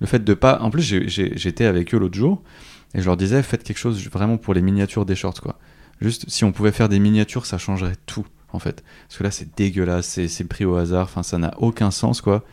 Le 0.01 0.07
fait 0.07 0.25
de 0.25 0.33
pas. 0.33 0.59
En 0.61 0.69
plus, 0.69 0.81
j'étais 0.83 1.63
avec 1.65 1.93
eux 1.95 1.97
l'autre 1.97 2.17
jour 2.17 2.41
et 2.95 3.01
je 3.01 3.05
leur 3.05 3.17
disais, 3.17 3.43
faites 3.43 3.63
quelque 3.63 3.77
chose 3.77 4.09
vraiment 4.09 4.37
pour 4.37 4.53
les 4.53 4.61
miniatures 4.61 5.05
des 5.05 5.15
shorts, 5.15 5.41
quoi. 5.41 5.59
Juste, 5.99 6.29
si 6.29 6.45
on 6.45 6.51
pouvait 6.53 6.71
faire 6.71 6.89
des 6.89 6.99
miniatures, 6.99 7.45
ça 7.45 7.57
changerait 7.57 7.97
tout, 8.05 8.25
en 8.53 8.59
fait. 8.59 8.83
Parce 9.07 9.17
que 9.17 9.23
là, 9.23 9.31
c'est 9.31 9.55
dégueulasse, 9.55 10.19
c'est, 10.27 10.43
pris 10.45 10.63
au 10.63 10.75
hasard, 10.75 11.03
enfin, 11.03 11.21
ça 11.21 11.37
n'a 11.37 11.53
aucun 11.59 11.91
sens, 11.91 12.21
quoi. 12.21 12.45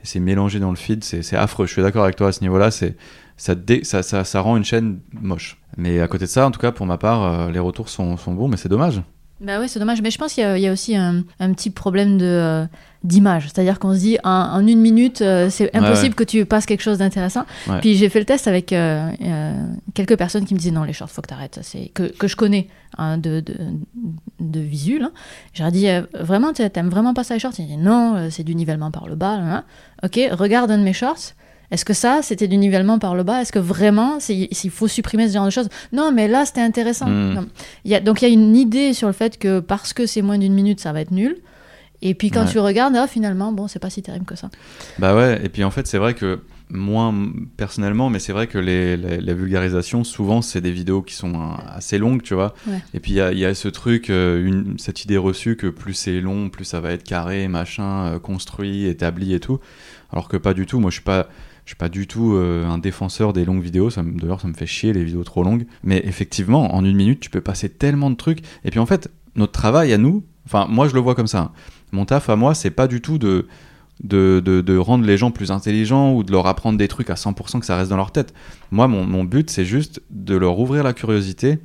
Et 0.00 0.06
c'est 0.06 0.20
mélangé 0.20 0.60
dans 0.60 0.70
le 0.70 0.76
feed, 0.76 1.02
c'est, 1.02 1.34
affreux. 1.34 1.66
Je 1.66 1.72
suis 1.72 1.82
d'accord 1.82 2.04
avec 2.04 2.14
toi 2.14 2.28
à 2.28 2.32
ce 2.32 2.40
niveau-là, 2.42 2.70
c'est 2.70 2.96
ça, 3.36 3.54
ça, 3.82 4.02
ça, 4.04 4.24
ça 4.24 4.40
rend 4.40 4.56
une 4.56 4.64
chaîne 4.64 5.00
moche. 5.12 5.58
Mais 5.76 6.00
à 6.00 6.06
côté 6.06 6.26
de 6.26 6.30
ça, 6.30 6.46
en 6.46 6.52
tout 6.52 6.60
cas, 6.60 6.70
pour 6.70 6.86
ma 6.86 6.96
part, 6.96 7.24
euh, 7.24 7.50
les 7.50 7.58
retours 7.58 7.88
sont, 7.88 8.16
sont 8.16 8.34
bons, 8.34 8.46
mais 8.46 8.56
c'est 8.56 8.68
dommage. 8.68 9.02
Bah 9.40 9.60
ouais, 9.60 9.68
c'est 9.68 9.78
dommage. 9.78 10.02
Mais 10.02 10.10
je 10.10 10.18
pense 10.18 10.32
qu'il 10.34 10.42
y, 10.42 10.46
a- 10.46 10.58
il 10.58 10.62
y 10.62 10.66
a 10.66 10.72
aussi 10.72 10.96
un, 10.96 11.22
un 11.38 11.52
petit 11.52 11.70
problème 11.70 12.18
de, 12.18 12.24
euh, 12.26 12.66
d'image. 13.04 13.44
C'est-à-dire 13.44 13.78
qu'on 13.78 13.94
se 13.94 14.00
dit, 14.00 14.18
en, 14.24 14.30
en 14.30 14.66
une 14.66 14.80
minute, 14.80 15.22
euh, 15.22 15.48
c'est 15.48 15.70
impossible 15.76 16.16
que 16.16 16.24
tu 16.24 16.44
passes 16.44 16.66
quelque 16.66 16.80
chose 16.82 16.98
d'intéressant. 16.98 17.44
Ouais. 17.68 17.78
Puis 17.80 17.94
j'ai 17.94 18.08
fait 18.08 18.18
le 18.18 18.24
test 18.24 18.48
avec 18.48 18.72
euh, 18.72 19.08
quelques 19.94 20.16
personnes 20.16 20.44
qui 20.44 20.54
me 20.54 20.58
disaient, 20.58 20.72
non, 20.72 20.82
les 20.82 20.92
shorts, 20.92 21.10
faut 21.10 21.22
que 21.22 21.28
t'arrêtes. 21.28 21.60
C'est 21.62 21.88
que, 21.94 22.02
que 22.04 22.26
je 22.26 22.34
connais 22.34 22.66
hein, 22.96 23.16
de, 23.16 23.38
de, 23.38 23.54
de 24.40 24.60
visu. 24.60 24.98
Là. 24.98 25.10
J'aurais 25.54 25.70
dit, 25.70 25.86
vraiment, 26.18 26.52
t'a- 26.52 26.68
t'aimes 26.68 26.88
vraiment 26.90 27.14
pas 27.14 27.22
ça 27.22 27.34
les 27.34 27.40
shorts? 27.40 27.52
Ils 27.60 27.66
disaient, 27.66 27.76
non, 27.76 28.28
c'est 28.30 28.42
du 28.44 28.56
nivellement 28.56 28.90
par 28.90 29.06
le 29.06 29.14
bas. 29.14 29.36
là, 29.36 29.46
là. 29.46 29.64
Ok, 30.02 30.18
regarde 30.32 30.70
un 30.72 30.78
de 30.78 30.82
mes 30.82 30.92
shorts. 30.92 31.34
Est-ce 31.70 31.84
que 31.84 31.92
ça, 31.92 32.20
c'était 32.22 32.48
du 32.48 32.56
nivellement 32.56 32.98
par 32.98 33.14
le 33.14 33.22
bas? 33.24 33.42
Est-ce 33.42 33.52
que 33.52 33.58
vraiment, 33.58 34.20
s'il 34.20 34.48
faut 34.70 34.88
supprimer 34.88 35.28
ce 35.28 35.34
genre 35.34 35.44
de 35.44 35.50
choses? 35.50 35.68
Non, 35.92 36.12
mais 36.12 36.26
là, 36.28 36.46
c'était 36.46 36.62
intéressant. 36.62 37.06
Hmm. 37.08 37.46
Y 37.84 37.94
a, 37.94 38.00
donc 38.00 38.22
il 38.22 38.28
y 38.28 38.30
a 38.30 38.32
une 38.34 38.56
idée 38.56 38.92
sur 38.94 39.06
le 39.06 39.12
fait 39.12 39.38
que 39.38 39.60
parce 39.60 39.92
que 39.92 40.06
c'est 40.06 40.22
moins 40.22 40.38
d'une 40.38 40.54
minute, 40.54 40.80
ça 40.80 40.92
va 40.92 41.00
être 41.02 41.10
nul. 41.10 41.36
Et 42.00 42.14
puis 42.14 42.30
quand 42.30 42.44
Ouais. 42.44 42.50
tu 42.52 42.58
regardes, 42.60 42.94
ah, 42.96 43.06
finalement, 43.08 43.50
bon, 43.52 43.66
c'est 43.68 43.80
pas 43.80 43.90
si 43.90 44.02
terrible 44.02 44.24
que 44.24 44.36
ça. 44.36 44.50
Bah 44.98 45.14
ouais, 45.16 45.40
et 45.44 45.48
puis 45.48 45.64
en 45.64 45.70
fait, 45.70 45.86
c'est 45.88 45.98
vrai 45.98 46.14
que, 46.14 46.40
moins 46.70 47.14
personnellement, 47.56 48.08
mais 48.10 48.18
c'est 48.18 48.32
vrai 48.32 48.46
que 48.46 48.58
les, 48.58 48.96
les- 48.96 49.20
la 49.20 49.34
vulgarisation, 49.34 50.04
souvent, 50.04 50.40
c'est 50.42 50.60
des 50.60 50.70
vidéos 50.70 51.02
qui 51.02 51.14
sont 51.14 51.34
euh, 51.34 51.54
assez 51.74 51.98
longues, 51.98 52.22
tu 52.22 52.34
vois. 52.34 52.54
Ouais. 52.66 52.78
Et 52.94 53.00
puis 53.00 53.12
il 53.12 53.32
y 53.36 53.40
y 53.40 53.44
a 53.44 53.54
ce 53.54 53.68
truc, 53.68 54.10
euh, 54.10 54.44
une, 54.46 54.78
cette 54.78 55.02
idée 55.02 55.16
reçue 55.16 55.56
que 55.56 55.66
plus 55.66 55.94
c'est 55.94 56.20
long, 56.20 56.50
plus 56.50 56.64
ça 56.66 56.80
va 56.80 56.92
être 56.92 57.04
carré, 57.04 57.48
machin, 57.48 58.06
euh, 58.06 58.18
construit, 58.18 58.84
établi 58.86 59.34
et 59.34 59.40
tout. 59.40 59.58
Alors 60.12 60.28
que 60.28 60.36
pas 60.36 60.54
du 60.54 60.66
tout. 60.66 60.78
Moi, 60.78 60.90
je 60.90 60.96
suis 60.96 61.02
pas. 61.04 61.28
Je 61.68 61.72
suis 61.72 61.76
pas 61.76 61.90
du 61.90 62.06
tout 62.06 62.32
euh, 62.32 62.64
un 62.64 62.78
défenseur 62.78 63.34
des 63.34 63.44
longues 63.44 63.60
vidéos, 63.62 63.90
ça 63.90 64.02
me- 64.02 64.18
d'ailleurs 64.18 64.40
ça 64.40 64.48
me 64.48 64.54
fait 64.54 64.64
chier 64.64 64.94
les 64.94 65.04
vidéos 65.04 65.22
trop 65.22 65.42
longues. 65.42 65.66
Mais 65.84 66.00
effectivement, 66.06 66.74
en 66.74 66.82
une 66.82 66.96
minute, 66.96 67.20
tu 67.20 67.28
peux 67.28 67.42
passer 67.42 67.68
tellement 67.68 68.08
de 68.08 68.14
trucs. 68.16 68.38
Et 68.64 68.70
puis 68.70 68.80
en 68.80 68.86
fait, 68.86 69.10
notre 69.36 69.52
travail 69.52 69.92
à 69.92 69.98
nous, 69.98 70.24
enfin 70.46 70.66
moi 70.70 70.88
je 70.88 70.94
le 70.94 71.00
vois 71.00 71.14
comme 71.14 71.26
ça. 71.26 71.40
hein. 71.40 71.52
Mon 71.92 72.06
taf 72.06 72.30
à 72.30 72.36
moi, 72.36 72.54
c'est 72.54 72.70
pas 72.70 72.88
du 72.88 73.02
tout 73.02 73.18
de, 73.18 73.48
de, 74.02 74.40
de, 74.40 74.76
rendre 74.78 75.04
les 75.04 75.18
gens 75.18 75.30
plus 75.30 75.50
intelligents 75.50 76.14
ou 76.14 76.22
de 76.22 76.32
leur 76.32 76.46
apprendre 76.46 76.78
des 76.78 76.88
trucs 76.88 77.10
à 77.10 77.16
100% 77.16 77.60
que 77.60 77.66
ça 77.66 77.76
reste 77.76 77.90
dans 77.90 77.98
leur 77.98 78.12
tête. 78.12 78.32
Moi, 78.70 78.88
mon, 78.88 79.24
but, 79.24 79.50
c'est 79.50 79.66
juste 79.66 80.00
de 80.08 80.36
leur 80.36 80.58
ouvrir 80.58 80.82
la 80.82 80.94
curiosité 80.94 81.58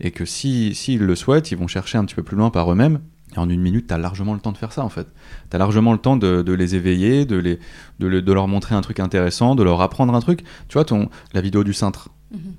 et 0.00 0.10
que 0.10 0.24
si- 0.24 0.74
s'ils 0.74 1.00
le 1.02 1.14
souhaitent, 1.14 1.50
ils 1.50 1.58
vont 1.58 1.66
chercher 1.66 1.98
un 1.98 2.06
petit 2.06 2.14
peu 2.14 2.22
plus 2.22 2.38
loin 2.38 2.48
par 2.48 2.72
eux-mêmes. 2.72 3.00
Et 3.36 3.38
en 3.38 3.48
une 3.48 3.60
minute, 3.60 3.86
tu 3.86 3.94
as 3.94 3.98
largement 3.98 4.34
le 4.34 4.40
temps 4.40 4.52
de 4.52 4.56
faire 4.58 4.72
ça, 4.72 4.84
en 4.84 4.88
fait. 4.88 5.06
Tu 5.50 5.56
as 5.56 5.58
largement 5.58 5.92
le 5.92 5.98
temps 5.98 6.16
de, 6.16 6.42
les 6.52 6.74
éveiller, 6.74 7.24
de, 7.26 7.36
les, 7.36 7.58
de, 8.00 8.06
le- 8.08 8.22
de 8.22 8.32
leur 8.32 8.48
montrer 8.48 8.74
un 8.74 8.80
truc 8.80 8.98
intéressant, 9.00 9.54
de 9.54 9.62
leur 9.62 9.80
apprendre 9.80 10.14
un 10.14 10.20
truc. 10.20 10.40
Tu 10.68 10.74
vois, 10.74 10.84
la 11.32 11.40
vidéo 11.40 11.62
du 11.64 11.72
cintre. 11.72 12.08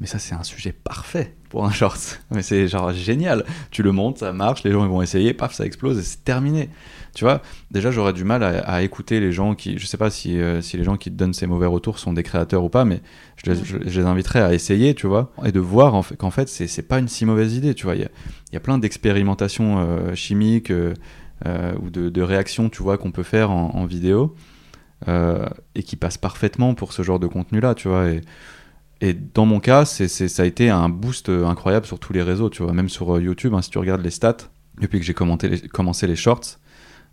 Mais 0.02 0.08
ça, 0.08 0.20
c'est 0.20 0.36
un 0.36 0.44
sujet 0.44 0.74
parfait 0.74 1.34
pour 1.50 1.64
un 1.66 1.72
short. 1.72 2.22
Mais 2.32 2.42
c'est 2.42 2.68
genre 2.68 2.92
génial. 2.92 3.46
Tu 3.72 3.84
le 3.84 3.92
montes, 3.94 4.18
ça 4.18 4.34
marche, 4.34 4.64
les 4.64 4.72
gens 4.72 4.84
ils 4.84 4.90
vont 4.90 5.02
essayer, 5.02 5.34
paf, 5.34 5.54
ça 5.54 5.66
explose 5.66 5.98
et 5.98 6.02
c'est 6.02 6.24
terminé. 6.26 6.70
Tu 7.16 7.24
vois, 7.24 7.42
déjà 7.72 7.90
j'aurais 7.92 8.14
du 8.14 8.24
mal 8.26 8.44
à, 8.44 8.60
à 8.60 8.82
écouter 8.82 9.20
les 9.22 9.32
gens 9.32 9.54
qui, 9.56 9.78
je 9.78 9.86
sais 9.86 9.98
pas 9.98 10.10
si, 10.10 10.38
euh, 10.42 10.62
si 10.62 10.78
les 10.78 10.84
gens 10.84 10.96
qui 10.98 11.10
te 11.12 11.16
donnent 11.16 11.34
ces 11.34 11.48
mauvais 11.48 11.66
retours 11.68 12.00
sont 12.00 12.12
des 12.14 12.24
créateurs 12.24 12.64
ou 12.64 12.70
pas, 12.70 12.84
mais 12.86 13.02
je 13.44 13.52
les, 13.52 13.58
je- 13.64 13.78
je 13.86 14.00
les 14.02 14.06
inviterais 14.06 14.42
à 14.42 14.54
essayer, 14.54 14.94
tu 14.96 15.08
vois, 15.08 15.32
et 15.46 15.52
de 15.52 15.60
voir 15.60 15.94
en 15.96 16.04
fait, 16.04 16.16
qu'en 16.16 16.32
fait 16.32 16.48
c'est 16.50 16.82
pas 16.88 17.00
une 17.00 17.08
si 17.10 17.26
mauvaise 17.26 17.56
idée, 17.56 17.74
tu 17.74 17.84
vois. 17.86 17.96
Il 17.96 18.02
y 18.02 18.06
a, 18.06 18.10
y 18.54 18.56
a 18.58 18.62
plein 18.62 18.78
d'expérimentations 18.78 19.80
euh, 19.80 20.16
chimiques 20.16 20.72
euh, 20.72 20.94
ou 21.82 21.90
de, 21.90 22.10
de 22.10 22.22
réactions, 22.22 22.70
tu 22.70 22.82
vois, 22.84 22.98
qu'on 22.98 23.12
peut 23.12 23.24
faire 23.24 23.52
en, 23.52 23.72
en 23.76 23.86
vidéo 23.86 24.36
et 25.76 25.84
qui 25.84 25.96
passent 25.96 26.18
parfaitement 26.20 26.76
pour 26.76 26.94
ce 26.94 27.02
genre 27.02 27.20
de 27.20 27.28
contenu-là, 27.28 27.74
tu 27.74 27.88
vois. 27.88 28.08
Et, 28.10 28.22
et 29.02 29.14
dans 29.14 29.46
mon 29.46 29.60
cas, 29.60 29.86
c'est, 29.86 30.08
ça 30.08 30.44
a 30.44 30.46
été 30.46 30.70
un 30.70 30.88
boost 30.90 31.30
euh, 31.30 31.46
incroyable 31.48 31.86
sur 31.86 32.00
tous 32.00 32.14
les 32.14 32.22
réseaux, 32.22 32.50
tu 32.50 32.64
vois. 32.64 32.72
Même 32.74 32.90
sur 32.90 33.16
euh, 33.16 33.22
YouTube, 33.22 33.54
hein, 33.54 33.62
si 33.62 33.70
tu 33.70 33.78
regardes 33.80 34.02
les 34.02 34.12
stats, 34.12 34.38
depuis 34.80 35.00
que 35.00 35.06
j'ai 35.06 35.14
les- 35.50 35.68
commencé 35.68 36.08
les 36.08 36.16
shorts, 36.16 36.58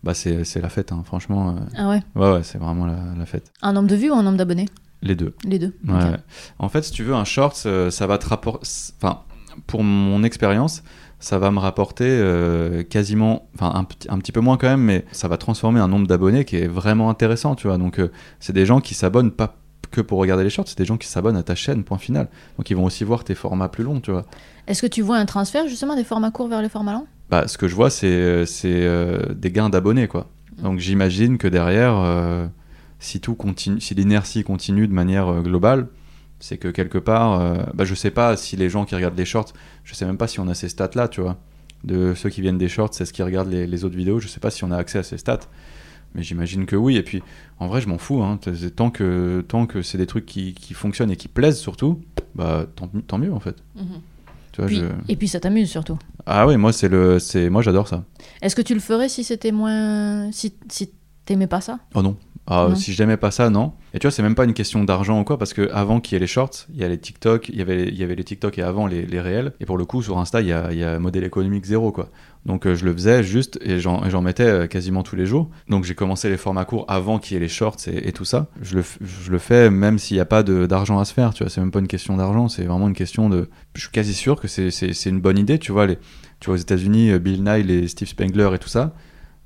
bah 0.05 0.15
c'est, 0.15 0.45
la 0.61 0.69
fête, 0.69 0.93
hein, 0.93 1.03
franchement. 1.05 1.57
euh, 1.57 1.61
Ah 1.77 1.89
ouais 1.89 2.01
ouais, 2.15 2.33
ouais, 2.35 2.43
c'est 2.45 2.59
vraiment 2.59 2.87
la, 2.87 2.99
la 3.19 3.27
fête. 3.27 3.51
Un 3.63 3.73
nombre 3.73 3.89
de 3.89 3.97
vues 3.97 4.11
ou 4.11 4.15
un 4.15 4.23
nombre 4.23 4.37
d'abonnés? 4.37 4.69
Les 5.03 5.15
deux. 5.17 5.35
Les 5.45 5.59
deux. 5.59 5.75
Ouais. 5.87 6.17
En 6.59 6.69
fait, 6.69 6.83
si 6.83 6.93
tu 6.93 7.03
veux, 7.05 7.15
un 7.15 7.25
short, 7.25 7.61
euh, 7.67 7.91
ça 7.91 8.07
va 8.07 8.19
te 8.19 8.27
rapporter. 8.29 8.67
Enfin, 9.01 9.21
pour 9.67 9.83
mon 9.85 10.23
expérience, 10.25 10.83
ça 11.21 11.39
va 11.39 11.51
me 11.51 11.59
rapporter 11.59 12.05
euh, 12.09 12.83
quasiment. 12.85 13.49
Enfin, 13.55 13.73
un, 13.75 13.85
petit- 13.85 14.09
un 14.11 14.19
petit 14.19 14.33
peu 14.33 14.41
moins 14.41 14.57
quand 14.57 14.69
même, 14.69 14.83
mais 14.83 15.05
ça 15.13 15.27
va 15.29 15.37
transformer 15.37 15.81
un 15.81 15.89
nombre 15.89 16.07
d'abonnés 16.07 16.45
qui 16.45 16.57
est 16.57 16.67
vraiment 16.69 17.11
intéressant, 17.11 17.55
tu 17.55 17.67
vois. 17.67 17.79
Donc, 17.79 18.01
c'est 18.41 18.53
des 18.53 18.67
gens 18.67 18.81
qui 18.81 18.95
s'abonnent 18.95 19.33
pas 19.33 19.57
que 19.91 20.01
pour 20.01 20.19
regarder 20.19 20.45
les 20.45 20.51
shorts, 20.51 20.69
c'est 20.69 20.79
des 20.79 20.85
gens 20.85 20.97
qui 20.97 21.09
s'abonnent 21.09 21.37
à 21.37 21.43
ta 21.43 21.55
chaîne, 21.55 21.85
point 21.85 21.99
final. 21.99 22.29
Donc, 22.57 22.71
ils 22.71 22.77
vont 22.77 22.85
aussi 22.85 23.05
voir 23.05 23.25
tes 23.25 23.35
formats 23.35 23.69
plus 23.69 23.85
longs, 23.85 24.01
tu 24.01 24.11
vois. 24.11 24.27
Est-ce 24.67 24.83
que 24.83 24.87
tu 24.87 25.03
vois 25.03 25.17
un 25.17 25.27
transfert 25.27 25.67
justement 25.67 25.97
des 25.97 26.05
formats 26.05 26.31
courts 26.31 26.49
vers 26.49 26.63
les 26.63 26.69
formats 26.69 26.93
longs? 26.93 27.07
Bah, 27.31 27.47
ce 27.47 27.59
que 27.59 27.69
je 27.69 27.75
vois, 27.75 27.91
c'est 27.91 28.47
euh, 28.65 29.35
des 29.35 29.51
gains 29.51 29.69
d'abonnés, 29.69 30.09
quoi. 30.09 30.29
Donc 30.63 30.79
j'imagine 30.79 31.39
que 31.39 31.47
derrière, 31.47 31.95
euh, 31.97 32.47
si 32.99 33.21
tout 33.21 33.35
continue, 33.35 33.81
si 33.81 33.95
l'inertie 33.95 34.43
continue 34.43 34.89
de 34.89 34.93
manière 34.93 35.29
euh, 35.29 35.41
globale, 35.41 35.89
c'est 36.41 36.57
que 36.57 36.69
quelque 36.69 36.99
part, 36.99 37.67
bah, 37.75 37.85
je 37.85 37.97
sais 37.97 38.13
pas 38.13 38.37
si 38.37 38.55
les 38.55 38.71
gens 38.71 38.85
qui 38.85 38.95
regardent 38.95 39.19
les 39.19 39.25
shorts, 39.25 39.53
je 39.83 39.93
sais 39.95 40.07
même 40.07 40.17
pas 40.17 40.29
si 40.29 40.39
on 40.39 40.47
a 40.47 40.55
ces 40.55 40.69
stats-là, 40.69 41.09
tu 41.09 41.21
vois. 41.21 41.37
De 41.83 42.15
ceux 42.15 42.29
qui 42.29 42.43
viennent 42.43 42.59
des 42.59 42.69
shorts, 42.69 42.91
c'est 42.93 43.05
ce 43.07 43.13
qui 43.13 43.25
regardent 43.25 43.51
les, 43.51 43.67
les 43.67 43.85
autres 43.85 43.97
vidéos, 43.97 44.21
je 44.21 44.29
sais 44.29 44.39
pas 44.39 44.51
si 44.51 44.63
on 44.63 44.71
a 44.71 44.77
accès 44.77 45.01
à 45.01 45.03
ces 45.03 45.19
stats. 45.19 45.41
Mais 46.15 46.23
j'imagine 46.23 46.67
que 46.67 46.75
oui. 46.77 46.97
Et 46.97 47.03
puis, 47.03 47.23
en 47.59 47.67
vrai, 47.69 47.81
je 47.81 47.89
m'en 47.89 47.99
fous. 47.99 48.23
Hein. 48.23 48.39
Tant 48.77 48.91
que, 48.91 49.45
tant 49.47 49.67
que 49.67 49.83
c'est 49.83 49.99
des 49.99 50.07
trucs 50.07 50.27
qui, 50.27 50.55
qui 50.55 50.75
fonctionnent 50.75 51.11
et 51.11 51.17
qui 51.17 51.29
plaisent 51.29 51.59
surtout, 51.59 52.01
bah, 52.35 52.67
tant, 52.77 52.89
tant 53.07 53.19
mieux 53.19 53.33
en 53.33 53.41
fait. 53.41 53.57
Tu 54.53 54.61
vois, 54.61 54.67
Puis- 54.67 54.77
je- 54.81 55.13
Et 55.13 55.17
puis 55.17 55.29
ça 55.29 55.39
t'amuse 55.41 55.71
surtout. 55.71 55.99
Ah 56.27 56.47
oui, 56.47 56.57
moi, 56.57 56.73
c'est 56.73 56.89
le, 56.89 57.19
c'est, 57.19 57.49
moi 57.51 57.63
j'adore 57.63 57.89
ça. 57.89 58.05
Est-ce 58.43 58.57
que 58.57 58.63
tu 58.63 58.75
le 58.75 58.81
ferais 58.81 59.09
si 59.09 59.23
c'était 59.25 59.53
moins. 59.53 60.31
Si, 60.33 60.53
si 60.71 60.91
t'aimais 61.25 61.47
pas 61.47 61.61
ça? 61.61 61.79
Oh 61.95 62.03
non. 62.03 62.17
Ah. 62.51 62.71
Si 62.75 62.95
j'aimais 62.95 63.19
pas 63.19 63.31
ça, 63.31 63.51
non. 63.51 63.75
Et 63.93 63.99
tu 63.99 64.07
vois, 64.07 64.11
c'est 64.11 64.23
même 64.23 64.35
pas 64.35 64.45
une 64.45 64.55
question 64.55 64.83
d'argent 64.83 65.21
ou 65.21 65.25
quoi, 65.25 65.39
parce 65.39 65.53
que 65.53 65.71
avant 65.71 66.01
qu'il 66.01 66.15
y 66.15 66.17
ait 66.17 66.21
les 66.21 66.27
shorts, 66.27 66.67
il 66.73 66.81
y 66.81 66.85
a 66.85 66.89
les 66.89 66.97
TikTok, 66.97 67.51
il 67.51 67.57
y 67.57 67.61
avait, 67.61 67.89
il 67.89 67.95
y 67.95 68.03
avait 68.03 68.15
les 68.15 68.25
TikTok 68.25 68.59
et 68.59 68.63
avant 68.63 68.87
les, 68.87 69.05
les 69.05 69.21
réels. 69.21 69.53
Et 69.61 69.67
pour 69.67 69.77
le 69.77 69.85
coup, 69.85 70.03
sur 70.03 70.19
Insta, 70.19 70.41
il 70.41 70.49
y 70.49 70.53
a, 70.53 70.73
il 70.73 70.79
y 70.79 70.85
a 70.85 70.99
modèle 70.99 71.25
économique 71.25 71.67
zéro, 71.67 71.93
quoi. 71.93 72.09
Donc 72.47 72.67
euh, 72.67 72.75
je 72.75 72.87
le 72.87 72.93
faisais 72.95 73.23
juste 73.23 73.59
et 73.63 73.79
j'en, 73.81 74.05
et 74.07 74.11
j'en 74.11 74.23
mettais 74.23 74.45
euh, 74.45 74.67
quasiment 74.67 75.03
tous 75.03 75.17
les 75.17 75.27
jours. 75.27 75.51
Donc 75.69 75.85
j'ai 75.85 75.95
commencé 75.95 76.31
les 76.31 76.39
formats 76.39 76.65
courts 76.65 76.87
avant 76.89 77.19
qu'il 77.19 77.35
y 77.35 77.37
ait 77.37 77.41
les 77.41 77.49
shorts 77.49 77.77
et, 77.87 78.09
et 78.09 78.13
tout 78.13 78.25
ça. 78.25 78.47
Je 78.63 78.77
le, 78.77 78.85
je 79.03 79.31
le 79.31 79.39
fais 79.39 79.69
même 79.69 79.99
s'il 79.99 80.17
n'y 80.17 80.21
a 80.21 80.25
pas 80.25 80.43
d'argent 80.43 80.99
à 80.99 81.05
se 81.05 81.13
faire, 81.13 81.35
tu 81.35 81.43
vois. 81.43 81.51
C'est 81.51 81.61
même 81.61 81.71
pas 81.71 81.81
une 81.81 81.89
question 81.89 82.17
d'argent, 82.17 82.49
c'est 82.49 82.65
vraiment 82.65 82.89
une 82.89 82.95
question 82.95 83.29
de. 83.29 83.51
Je 83.75 83.83
suis 83.83 83.91
quasi 83.91 84.15
sûr 84.15 84.41
que 84.41 84.49
c'est, 84.49 84.71
une 85.07 85.21
bonne 85.21 85.37
idée, 85.37 85.59
tu 85.59 85.73
vois. 85.73 85.87
Les, 85.87 85.99
tu 86.41 86.47
vois, 86.47 86.55
aux 86.55 86.59
États-Unis, 86.59 87.11
euh, 87.11 87.19
Bill 87.19 87.45
Nye 87.45 87.71
et 87.71 87.89
Steve 87.89 88.09
Spengler 88.09 88.49
et 88.55 88.59
tout 88.59 88.69
ça, 88.69 88.95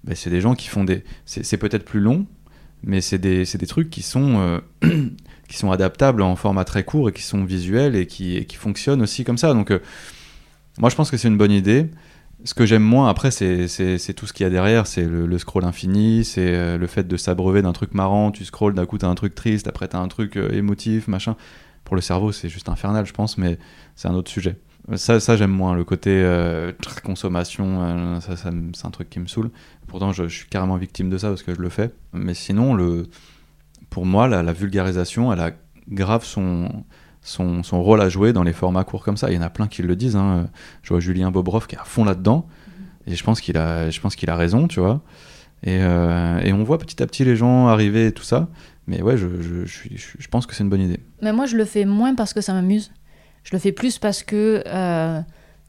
ben, 0.05 0.15
c'est 0.15 0.31
des 0.31 0.41
gens 0.41 0.55
qui 0.55 0.69
font 0.69 0.85
des. 0.85 1.03
C'est 1.25 1.57
peut-être 1.57 1.85
plus 1.85 2.01
long, 2.01 2.27
mais 2.85 3.01
c'est 3.01 3.19
des, 3.19 3.45
des 3.45 3.67
trucs 3.67 3.91
qui 3.91 4.03
sont, 4.03 4.61
euh, 4.85 5.09
qui 5.49 5.57
sont 5.57 5.71
adaptables 5.71 6.23
en 6.23 6.37
format 6.37 6.65
très 6.65 6.85
court 6.85 7.09
et 7.09 7.13
qui 7.13 7.23
sont 7.23 7.45
visuels 7.45 7.97
et 7.97 8.07
qui, 8.07 8.45
qui 8.47 8.57
fonctionnent 8.57 9.03
aussi 9.03 9.25
comme 9.25 9.39
ça. 9.39 9.55
Donc, 9.55 9.71
euh, 9.71 9.81
moi, 10.79 10.91
je 10.91 10.97
pense 10.97 11.11
que 11.11 11.17
c'est 11.17 11.29
une 11.29 11.39
bonne 11.39 11.53
idée. 11.53 11.91
Ce 12.45 12.55
que 12.55 12.67
j'aime 12.67 12.83
moins, 12.83 13.09
après, 13.09 13.31
c'est, 13.31 13.69
tout 14.17 14.27
ce 14.27 14.33
qu'il 14.33 14.45
y 14.45 14.47
a 14.47 14.51
derrière. 14.51 14.87
C'est 14.87 15.05
le, 15.05 15.39
scroll 15.39 15.65
infini, 15.65 16.25
c'est 16.25 16.55
euh, 16.55 16.77
le 16.77 16.87
fait 16.89 17.07
de 17.07 17.17
s'abreuver 17.17 17.63
d'un 17.63 17.73
truc 17.73 17.95
marrant. 17.95 18.33
Tu 18.33 18.45
scrolls, 18.45 18.75
d'un 18.75 18.87
coup, 18.87 18.99
t'as 18.99 19.09
un 19.09 19.15
truc 19.15 19.35
triste, 19.35 19.69
après, 19.69 19.87
t'as 19.87 19.99
un 19.99 20.09
truc 20.09 20.37
émotif, 20.37 21.07
machin. 21.07 21.37
pour 21.85 21.95
le 21.95 22.03
cerveau, 22.03 22.33
c'est 22.33 22.49
juste 22.49 22.69
infernal, 22.69 23.07
je 23.07 23.13
pense, 23.13 23.39
mais 23.39 23.59
c'est 23.95 24.09
un 24.09 24.15
autre 24.15 24.31
sujet. 24.31 24.57
Ça, 24.97 25.21
ça 25.21 25.37
j'aime 25.37 25.53
moins, 25.53 25.75
le 25.75 25.85
côté 25.85 26.11
euh, 26.11 26.73
consommation, 27.05 27.83
euh, 27.83 28.21
ça, 28.21 28.37
ça 28.37 28.51
c'est 28.75 28.87
un 28.87 28.91
truc 28.91 29.09
qui 29.09 29.21
me 29.21 29.27
saoule. 29.27 29.51
Pourtant, 29.87 30.13
je, 30.13 30.27
suis 30.27 30.49
carrément 30.49 30.77
victime 30.77 31.09
de 31.09 31.19
ça 31.19 31.29
parce 31.29 31.43
que 31.43 31.55
je 31.55 31.61
le 31.61 31.69
fais. 31.69 31.93
Mais 32.13 32.35
sinon, 32.35 32.77
pour 33.91 34.07
moi, 34.07 34.27
la, 34.27 34.53
vulgarisation, 34.53 35.33
elle 35.33 35.41
a 35.41 35.53
grave 35.89 36.25
son, 36.25 36.85
son, 37.21 37.63
rôle 37.83 38.01
à 38.01 38.09
jouer 38.09 38.33
dans 38.33 38.43
les 38.43 38.53
formats 38.53 38.85
courts 38.85 39.05
comme 39.05 39.17
ça. 39.17 39.31
Il 39.31 39.37
y 39.37 39.39
en 39.39 39.43
a 39.43 39.51
plein 39.51 39.69
qui 39.69 39.83
le 39.83 39.95
disent. 39.95 40.17
Hein. 40.17 40.49
Je 40.83 40.89
vois 40.89 41.01
Julien 41.01 41.31
Bobrov 41.31 41.67
qui 41.69 41.77
est 41.77 41.81
à 41.81 41.85
fond 41.85 42.05
là-dedans. 42.05 42.49
Et 43.07 43.15
je 43.15 43.25
pense 43.25 43.41
qu'il 43.41 43.57
a, 43.59 43.91
je 43.91 44.01
pense 44.01 44.17
qu'il 44.17 44.31
a 44.31 44.37
raison, 44.37 44.67
tu 44.67 44.81
vois. 44.81 45.01
Et, 45.63 45.79
euh, 45.81 46.53
on 46.53 46.65
voit 46.65 46.79
petit 46.79 47.03
à 47.03 47.07
petit 47.07 47.25
les 47.25 47.37
gens 47.37 47.69
arriver 47.69 48.09
et 48.09 48.13
tout 48.13 48.25
ça. 48.25 48.49
Mais 48.89 49.01
ouais, 49.01 49.17
je, 49.17 49.29
je- 49.65 49.67
je 50.19 50.29
pense 50.29 50.47
que 50.47 50.55
c'est 50.55 50.65
une 50.65 50.71
bonne 50.71 50.81
idée. 50.81 51.01
Mais 51.21 51.33
moi, 51.33 51.47
je 51.47 51.57
le 51.57 51.65
fais 51.65 51.85
moins 51.85 52.17
parce 52.17 52.35
que 52.35 52.41
ça 52.41 52.53
m'amuse. 52.53 52.91
Je 53.45 53.51
le 53.53 53.59
fais 53.59 53.73
plus 53.73 53.99
parce 53.99 54.23
que 54.23 54.63
euh, 54.67 55.21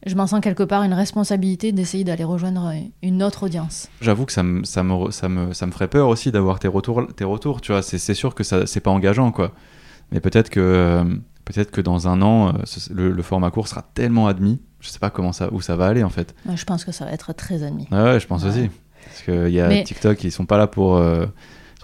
je 0.06 0.14
m'en 0.14 0.26
sens 0.26 0.40
quelque 0.40 0.62
part 0.62 0.82
une 0.82 0.92
responsabilité 0.92 1.72
d'essayer 1.72 2.04
d'aller 2.04 2.24
rejoindre 2.24 2.72
une 3.02 3.22
autre 3.22 3.44
audience. 3.46 3.88
J'avoue 4.00 4.26
que 4.26 4.32
ça 4.32 4.42
me, 4.42 4.64
ça, 4.64 4.82
me, 4.82 5.10
ça, 5.10 5.28
me, 5.28 5.52
ça 5.52 5.66
me 5.66 5.72
ferait 5.72 5.88
peur 5.88 6.08
aussi 6.08 6.30
d'avoir 6.30 6.58
tes 6.58 6.68
retours, 6.68 7.06
tes 7.14 7.24
retours, 7.24 7.60
tu 7.60 7.72
vois. 7.72 7.82
C'est 7.82 8.14
sûr 8.14 8.34
que 8.34 8.44
ça 8.44 8.66
c'est 8.66 8.80
pas 8.80 8.90
engageant, 8.90 9.32
quoi. 9.32 9.52
Mais 10.12 10.20
peut-être 10.20 10.50
que, 10.50 10.60
euh, 10.60 11.04
peut-être 11.44 11.70
que 11.70 11.80
dans 11.80 12.06
un 12.08 12.20
an, 12.22 12.48
euh, 12.48 12.52
le, 12.90 13.10
le 13.10 13.22
format 13.22 13.50
court 13.50 13.66
sera 13.68 13.82
tellement 13.94 14.26
admis. 14.28 14.60
Je 14.80 14.88
sais 14.90 14.98
pas 14.98 15.08
comment 15.10 15.32
ça, 15.32 15.48
où 15.52 15.62
ça 15.62 15.76
va 15.76 15.86
aller, 15.86 16.04
en 16.04 16.10
fait. 16.10 16.34
Je 16.54 16.64
pense 16.64 16.84
que 16.84 16.92
ça 16.92 17.06
va 17.06 17.12
être 17.12 17.32
très 17.32 17.62
admis. 17.62 17.88
Ouais, 17.90 18.02
ouais, 18.02 18.20
je 18.20 18.26
pense 18.26 18.42
Ouais. 18.44 18.50
aussi. 18.50 18.70
Parce 19.06 19.22
qu'il 19.22 19.48
y 19.54 19.60
a 19.60 19.68
Mais- 19.68 19.82
TikTok, 19.84 20.22
ils 20.24 20.30
sont 20.30 20.44
pas 20.46 20.58
là 20.58 20.66
pour, 20.66 20.96
euh, 20.96 21.24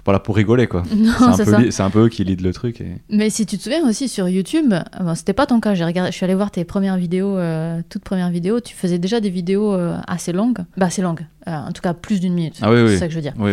sont 0.00 0.04
pas 0.04 0.12
là 0.12 0.18
pour 0.18 0.36
rigoler, 0.36 0.66
quoi. 0.66 0.82
C'est 1.36 1.80
un, 1.80 1.86
un 1.86 1.90
peu 1.90 2.06
eux 2.06 2.08
qui 2.08 2.24
lead 2.24 2.40
le 2.40 2.52
truc. 2.52 2.80
Et... 2.80 2.96
Mais 3.10 3.30
si 3.30 3.46
tu 3.46 3.56
te 3.58 3.62
souviens 3.62 3.86
aussi 3.88 4.08
sur 4.08 4.28
YouTube, 4.28 4.72
bon, 5.00 5.14
c'était 5.14 5.32
pas 5.32 5.46
ton 5.46 5.60
cas. 5.60 5.74
J'ai 5.74 5.84
regardé, 5.84 6.10
je 6.10 6.16
suis 6.16 6.24
allée 6.24 6.34
voir 6.34 6.50
tes 6.50 6.64
premières 6.64 6.96
vidéos, 6.96 7.36
euh, 7.38 7.80
toutes 7.88 8.02
premières 8.04 8.30
vidéos. 8.30 8.60
Tu 8.60 8.74
faisais 8.74 8.98
déjà 8.98 9.20
des 9.20 9.30
vidéos 9.30 9.72
euh, 9.74 9.96
assez 10.06 10.32
longues, 10.32 10.58
bah 10.76 10.86
assez 10.86 11.02
longues, 11.02 11.26
Euh, 11.48 11.52
en 11.52 11.72
tout 11.72 11.82
cas 11.82 11.94
plus 11.94 12.20
d'une 12.20 12.34
minute. 12.34 12.58
Ah 12.62 12.70
oui, 12.70 12.76
c'est 12.86 12.92
oui. 12.92 12.98
ça 12.98 13.06
que 13.06 13.12
je 13.12 13.16
veux 13.16 13.22
dire. 13.22 13.34
Oui, 13.38 13.52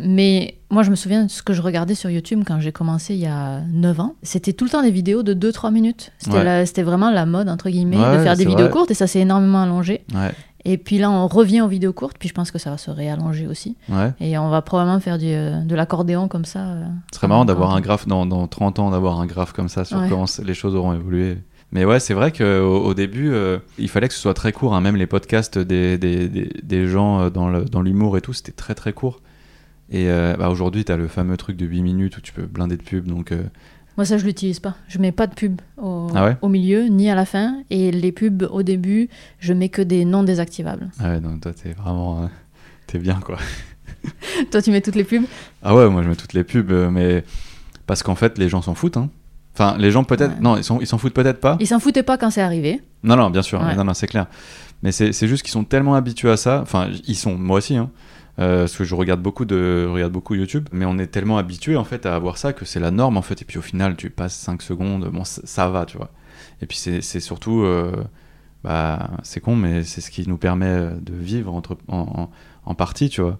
mais 0.00 0.56
moi, 0.70 0.82
je 0.82 0.90
me 0.90 0.96
souviens 0.96 1.24
de 1.24 1.30
ce 1.30 1.42
que 1.42 1.52
je 1.52 1.60
regardais 1.62 1.94
sur 1.94 2.08
YouTube 2.10 2.42
quand 2.46 2.58
j'ai 2.60 2.72
commencé 2.72 3.14
il 3.14 3.20
y 3.20 3.26
a 3.26 3.60
9 3.70 4.00
ans. 4.00 4.14
C'était 4.22 4.52
tout 4.54 4.64
le 4.64 4.70
temps 4.70 4.82
des 4.82 4.90
vidéos 4.90 5.22
de 5.22 5.34
2-3 5.34 5.70
minutes. 5.70 6.12
C'était 6.18 6.38
Ouais. 6.38 6.82
vraiment 6.82 7.10
la 7.10 7.26
mode, 7.26 7.48
entre 7.48 7.68
guillemets, 7.68 7.98
Ouais, 7.98 8.16
de 8.18 8.22
faire 8.22 8.36
des 8.36 8.44
vidéos 8.46 8.66
vrai. 8.66 8.70
courtes 8.70 8.90
et 8.90 8.94
ça 8.94 9.06
s'est 9.06 9.20
énormément 9.20 9.62
allongé. 9.62 10.02
Ouais, 10.14 10.30
Et 10.64 10.78
puis 10.78 10.98
là, 10.98 11.10
on 11.10 11.26
revient 11.26 11.60
aux 11.60 11.66
vidéos 11.68 11.92
courtes, 11.92 12.16
puis 12.18 12.28
je 12.28 12.34
pense 12.34 12.50
que 12.50 12.58
ça 12.58 12.70
va 12.70 12.78
se 12.78 12.90
réallonger 12.90 13.46
aussi. 13.48 13.76
ouais. 13.88 14.12
Et 14.20 14.38
on 14.38 14.48
va 14.48 14.62
probablement 14.62 15.00
faire 15.00 15.18
du, 15.18 15.26
euh, 15.26 15.60
de 15.60 15.74
l'accordéon 15.74 16.28
comme 16.28 16.44
ça. 16.44 16.60
euh, 16.60 16.84
Ce 17.12 17.16
serait 17.18 17.28
marrant 17.28 17.44
d'avoir 17.44 17.70
un 17.70 17.80
40 17.80 17.84
graphe 17.84 18.06
dans, 18.06 18.26
dans 18.26 18.46
30 18.46 18.78
ans, 18.78 18.90
d'avoir 18.90 19.20
un 19.20 19.26
graphe 19.26 19.52
comme 19.52 19.68
ça 19.68 19.84
sur 19.84 19.98
Ouais. 19.98 20.08
comment 20.08 20.26
les 20.44 20.54
choses 20.54 20.74
auront 20.76 20.94
évolué. 20.94 21.38
Mais 21.72 21.84
ouais, 21.84 21.98
c'est 22.00 22.14
vrai 22.14 22.32
qu'au 22.32 22.44
au 22.44 22.94
début, 22.94 23.32
euh, 23.32 23.58
il 23.78 23.88
fallait 23.88 24.06
que 24.08 24.14
ce 24.14 24.20
soit 24.20 24.34
très 24.34 24.52
court. 24.52 24.74
hein. 24.74 24.80
Même 24.82 24.96
les 24.96 25.06
podcasts 25.06 25.58
des, 25.58 25.96
des, 25.98 26.28
des, 26.28 26.50
des 26.62 26.86
gens 26.86 27.30
dans 27.30 27.80
l'humour 27.82 28.16
et 28.16 28.20
tout, 28.20 28.32
c'était 28.34 28.52
très 28.52 28.74
très 28.74 28.92
court. 28.92 29.20
Et 29.90 30.08
euh, 30.08 30.36
bah, 30.38 30.48
aujourd'hui, 30.48 30.84
tu 30.84 30.92
as 30.92 30.96
le 30.96 31.08
fameux 31.08 31.36
truc 31.36 31.56
de 31.56 31.66
8 31.66 31.82
minutes 31.82 32.16
où 32.18 32.20
tu 32.20 32.32
peux 32.32 32.46
blinder 32.46 32.76
de 32.76 32.82
pub. 32.82 33.06
Donc, 33.06 33.32
euh, 33.32 33.42
Moi, 33.96 34.06
ça, 34.06 34.16
je 34.18 34.24
l'utilise 34.24 34.58
pas. 34.60 34.74
Je 34.88 34.98
mets 34.98 35.12
pas 35.12 35.26
de 35.26 35.34
pub 35.34 35.60
au, 35.76 36.08
Ah 36.14 36.24
ouais 36.24 36.36
au 36.40 36.48
milieu, 36.48 36.84
ni 36.86 37.10
à 37.10 37.14
la 37.14 37.24
fin. 37.26 37.62
Et 37.70 37.90
les 37.92 38.10
pubs 38.12 38.48
au 38.50 38.62
début, 38.62 39.08
je 39.38 39.52
mets 39.52 39.68
que 39.68 39.82
des 39.82 40.04
non 40.04 40.22
désactivables. 40.22 40.90
ah 40.98 41.10
ouais, 41.10 41.20
donc 41.20 41.40
toi, 41.40 41.52
t'es 41.52 41.72
vraiment. 41.72 42.22
euh, 42.22 42.26
t'es 42.86 42.98
bien, 42.98 43.20
quoi. 43.24 43.38
Toi, 44.50 44.60
tu 44.62 44.70
mets 44.70 44.80
toutes 44.80 44.96
les 44.96 45.04
pubs? 45.04 45.24
Ah 45.62 45.74
ouais, 45.76 45.88
moi, 45.88 46.02
je 46.02 46.08
mets 46.08 46.16
toutes 46.16 46.32
les 46.32 46.42
pubs, 46.44 46.70
euh, 46.72 46.90
mais. 46.90 47.24
Parce 47.86 48.02
qu'en 48.02 48.14
fait, 48.14 48.38
les 48.38 48.48
gens 48.48 48.62
s'en 48.62 48.74
foutent. 48.74 48.96
hein. 48.96 49.10
Enfin, 49.54 49.76
les 49.78 49.90
gens 49.90 50.02
peut-être. 50.04 50.36
Ouais. 50.36 50.40
Non, 50.40 50.56
ils 50.56 50.64
s'en 50.64 50.80
ils 50.80 50.86
s'en 50.86 50.96
foutent 50.98 51.12
peut-être 51.14 51.38
pas. 51.40 51.56
Ils 51.60 51.66
s'en 51.66 51.78
foutaient 51.78 52.02
pas 52.02 52.16
quand 52.16 52.30
c'est 52.30 52.40
arrivé. 52.40 52.80
Non, 53.02 53.16
non, 53.16 53.28
bien 53.30 53.42
sûr, 53.42 53.60
Ouais. 53.60 53.76
non, 53.76 53.84
non, 53.84 53.94
c'est 53.94 54.06
clair. 54.06 54.26
Mais 54.82 54.90
c'est 54.92 55.12
juste 55.28 55.42
qu'ils 55.42 55.52
sont 55.52 55.64
tellement 55.64 55.94
habitués 55.94 56.30
à 56.30 56.36
ça. 56.36 56.60
Enfin, 56.62 56.88
ils 57.06 57.14
sont, 57.16 57.36
moi 57.36 57.58
aussi, 57.58 57.76
hein, 57.76 57.90
euh, 58.38 58.60
parce 58.60 58.76
que 58.76 58.84
je 58.84 58.94
regarde 58.94 59.20
beaucoup 59.20 59.44
de, 59.44 59.84
je 59.84 59.88
regarde 59.92 60.12
beaucoup 60.12 60.34
YouTube, 60.34 60.68
mais 60.72 60.84
on 60.84 60.98
est 60.98 61.08
tellement 61.08 61.38
habitué 61.38 61.76
en 61.76 61.84
fait 61.84 62.06
à 62.06 62.14
avoir 62.14 62.38
ça 62.38 62.52
que 62.52 62.64
c'est 62.64 62.80
la 62.80 62.90
norme 62.90 63.16
en 63.16 63.22
fait. 63.22 63.42
Et 63.42 63.44
puis 63.44 63.58
au 63.58 63.62
final, 63.62 63.96
tu 63.96 64.10
passes 64.10 64.34
5 64.36 64.62
secondes, 64.62 65.08
bon, 65.12 65.24
ça, 65.24 65.42
ça 65.44 65.68
va, 65.68 65.84
tu 65.84 65.96
vois. 65.96 66.10
Et 66.62 66.66
puis 66.66 66.76
c'est 66.78 67.20
surtout, 67.20 67.62
euh, 67.62 67.92
bah, 68.64 69.10
c'est 69.22 69.40
con, 69.40 69.56
mais 69.56 69.82
c'est 69.84 70.00
ce 70.00 70.10
qui 70.10 70.26
nous 70.28 70.38
permet 70.38 70.90
de 71.00 71.14
vivre 71.14 71.52
entre, 71.54 71.76
en, 71.88 71.98
en, 71.98 72.30
en 72.64 72.74
partie, 72.74 73.08
tu 73.08 73.20
vois. 73.20 73.38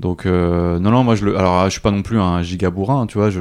Donc 0.00 0.26
euh, 0.26 0.78
non, 0.78 0.90
non, 0.90 1.04
moi 1.04 1.14
je 1.14 1.24
le, 1.24 1.38
alors 1.38 1.64
je 1.64 1.70
suis 1.70 1.80
pas 1.80 1.90
non 1.90 2.02
plus 2.02 2.18
un 2.20 2.42
giga 2.42 2.68
bourrin, 2.70 3.06
tu 3.06 3.16
vois. 3.18 3.30
Je, 3.30 3.40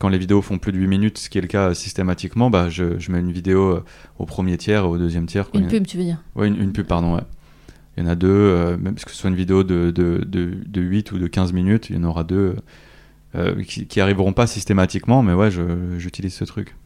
quand 0.00 0.08
les 0.08 0.18
vidéos 0.18 0.42
font 0.42 0.58
plus 0.58 0.72
de 0.72 0.78
8 0.78 0.86
minutes, 0.86 1.18
ce 1.18 1.28
qui 1.28 1.38
est 1.38 1.40
le 1.40 1.46
cas 1.48 1.74
systématiquement, 1.74 2.50
bah, 2.50 2.68
je, 2.68 2.98
je 2.98 3.12
mets 3.12 3.18
une 3.20 3.32
vidéo 3.32 3.68
euh, 3.68 3.84
au 4.18 4.26
premier 4.26 4.56
tiers 4.56 4.88
au 4.88 4.96
deuxième 4.96 5.26
tiers. 5.26 5.50
quoi. 5.50 5.60
Une 5.60 5.66
pub, 5.68 5.86
tu 5.86 5.96
veux 5.96 6.04
dire? 6.04 6.18
Ouais, 6.36 6.48
une, 6.48 6.56
une 6.60 6.72
pub, 6.72 6.86
pardon, 6.86 7.14
ouais. 7.16 7.22
Il 7.98 8.04
y 8.04 8.06
en 8.06 8.10
a 8.10 8.14
deux, 8.14 8.28
euh, 8.30 8.76
même 8.76 8.94
que 8.94 9.10
ce 9.10 9.16
soit 9.16 9.28
une 9.28 9.34
vidéo 9.36 9.64
de, 9.64 9.90
de, 9.90 10.24
de, 10.24 10.52
de 10.66 10.80
8 10.80 11.10
ou 11.12 11.18
de 11.18 11.26
15 11.26 11.52
minutes, 11.52 11.88
il 11.90 11.96
y 11.96 11.98
en 11.98 12.04
aura 12.04 12.22
deux 12.22 12.54
euh, 13.34 13.60
qui, 13.64 13.86
qui 13.86 14.00
arriveront 14.00 14.32
pas 14.32 14.46
systématiquement, 14.46 15.22
mais 15.22 15.32
ouais, 15.32 15.48
j'utilise 15.98 16.32
ce 16.32 16.44
truc. 16.44 16.76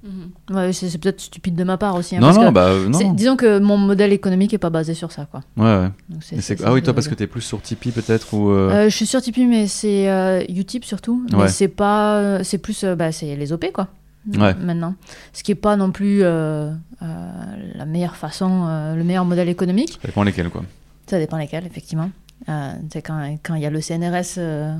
Ouais, 0.50 0.72
c'est 0.72 0.96
peut-être 0.98 1.20
stupide 1.20 1.54
de 1.54 1.64
ma 1.64 1.76
part 1.76 1.94
aussi. 1.96 2.16
hein, 2.16 2.20
non, 2.20 2.26
parce 2.28 2.38
non, 2.38 2.48
que 2.48 2.54
bah 2.54 2.66
euh, 2.68 2.88
non. 2.88 3.12
Disons 3.12 3.36
que 3.36 3.58
mon 3.58 3.76
modèle 3.76 4.10
économique 4.12 4.54
est 4.54 4.58
pas 4.58 4.70
basé 4.70 4.94
sur 4.94 5.12
ça, 5.12 5.26
quoi. 5.30 5.42
Ouais, 5.58 5.64
ouais. 5.84 5.90
Donc 6.08 6.22
Ah 6.64 6.72
oui, 6.72 6.82
toi, 6.82 6.94
parce 6.94 7.06
que 7.08 7.10
basé. 7.10 7.16
t'es 7.16 7.26
plus 7.26 7.42
sur 7.42 7.60
Tipeee 7.60 7.92
peut-être 7.92 8.32
ou. 8.32 8.50
euh, 8.50 8.70
Euh, 8.70 8.88
je 8.88 8.96
suis 8.96 9.06
sur 9.06 9.20
Tipeee, 9.20 9.46
mais 9.46 9.66
c'est 9.66 10.46
Utip 10.48 10.84
surtout. 10.86 11.24
Mais 11.30 11.36
Ouais. 11.42 11.48
c'est 11.48 11.68
pas, 11.68 12.42
c'est 12.42 12.58
plus, 12.58 12.84
bah, 12.96 13.12
c'est 13.12 13.36
les 13.36 13.52
OP 13.52 13.66
quoi. 13.72 13.88
Ouais. 14.38 14.54
Maintenant, 14.54 14.94
ce 15.34 15.42
qui 15.42 15.52
est 15.52 15.56
pas 15.56 15.76
non 15.76 15.90
plus 15.92 16.20
la 16.22 17.84
meilleure 17.86 18.16
façon, 18.16 18.66
le 18.96 19.02
meilleur 19.04 19.24
modèle 19.26 19.48
économique. 19.48 19.98
Ça 20.00 20.08
dépend 20.08 20.22
lesquels, 20.22 20.48
quoi. 20.50 20.62
Ça 21.06 21.18
dépend 21.18 21.36
lesquels, 21.36 21.66
effectivement. 21.66 22.10
Euh, 22.48 22.72
quand 23.04 23.36
quand 23.44 23.54
il 23.54 23.62
y 23.62 23.66
a 23.66 23.70
le 23.70 23.80
CNRS, 23.80 24.34
euh, 24.38 24.74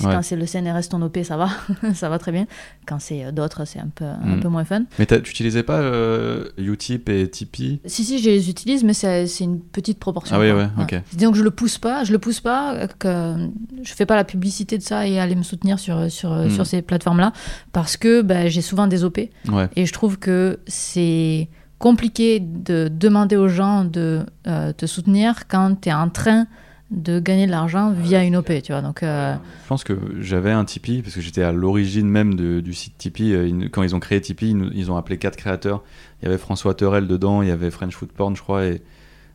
Ouais. 0.00 0.12
quand 0.14 0.22
c'est 0.22 0.36
le 0.36 0.46
CNRS 0.46 0.88
ton 0.88 1.02
OP, 1.02 1.18
ça 1.24 1.36
va, 1.36 1.48
ça 1.94 2.08
va 2.08 2.18
très 2.20 2.30
bien. 2.30 2.46
Quand 2.86 3.00
c'est 3.00 3.24
euh, 3.24 3.32
d'autres, 3.32 3.64
c'est 3.64 3.80
un 3.80 3.88
peu, 3.92 4.04
un 4.04 4.36
Mm. 4.36 4.40
peu 4.40 4.48
moins 4.48 4.64
fun. 4.64 4.84
Mais 5.00 5.06
tu 5.06 5.16
utilisais 5.16 5.64
pas 5.64 5.80
euh, 5.80 6.50
Utip 6.58 7.08
et 7.08 7.28
Tipeee? 7.28 7.80
Si, 7.86 8.04
si, 8.04 8.20
je 8.20 8.30
les 8.30 8.48
utilise, 8.50 8.84
mais 8.84 8.92
c'est 8.92 9.26
une 9.40 9.58
petite 9.60 9.98
proportion. 9.98 10.36
Ah 10.36 10.38
oui, 10.40 10.50
quoi. 10.52 10.58
ouais, 10.60 10.68
ok. 10.80 11.30
Que 11.32 11.36
je 11.36 11.42
le 11.42 11.50
pousse 11.50 11.78
pas, 11.78 12.04
je 12.04 12.12
le 12.12 12.20
pousse 12.20 12.40
pas, 12.40 12.74
euh, 12.76 12.86
que 13.00 13.34
je 13.82 13.92
fais 13.94 14.06
pas 14.06 14.14
la 14.14 14.24
publicité 14.24 14.78
de 14.78 14.82
ça 14.84 15.08
et 15.08 15.18
aller 15.18 15.34
me 15.34 15.42
soutenir 15.42 15.80
sur, 15.80 16.08
sur, 16.12 16.30
Mm. 16.32 16.50
sur 16.50 16.66
ces 16.66 16.82
plateformes-là, 16.82 17.32
parce 17.72 17.96
que 17.96 18.22
bah, 18.22 18.46
j'ai 18.48 18.62
souvent 18.62 18.86
des 18.86 19.02
OP 19.02 19.18
Ouais. 19.48 19.68
et 19.74 19.86
je 19.86 19.92
trouve 19.92 20.20
que 20.20 20.60
c'est 20.68 21.48
compliqué 21.78 22.40
de 22.40 22.88
demander 22.92 23.36
aux 23.36 23.48
gens 23.48 23.84
de 23.84 24.24
euh, 24.46 24.72
te 24.72 24.86
soutenir 24.86 25.46
quand 25.48 25.80
tu 25.80 25.88
es 25.88 25.92
en 25.92 26.08
train 26.08 26.46
de 26.90 27.20
gagner 27.20 27.44
de 27.46 27.50
l'argent 27.50 27.92
via 27.92 28.24
une 28.24 28.34
OP, 28.36 28.50
tu 28.62 28.72
vois. 28.72 28.80
Donc, 28.80 29.02
euh, 29.02 29.34
Je 29.62 29.68
pense 29.68 29.84
que 29.84 29.92
j'avais 30.20 30.52
un 30.52 30.64
Tipeee, 30.64 31.02
parce 31.02 31.14
que 31.14 31.20
j'étais 31.20 31.42
à 31.42 31.52
l'origine 31.52 32.08
même 32.08 32.34
de- 32.34 32.60
du 32.60 32.72
site 32.72 32.96
Tipeee. 32.96 33.34
Euh, 33.34 33.68
Quand 33.70 33.82
ils 33.82 33.94
ont 33.94 34.00
créé 34.00 34.20
Tipeee, 34.22 34.56
ils, 34.74 34.90
ont 34.90 34.96
appelé 34.96 35.18
quatre 35.18 35.36
créateurs. 35.36 35.82
Il 36.22 36.24
y 36.24 36.28
avait 36.28 36.38
François 36.38 36.72
Terrel 36.74 37.06
dedans, 37.06 37.42
il 37.42 37.48
y 37.48 37.50
avait 37.50 37.70
French 37.70 37.94
Food 37.94 38.08
Porn, 38.12 38.34
je 38.34 38.40
crois, 38.40 38.64
et 38.64 38.80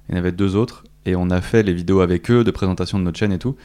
il 0.09 0.13
y 0.13 0.17
en 0.17 0.19
avait 0.19 0.31
deux 0.31 0.55
autres. 0.55 0.83
Et 1.05 1.15
on 1.15 1.29
a 1.29 1.41
fait 1.41 1.61
les 1.61 1.73
vidéos 1.73 1.99
avec 2.01 2.31
eux, 2.31 2.43
de 2.43 2.49
présentation 2.51 2.97
de 2.97 3.03
notre 3.03 3.19
chaîne 3.19 3.31
et 3.33 3.39
tout. 3.39 3.55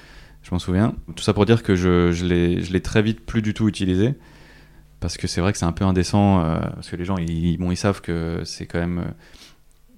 Je 0.43 0.51
m'en 0.53 0.59
souviens. 0.59 0.95
Tout 1.17 1.23
ça 1.25 1.33
pour 1.33 1.47
dire 1.47 1.63
que 1.63 1.75
je, 1.75 2.13
je 2.13 2.27
l'ai 2.27 2.81
très 2.81 3.01
vite 3.01 3.21
plus 3.25 3.41
du 3.43 3.55
tout 3.55 3.69
utilisé. 3.69 4.15
Parce 5.01 5.17
que 5.17 5.27
c'est 5.27 5.41
vrai 5.41 5.53
que 5.53 5.59
c'est 5.59 5.65
un 5.65 5.73
peu 5.73 5.85
indécent. 5.85 6.41
euh, 6.45 6.59
parce 6.75 6.91
que 6.91 6.97
les 6.97 7.05
gens, 7.05 7.17
ils, 7.19 7.57
bon, 7.59 7.71
ils 7.71 7.77
savent 7.77 8.01
que 8.01 8.43
c'est 8.45 8.67
quand 8.67 8.79
même. 8.81 8.99
euh, 8.99 9.11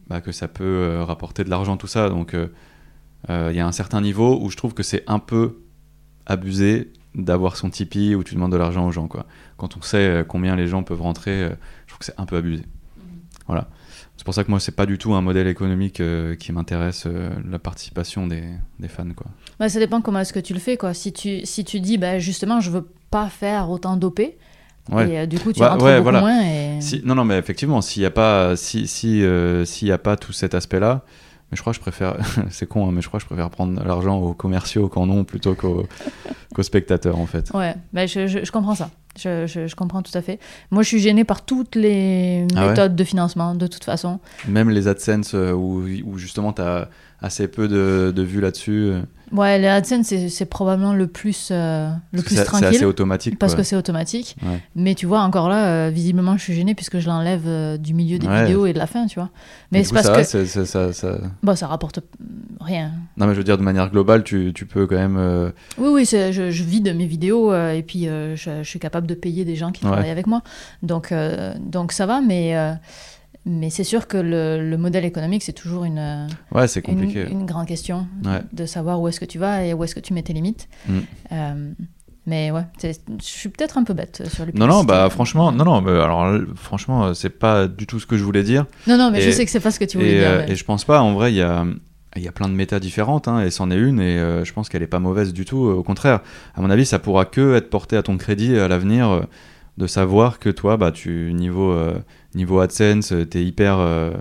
bah, 0.09 0.21
que 0.21 0.33
ça 0.33 0.49
peut 0.49 0.65
euh, 0.65 1.05
rapporter 1.05 1.45
de 1.45 1.51
l'argent, 1.51 1.77
tout 1.77 1.87
ça. 1.87 2.09
Donc. 2.09 2.35
il 3.29 3.55
y 3.55 3.61
a 3.61 3.67
un 3.67 3.73
certain 3.73 4.01
niveau 4.01 4.39
où 4.43 4.51
je 4.51 4.57
trouve 4.57 4.75
que 4.75 4.83
c'est 4.83 5.05
un 5.07 5.19
peu 5.19 5.59
abusé 6.27 6.93
d'avoir 7.15 7.57
son 7.57 7.71
Tipeee 7.71 8.15
où 8.15 8.25
tu 8.25 8.35
demandes 8.35 8.53
de 8.53 8.57
l'argent 8.57 8.87
aux 8.87 8.93
gens. 8.93 9.09
Quoi. 9.09 9.27
Quand 9.57 9.77
on 9.77 9.83
sait 9.83 10.25
combien 10.27 10.57
les 10.57 10.67
gens 10.67 10.83
peuvent 10.83 11.03
rentrer, 11.03 11.51
je 11.87 11.89
trouve 11.89 11.99
que 11.99 12.05
c'est 12.05 12.19
un 12.19 12.27
peu 12.27 12.37
abusé. 12.37 12.65
Voilà. 13.47 13.69
C'est 14.17 14.25
pour 14.25 14.35
ça 14.35 14.45
que 14.45 14.51
moi, 14.51 14.61
c'est 14.61 14.77
pas 14.77 14.85
du 14.85 14.99
tout 14.99 15.15
un 15.15 15.23
modèle 15.23 15.47
économique 15.49 16.01
euh, 16.01 16.35
qui 16.37 16.53
m'intéresse, 16.53 17.05
euh, 17.07 17.31
la 17.51 17.59
participation 17.59 18.27
des, 18.27 18.43
des 18.79 18.89
fans. 18.89 19.09
Quoi. 19.17 19.27
bah, 19.59 19.69
ça 19.71 19.79
dépend 19.79 20.03
comment 20.03 20.21
est-ce 20.21 20.35
que 20.35 20.41
tu 20.41 20.53
le 20.53 20.61
fais. 20.61 20.77
Quoi. 20.77 20.93
Si, 20.93 21.13
tu, 21.13 21.47
si 21.47 21.65
tu 21.65 21.81
dis, 21.81 21.97
bah, 21.99 22.19
justement, 22.19 22.61
je 22.61 22.71
veux 22.71 22.87
pas 23.11 23.29
faire 23.31 23.71
autant 23.71 23.97
d'OP, 23.97 24.21
Ouais. 24.91 25.11
et 25.11 25.19
euh, 25.21 25.27
du 25.27 25.39
coup, 25.39 25.53
tu 25.53 25.61
Ouais, 25.61 25.69
rentres 25.69 25.85
ouais, 25.85 25.93
beaucoup 25.99 26.03
voilà. 26.05 26.21
moins. 26.21 26.43
Et... 26.43 26.81
Si, 26.81 27.03
non, 27.05 27.15
non, 27.15 27.25
mais 27.25 27.39
effectivement, 27.39 27.81
s'il 27.81 28.01
n'y 28.03 28.07
a 28.07 28.11
pas, 28.11 28.57
si, 28.57 28.87
si, 28.87 29.23
euh, 29.23 29.65
s'il 29.65 29.89
y 29.89 29.93
a 29.93 29.99
pas 29.99 30.17
tout 30.17 30.33
cet 30.33 30.55
aspect-là, 30.55 31.03
mais 31.51 31.57
je 31.57 31.63
crois 31.63 31.73
que 31.73 31.77
je 31.77 31.81
préfère, 31.81 32.17
c'est 32.51 32.67
con, 32.67 32.89
hein, 32.89 32.93
mais 32.93 33.01
je 33.03 33.09
crois 33.09 33.19
que 33.19 33.23
je 33.23 33.27
préfère 33.27 33.51
prendre 33.51 33.83
l'argent 33.85 34.19
aux 34.19 34.35
commerciaux 34.35 34.89
qu'en 34.89 35.09
ont 35.09 35.25
plutôt 35.25 35.55
qu'aux, 35.55 35.87
spectateurs 36.63 37.19
en 37.19 37.27
fait. 37.27 37.51
Ouais, 37.55 37.75
bah, 37.93 38.07
je, 38.07 38.27
je- 38.27 38.45
je 38.45 38.53
comprends 38.53 38.75
ça. 38.75 38.91
Je, 39.19 39.47
je- 39.47 39.75
comprends 39.75 40.03
tout 40.03 40.17
à 40.17 40.23
fait. 40.23 40.39
Moi, 40.71 40.83
je 40.85 40.89
suis 40.89 41.01
gênée 41.01 41.25
par 41.25 41.45
toutes 41.45 41.75
les 41.75 42.47
Ah 42.55 42.63
ouais 42.63 42.69
méthodes 42.69 42.95
de 42.95 43.03
financement, 43.05 43.55
de 43.57 43.67
toute 43.67 43.83
façon. 43.83 44.21
Même 44.47 44.71
les 44.71 44.87
AdSense 44.87 45.33
euh, 45.35 45.53
où, 45.53 45.83
où 46.05 46.17
justement 46.19 46.53
tu 46.53 46.63
as 46.63 46.89
assez 47.21 47.49
peu 47.49 47.67
de, 47.67 48.13
de 48.15 48.23
vues 48.23 48.41
là-dessus. 48.41 48.93
Ouais, 49.33 49.59
les 49.59 49.69
AdSense, 49.69 50.07
c'est- 50.07 50.29
c'est 50.29 50.45
probablement 50.45 50.93
le 50.93 51.07
plus, 51.07 51.51
euh, 51.53 51.89
le 52.13 52.23
plus 52.23 52.31
c'est- 52.35 52.41
C'est 52.41 52.45
tranquille. 52.47 52.67
assez 52.69 52.85
automatique. 52.85 53.39
Parce 53.39 53.55
quoi. 53.55 53.63
que 53.63 53.69
c'est 53.69 53.77
automatique. 53.77 54.37
Ouais. 54.43 54.61
Mais 54.75 54.95
tu 54.97 55.07
vois, 55.07 55.21
encore 55.21 55.49
là, 55.49 55.67
euh, 55.87 55.91
visiblement, 55.91 56.37
je 56.37 56.43
suis 56.43 56.55
gênée 56.55 56.75
puisque 56.75 56.99
je 56.99 57.07
l'enlève 57.09 57.45
euh, 57.47 57.77
du 57.77 57.95
milieu 57.95 58.19
des 58.19 58.27
Ouais. 58.27 58.43
vidéos 58.43 58.67
et 58.67 58.73
de 58.73 58.79
la 58.79 58.87
fin, 58.89 59.07
tu 59.07 59.21
vois. 59.21 59.31
Mais 59.71 59.85
c'est 59.85 59.95
parce 59.95 60.07
ça 60.07 60.17
que. 60.17 60.23
c'est- 60.25 60.65
ça, 60.67 60.93
ça- 60.93 61.19
Bon, 61.43 61.55
ça 61.55 61.69
rapporte 61.69 62.01
rien. 62.61 62.91
Non, 63.17 63.27
mais 63.27 63.35
je 63.35 63.39
veux 63.39 63.45
dire, 63.45 63.57
de 63.59 63.63
manière 63.63 63.89
globale, 63.91 64.25
tu, 64.25 64.53
tu 64.55 64.67
peux 64.67 64.87
quand 64.87 64.97
même. 64.97 65.17
euh, 65.17 65.51
Oui, 65.79 65.89
oui, 65.93 66.05
je, 66.11 66.51
je 66.51 66.63
vide 66.65 66.95
mes 66.97 67.07
vidéos 67.07 67.55
et 67.55 67.85
puis 67.87 68.07
je, 68.07 68.35
je 68.37 68.69
suis 68.69 68.79
capable 68.81 69.07
de 69.07 69.15
payer 69.15 69.45
des 69.45 69.55
gens 69.57 69.71
qui 69.71 69.85
Ouais. 69.85 69.91
travaillent 69.93 70.11
avec 70.11 70.27
moi. 70.27 70.43
Donc, 70.83 71.15
donc 71.61 71.93
ça 71.93 72.07
va, 72.07 72.21
mais, 72.21 72.57
mais 73.47 73.71
c'est 73.71 73.85
sûr 73.85 74.07
que 74.07 74.17
le, 74.19 74.69
le 74.69 74.77
modèle 74.77 75.05
économique, 75.05 75.43
c'est 75.43 75.53
toujours 75.53 75.85
une, 75.85 76.29
Ouais, 76.53 76.69
c'est 76.69 76.83
compliqué. 76.83 77.27
une 77.31 77.47
grande 77.47 77.67
question 77.67 78.07
Ouais. 78.25 78.41
de 78.53 78.67
savoir 78.67 79.01
où 79.01 79.09
est-ce 79.09 79.21
que 79.21 79.25
tu 79.25 79.39
vas 79.39 79.65
et 79.65 79.73
où 79.75 79.83
est-ce 79.85 79.95
que 79.95 80.01
tu 80.01 80.13
mets 80.13 80.23
tes 80.23 80.33
limites. 80.35 80.69
Mm. 80.89 80.99
Euh, 81.33 81.73
mais 82.27 82.51
ouais, 82.51 82.63
je 82.83 82.93
suis 83.21 83.49
peut-être 83.49 83.79
un 83.79 83.83
peu 83.85 83.95
bête 83.95 84.23
sur 84.29 84.45
les 84.45 84.53
Non, 84.53 84.67
non, 84.67 84.85
bah 84.85 85.09
franchement, 85.11 85.51
non, 85.53 85.65
non, 85.65 85.81
mais 85.81 85.91
alors 85.91 86.25
euh, 86.27 86.45
franchement, 86.55 87.07
euh, 87.07 87.15
c'est 87.15 87.31
pas 87.31 87.67
du 87.67 87.87
tout 87.87 87.99
ce 87.99 88.07
que 88.07 88.17
je 88.19 88.23
voulais 88.23 88.43
dire. 88.43 88.67
Non, 88.87 88.99
non, 88.99 89.11
mais 89.11 89.21
je 89.23 89.31
sais 89.31 89.45
que 89.45 89.51
c'est 89.51 89.59
pas 89.59 89.71
ce 89.71 89.81
que 89.81 89.87
tu 89.87 89.97
voulais 89.97 90.13
Et, 90.17 90.19
dire. 90.21 90.29
euh, 90.29 90.45
mais- 90.47 90.53
et 90.53 90.55
je 90.55 90.65
pense 90.65 90.85
pas, 90.85 91.01
en 91.01 91.15
vrai, 91.15 91.33
il 91.33 91.37
y 91.37 91.43
a, 91.43 91.65
il 92.17 92.23
y 92.23 92.29
a 92.29 92.33
plein 92.33 92.49
de 92.49 92.55
méta 92.55 92.79
différentes, 92.79 93.27
hein, 93.27 93.41
et 93.41 93.51
c'en 93.51 93.71
est 93.71 93.77
une, 93.79 94.01
et 94.01 94.19
euh, 94.19 94.45
je 94.45 94.53
pense 94.53 94.69
qu'elle 94.69 94.83
est 94.83 94.87
pas 94.87 94.99
mauvaise 94.99 95.33
du 95.33 95.45
tout. 95.47 95.57
Au 95.65 95.83
contraire, 95.83 96.21
à 96.55 96.61
mon 96.61 96.69
avis, 96.69 96.85
ça 96.85 96.99
pourra 96.99 97.25
que 97.25 97.55
être 97.57 97.71
porté 97.71 97.97
à 97.97 98.03
ton 98.03 98.19
crédit 98.19 98.57
à 98.59 98.69
l'avenir 98.69 99.23
de 99.79 99.87
savoir 99.87 100.39
que 100.39 100.51
toi, 100.51 100.77
bah, 100.77 100.93
tu, 100.93 101.33
niveau, 101.33 101.75
niveau 102.35 102.61
AdSense, 102.61 103.13
euh, 103.13 103.25
t'es 103.25 103.43
hyper, 103.45 103.79
euh, 103.79 104.13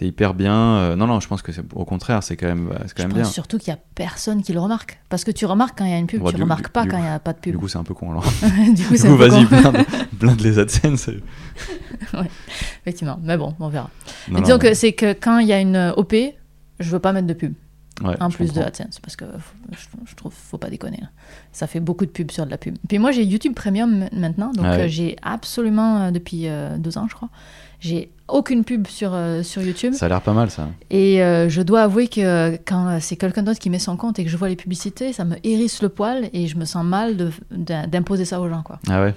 hyper 0.00 0.34
bien. 0.34 0.54
euh, 0.54 0.96
non, 0.96 1.06
non, 1.06 1.20
je 1.20 1.28
pense 1.28 1.40
que 1.40 1.50
c'est 1.52 1.62
au 1.74 1.84
contraire, 1.84 2.22
c'est 2.22 2.36
quand 2.36 2.46
même, 2.46 2.66
bah, 2.68 2.78
quand 2.80 2.88
je 2.96 3.02
même 3.02 3.10
pense 3.12 3.20
bien. 3.22 3.24
surtout 3.24 3.58
qu'il 3.58 3.68
y 3.68 3.76
a 3.76 3.78
personne 3.94 4.42
qui 4.42 4.52
le 4.52 4.60
remarque. 4.60 5.00
Parce 5.08 5.24
que 5.24 5.30
tu 5.30 5.46
remarques 5.46 5.78
quand 5.78 5.84
il 5.84 5.90
y 5.90 5.94
a 5.94 5.98
une 5.98 6.06
pub, 6.06 6.20
Bon, 6.20 6.30
tu 6.30 6.40
remarques 6.40 6.68
pas 6.68 6.84
quand 6.86 6.98
il 6.98 7.02
n'y 7.04 7.08
a 7.08 7.18
pas 7.18 7.32
de 7.32 7.38
pub. 7.38 7.52
Du 7.52 7.58
coup, 7.58 7.68
c'est 7.68 7.78
un 7.78 7.84
peu 7.84 7.94
con 7.94 8.10
alors. 8.10 8.24
du 8.74 8.84
coup, 8.84 8.94
vas-y, 9.16 9.44
blinde, 9.46 9.76
blinde 10.12 10.40
les 10.40 10.58
AdSense. 10.58 11.08
Effectivement, 12.82 13.18
mais 13.22 13.36
bon, 13.36 13.54
on 13.60 13.68
verra. 13.68 13.90
Non, 14.28 14.34
Mais 14.34 14.40
disons 14.42 14.54
non, 14.54 14.58
que 14.58 14.74
c'est 14.74 14.92
que 14.92 15.12
quand 15.12 15.38
il 15.38 15.48
y 15.48 15.52
a 15.52 15.60
une 15.60 15.76
euh, 15.76 15.92
OP, 15.94 16.14
je 16.80 16.90
veux 16.90 16.98
pas 16.98 17.12
mettre 17.12 17.26
de 17.26 17.34
pub 17.34 17.54
ouais, 18.02 18.16
en 18.20 18.30
plus 18.30 18.52
de. 18.52 18.60
AdSense 18.60 18.98
parce 19.00 19.16
que 19.16 19.24
je, 19.72 19.86
je 20.06 20.14
trouve 20.14 20.32
faut 20.32 20.58
pas 20.58 20.70
déconner. 20.70 20.98
là. 21.00 21.08
Ça 21.54 21.66
fait 21.66 21.80
beaucoup 21.80 22.04
de 22.04 22.10
pub 22.10 22.30
sur 22.30 22.44
de 22.44 22.50
la 22.50 22.58
pub. 22.58 22.76
Puis 22.88 22.98
moi 22.98 23.10
j'ai 23.12 23.24
YouTube 23.24 23.54
Premium 23.54 24.08
maintenant, 24.12 24.50
donc 24.52 24.66
Ah 24.68 24.76
ouais. 24.76 24.82
euh, 24.82 24.88
j'ai 24.88 25.16
absolument 25.22 25.96
euh, 26.02 26.10
depuis 26.10 26.48
euh, 26.48 26.76
deux 26.76 26.98
ans 26.98 27.06
je 27.08 27.14
crois, 27.14 27.28
j'ai 27.80 28.10
aucune 28.28 28.64
pub 28.64 28.86
sur 28.88 29.12
euh, 29.14 29.42
sur 29.42 29.62
YouTube 29.62 29.92
Ça 29.94 30.06
a 30.06 30.08
l'air 30.08 30.20
pas 30.20 30.32
mal, 30.32 30.50
ça. 30.50 30.68
et 30.90 31.18
je 31.48 31.62
dois 31.62 31.82
avouer 31.82 32.08
que 32.08 32.56
quand 32.66 32.98
c'est 33.00 33.16
quelqu'un 33.16 33.42
d'autre 33.44 33.60
qui 33.60 33.70
met 33.70 33.78
son 33.78 33.96
compte 33.96 34.18
et 34.18 34.24
que 34.24 34.30
je 34.30 34.36
vois 34.36 34.48
les 34.48 34.56
publicités, 34.56 35.12
ça 35.12 35.24
me 35.24 35.36
hérisse 35.44 35.80
le 35.80 35.88
poil 35.88 36.28
et 36.32 36.46
je 36.48 36.56
me 36.56 36.64
sens 36.64 36.84
mal 36.84 37.16
d'imposer 37.88 38.24
ça 38.24 38.40
aux 38.40 38.48
gens 38.48 38.62
quoi, 38.62 38.78
Ah 38.90 39.02
ouais. 39.02 39.14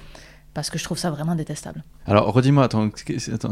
Parce 0.58 0.72
que 0.72 0.80
je 0.80 0.84
trouve 0.84 0.98
ça 0.98 1.12
vraiment 1.12 1.36
détestable. 1.36 1.84
Alors, 2.08 2.34
redis-moi, 2.34 2.64
attends, 2.64 2.90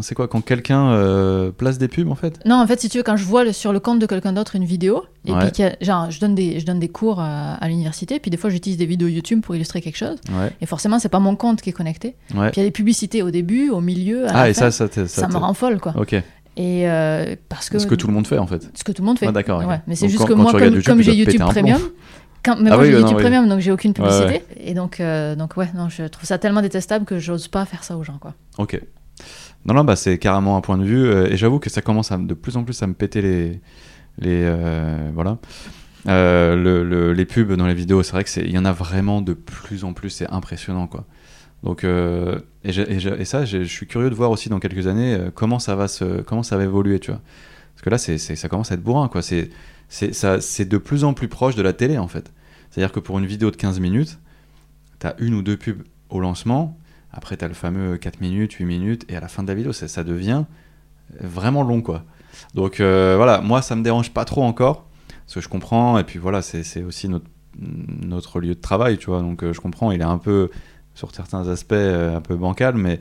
c'est 0.02 0.16
quoi 0.16 0.28
quand 0.28 0.42
quelqu'un 0.42 0.90
euh, 0.90 1.52
place 1.52 1.78
des 1.78 1.88
pubs 1.88 2.10
en 2.10 2.16
fait? 2.16 2.40
Non, 2.48 2.56
en 2.56 2.66
fait, 2.66 2.82
si 2.82 2.90
tu 2.90 2.98
veux, 2.98 3.04
quand 3.04 3.16
je 3.16 3.24
vois 3.24 3.44
le- 3.44 3.54
sur 3.54 3.72
le 3.72 3.80
compte 3.80 4.00
de 4.00 4.08
quelqu'un 4.08 4.34
d'autre 4.34 4.56
une 4.56 4.66
vidéo, 4.66 5.04
et 5.28 5.32
Ouais. 5.32 5.52
puis 5.52 5.62
a- 5.64 5.76
genre, 5.82 6.10
je 6.10 6.20
donne 6.20 6.34
des, 6.34 6.60
je 6.60 6.66
donne 6.66 6.80
des 6.80 6.88
cours 6.90 7.20
à, 7.20 7.54
à 7.54 7.68
l'université, 7.68 8.20
puis 8.20 8.32
des 8.32 8.38
fois 8.38 8.50
j'utilise 8.50 8.80
des 8.80 8.88
vidéos 8.88 9.08
YouTube 9.08 9.42
pour 9.42 9.56
illustrer 9.56 9.82
quelque 9.82 9.98
chose, 9.98 10.18
Ouais, 10.32 10.52
et 10.60 10.66
forcément, 10.66 10.98
c'est 10.98 11.08
pas 11.10 11.20
mon 11.20 11.36
compte 11.36 11.62
qui 11.62 11.70
est 11.70 11.74
connecté. 11.74 12.16
ouais. 12.34 12.50
Puis 12.50 12.56
il 12.56 12.64
y 12.64 12.66
a 12.66 12.68
des 12.68 12.72
publicités 12.72 13.22
au 13.22 13.30
début, 13.30 13.70
au 13.70 13.82
milieu, 13.82 14.26
à 14.28 14.32
Ah, 14.32 14.34
la 14.46 14.50
et 14.50 14.54
fin. 14.56 14.72
ça, 14.72 14.88
ça, 14.88 14.92
ça, 14.92 15.08
ça, 15.08 15.28
me 15.28 15.38
rend 15.38 15.54
folle, 15.54 15.80
quoi. 15.80 15.94
Ok. 15.96 16.14
Et 16.58 16.90
euh, 16.90 17.36
parce 17.50 17.70
que. 17.70 17.78
Ce 17.78 17.86
que 17.86 17.94
tout 17.96 18.08
le 18.08 18.14
monde 18.14 18.26
fait 18.26 18.38
en 18.40 18.48
fait. 18.48 18.68
ce 18.74 18.84
que 18.84 18.92
tout 18.94 19.02
le 19.04 19.06
monde 19.06 19.20
fait. 19.20 19.28
Ah, 19.28 19.32
d'accord, 19.32 19.62
Mais 19.86 19.96
c'est 19.96 20.08
juste 20.08 20.22
quand- 20.22 20.28
que 20.30 20.34
moi, 20.34 20.52
comme, 20.54 21.02
j'ai 21.04 21.14
YouTube 21.14 21.42
Premium. 21.42 21.82
Quand, 22.46 22.58
mais 22.60 22.70
Ah 22.72 22.76
moi 22.76 22.84
oui, 22.84 22.92
j'ai 22.92 22.94
non, 22.94 23.00
YouTube 23.02 23.18
oui. 23.18 23.24
Premium, 23.24 23.50
donc 23.50 23.60
j'ai 23.60 23.72
aucune 23.72 23.92
Ouais, 23.98 24.04
ouais. 24.08 24.22
publicité. 24.40 24.46
Et 24.70 24.74
donc, 24.76 25.00
euh, 25.00 25.36
donc, 25.36 25.58
ouais, 25.58 25.70
non, 25.76 25.90
je 25.90 26.04
trouve 26.04 26.26
ça 26.26 26.38
tellement 26.38 26.62
détestable 26.62 27.04
que 27.06 27.18
j'ose 27.20 27.48
pas 27.48 27.66
faire 27.66 27.84
ça 27.84 27.98
aux 27.98 28.04
gens, 28.04 28.18
quoi. 28.20 28.36
Ok. 28.60 28.80
Non, 29.66 29.74
non, 29.74 29.84
bah 29.84 29.96
c'est 29.96 30.18
carrément 30.20 30.56
un 30.58 30.62
point 30.62 30.78
de 30.78 30.84
vue. 30.84 31.06
euh, 31.08 31.28
et 31.32 31.38
j'avoue 31.38 31.58
que 31.60 31.70
ça 31.72 31.82
commence 31.82 32.12
à, 32.12 32.18
de 32.18 32.34
plus 32.36 32.56
en 32.56 32.64
plus 32.64 32.82
à 32.84 32.88
me 32.88 32.94
péter 32.94 33.22
les. 33.22 33.50
les 34.20 34.42
euh, 34.44 35.10
voilà. 35.14 35.38
Le- 36.06 36.84
le- 36.84 37.14
les 37.14 37.26
pubs 37.26 37.54
dans 37.54 37.66
les 37.66 37.74
vidéos, 37.74 38.04
c'est 38.04 38.12
vrai 38.12 38.24
que 38.24 38.30
c'est- 38.30 38.44
il 38.46 38.52
y 38.52 38.58
en 38.60 38.66
a 38.66 38.72
vraiment 38.72 39.22
de 39.22 39.34
plus 39.34 39.84
en 39.84 39.94
plus, 39.94 40.12
c'est 40.12 40.30
impressionnant 40.32 40.86
quoi. 40.86 41.06
Donc, 41.64 41.84
et, 41.84 43.26
ça, 43.26 43.46
je 43.46 43.64
suis 43.64 43.88
curieux 43.88 44.12
de 44.12 44.16
voir 44.16 44.30
aussi 44.30 44.50
dans 44.50 44.60
quelques 44.60 44.86
années 44.86 45.18
comment 45.34 45.58
ça 45.58 45.76
va 45.76 45.88
se, 45.88 46.22
comment 46.22 46.44
ça 46.44 46.58
va 46.58 46.64
évoluer, 46.64 47.00
tu 47.00 47.10
vois. 47.10 47.22
Parce 47.74 47.82
que 47.84 47.90
là, 47.90 47.98
c'est- 47.98 48.18
ça 48.36 48.48
commence 48.50 48.72
à 48.72 48.76
être 48.76 48.84
bourrin, 48.84 49.08
quoi. 49.08 49.22
C'est, 49.24 49.50
c'est, 49.90 50.66
de 50.68 50.78
plus 50.78 51.04
en 51.04 51.14
plus 51.14 51.28
proche 51.28 51.56
de 51.56 51.62
la 51.62 51.74
télé, 51.74 51.98
en 51.98 52.08
fait. 52.08 52.32
C'est-à-dire 52.70 52.92
que 52.92 53.00
pour 53.00 53.20
une 53.20 53.26
vidéo 53.26 53.52
de 53.52 53.56
15 53.56 53.80
minutes, 53.80 54.20
t'as 55.00 55.14
une 55.20 55.34
ou 55.34 55.42
deux 55.42 55.58
pubs 55.58 55.84
au 56.10 56.20
lancement, 56.20 56.78
après 57.12 57.38
t'as 57.38 57.48
le 57.48 57.54
fameux 57.54 57.98
4 57.98 58.22
minutes, 58.22 58.54
8 58.54 58.66
minutes, 58.66 59.06
et 59.10 59.16
à 59.16 59.20
la 59.20 59.28
fin 59.28 59.44
de 59.44 59.48
la 59.48 59.56
vidéo, 59.56 59.74
ça, 59.74 59.88
ça 59.88 60.04
devient 60.04 60.46
vraiment 61.20 61.64
long, 61.64 61.82
quoi. 61.82 62.04
Donc 62.54 62.80
euh, 62.80 63.16
voilà, 63.16 63.42
moi, 63.42 63.62
ça 63.62 63.76
me 63.76 63.84
dérange 63.84 64.12
pas 64.12 64.26
trop 64.26 64.44
encore, 64.44 64.88
parce 65.26 65.36
que 65.36 65.42
je 65.42 65.50
comprends, 65.50 65.98
et 65.98 66.04
puis 66.04 66.20
voilà, 66.20 66.42
c'est, 66.42 66.64
c'est 66.64 66.84
aussi 66.84 67.08
notre, 67.08 67.26
notre 67.58 68.40
lieu 68.40 68.56
de 68.56 68.60
travail, 68.62 68.98
tu 68.98 69.08
vois, 69.08 69.22
donc 69.22 69.44
euh, 69.44 69.54
je 69.54 69.62
comprends, 69.62 69.92
il 69.92 70.02
est 70.02 70.06
un 70.06 70.18
peu, 70.18 70.50
sur 70.94 71.14
certains 71.16 71.48
aspects, 71.48 71.74
euh, 71.74 72.18
un 72.18 72.22
peu 72.22 72.36
bancal, 72.36 72.76
mais, 72.76 73.00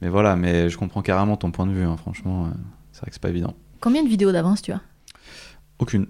mais 0.00 0.08
voilà, 0.08 0.36
mais 0.36 0.70
je 0.70 0.78
comprends 0.78 1.02
carrément 1.02 1.36
ton 1.36 1.50
point 1.50 1.66
de 1.66 1.72
vue, 1.72 1.84
hein, 1.84 1.96
franchement, 1.96 2.50
c'est 2.92 3.00
vrai 3.00 3.08
que 3.08 3.14
c'est 3.14 3.22
pas 3.22 3.30
évident. 3.30 3.54
Combien 3.80 4.02
de 4.02 4.08
vidéos 4.08 4.32
d'avance 4.32 4.62
tu 4.62 4.72
as? 4.72 4.80
Aucune. 5.78 6.06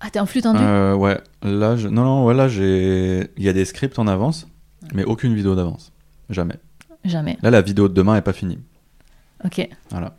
Ah, 0.00 0.10
t'es 0.10 0.20
en 0.20 0.26
flux 0.26 0.42
tendu 0.42 0.60
Euh, 0.62 0.94
ouais, 0.94 1.20
là, 1.42 1.76
je... 1.76 1.88
non, 1.88 2.04
non, 2.04 2.24
ouais, 2.24 2.34
là, 2.34 2.48
j'ai, 2.48 3.30
il 3.36 3.42
y 3.42 3.48
a 3.48 3.52
des 3.52 3.64
scripts 3.64 3.98
en 3.98 4.06
avance, 4.06 4.46
mais 4.94 5.04
aucune 5.04 5.34
vidéo 5.34 5.54
d'avance, 5.54 5.92
jamais. 6.30 6.56
Jamais. 7.04 7.38
Là, 7.42 7.50
la 7.50 7.62
vidéo 7.62 7.88
de 7.88 7.94
demain 7.94 8.16
est 8.16 8.22
pas 8.22 8.32
finie. 8.32 8.58
Ok. 9.44 9.68
Voilà. 9.90 10.16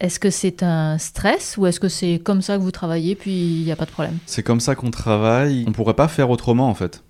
Est-ce 0.00 0.18
que 0.18 0.30
c'est 0.30 0.62
un 0.62 0.98
stress 0.98 1.56
ou 1.56 1.66
est-ce 1.66 1.78
que 1.78 1.88
c'est 1.88 2.20
comme 2.24 2.42
ça 2.42 2.56
que 2.56 2.62
vous 2.62 2.70
travaillez 2.70 3.14
puis 3.14 3.60
il 3.60 3.64
n'y 3.64 3.72
a 3.72 3.76
pas 3.76 3.84
de 3.84 3.90
problème? 3.90 4.18
C'est 4.26 4.42
comme 4.42 4.60
ça 4.60 4.74
qu'on 4.74 4.90
travaille. 4.90 5.64
On 5.68 5.72
pourrait 5.72 5.94
pas 5.94 6.08
faire 6.08 6.30
autrement, 6.30 6.68
en 6.68 6.74
fait. 6.74 7.04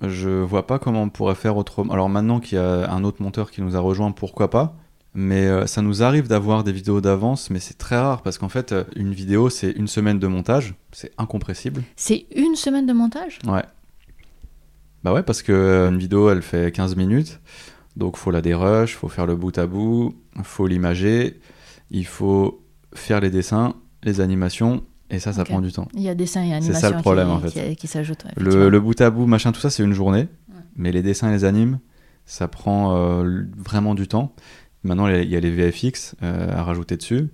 Je 0.00 0.28
vois 0.28 0.66
pas 0.66 0.78
comment 0.78 1.02
on 1.02 1.08
pourrait 1.08 1.34
faire 1.34 1.56
autrement. 1.56 1.92
Alors 1.92 2.08
maintenant 2.08 2.40
qu'il 2.40 2.58
y 2.58 2.60
a 2.60 2.90
un 2.90 3.04
autre 3.04 3.22
monteur 3.22 3.50
qui 3.50 3.62
nous 3.62 3.76
a 3.76 3.80
rejoint, 3.80 4.10
pourquoi 4.12 4.50
pas? 4.50 4.76
Mais 5.16 5.46
euh, 5.46 5.66
ça 5.66 5.80
nous 5.80 6.02
arrive 6.02 6.26
d'avoir 6.26 6.64
des 6.64 6.72
vidéos 6.72 7.00
d'avance, 7.00 7.48
mais 7.50 7.60
c'est 7.60 7.78
très 7.78 7.96
rare 7.96 8.22
parce 8.22 8.36
qu'en 8.36 8.48
fait, 8.48 8.72
euh, 8.72 8.82
une 8.96 9.12
vidéo, 9.12 9.48
c'est 9.48 9.70
une 9.70 9.86
semaine 9.86 10.18
de 10.18 10.26
montage, 10.26 10.74
c'est 10.90 11.12
incompressible. 11.18 11.82
C'est 11.94 12.26
une 12.34 12.56
semaine 12.56 12.84
de 12.86 12.92
montage? 12.92 13.38
Ouais. 13.46 13.62
Bah 15.04 15.12
ouais, 15.12 15.22
parce 15.22 15.42
que 15.42 15.52
euh, 15.52 15.90
vidéo, 15.96 16.30
elle 16.30 16.42
fait 16.42 16.74
15 16.74 16.96
minutes. 16.96 17.40
Donc 17.96 18.16
faut 18.16 18.32
la 18.32 18.40
dérush, 18.40 18.96
faut 18.96 19.08
faire 19.08 19.26
le 19.26 19.36
bout 19.36 19.56
à 19.56 19.66
bout, 19.68 20.16
faut 20.42 20.66
l'imager, 20.66 21.40
il 21.90 22.06
faut 22.06 22.64
faire 22.92 23.20
les 23.20 23.30
dessins, 23.30 23.74
les 24.02 24.20
animations, 24.20 24.82
et 25.10 25.20
ça, 25.20 25.32
ça 25.32 25.44
prend 25.44 25.60
du 25.60 25.70
temps. 25.70 25.86
Il 25.94 26.02
y 26.02 26.08
a 26.08 26.14
dessin 26.14 26.42
et 26.42 26.48
C'est 26.48 26.54
animation 26.54 26.80
ça 26.80 26.90
le 26.90 27.00
problème, 27.00 27.28
qui, 27.28 27.32
en 27.32 27.40
fait. 27.40 27.68
qui, 27.70 27.76
qui 27.76 27.86
s'ajoutent. 27.86 28.24
ouais, 28.24 28.32
Le, 28.36 28.80
bout 28.80 29.00
à 29.00 29.10
bout, 29.10 29.26
machin, 29.26 29.52
tout 29.52 29.60
ça, 29.60 29.70
c'est 29.70 29.84
une 29.84 29.92
journée. 29.92 30.26
Ouais. 30.48 30.56
Mais 30.76 30.90
les 30.90 31.02
dessins 31.02 31.28
et 31.30 31.32
les 31.32 31.44
animes, 31.44 31.78
ça 32.26 32.48
prend 32.48 32.96
euh, 32.96 33.44
vraiment 33.56 33.94
du 33.94 34.08
temps. 34.08 34.34
Maintenant, 34.84 35.08
il 35.08 35.28
y 35.28 35.36
a 35.36 35.40
les 35.40 35.50
VFX 35.50 36.14
euh, 36.22 36.54
à 36.54 36.62
rajouter 36.62 36.96
dessus. 36.96 37.30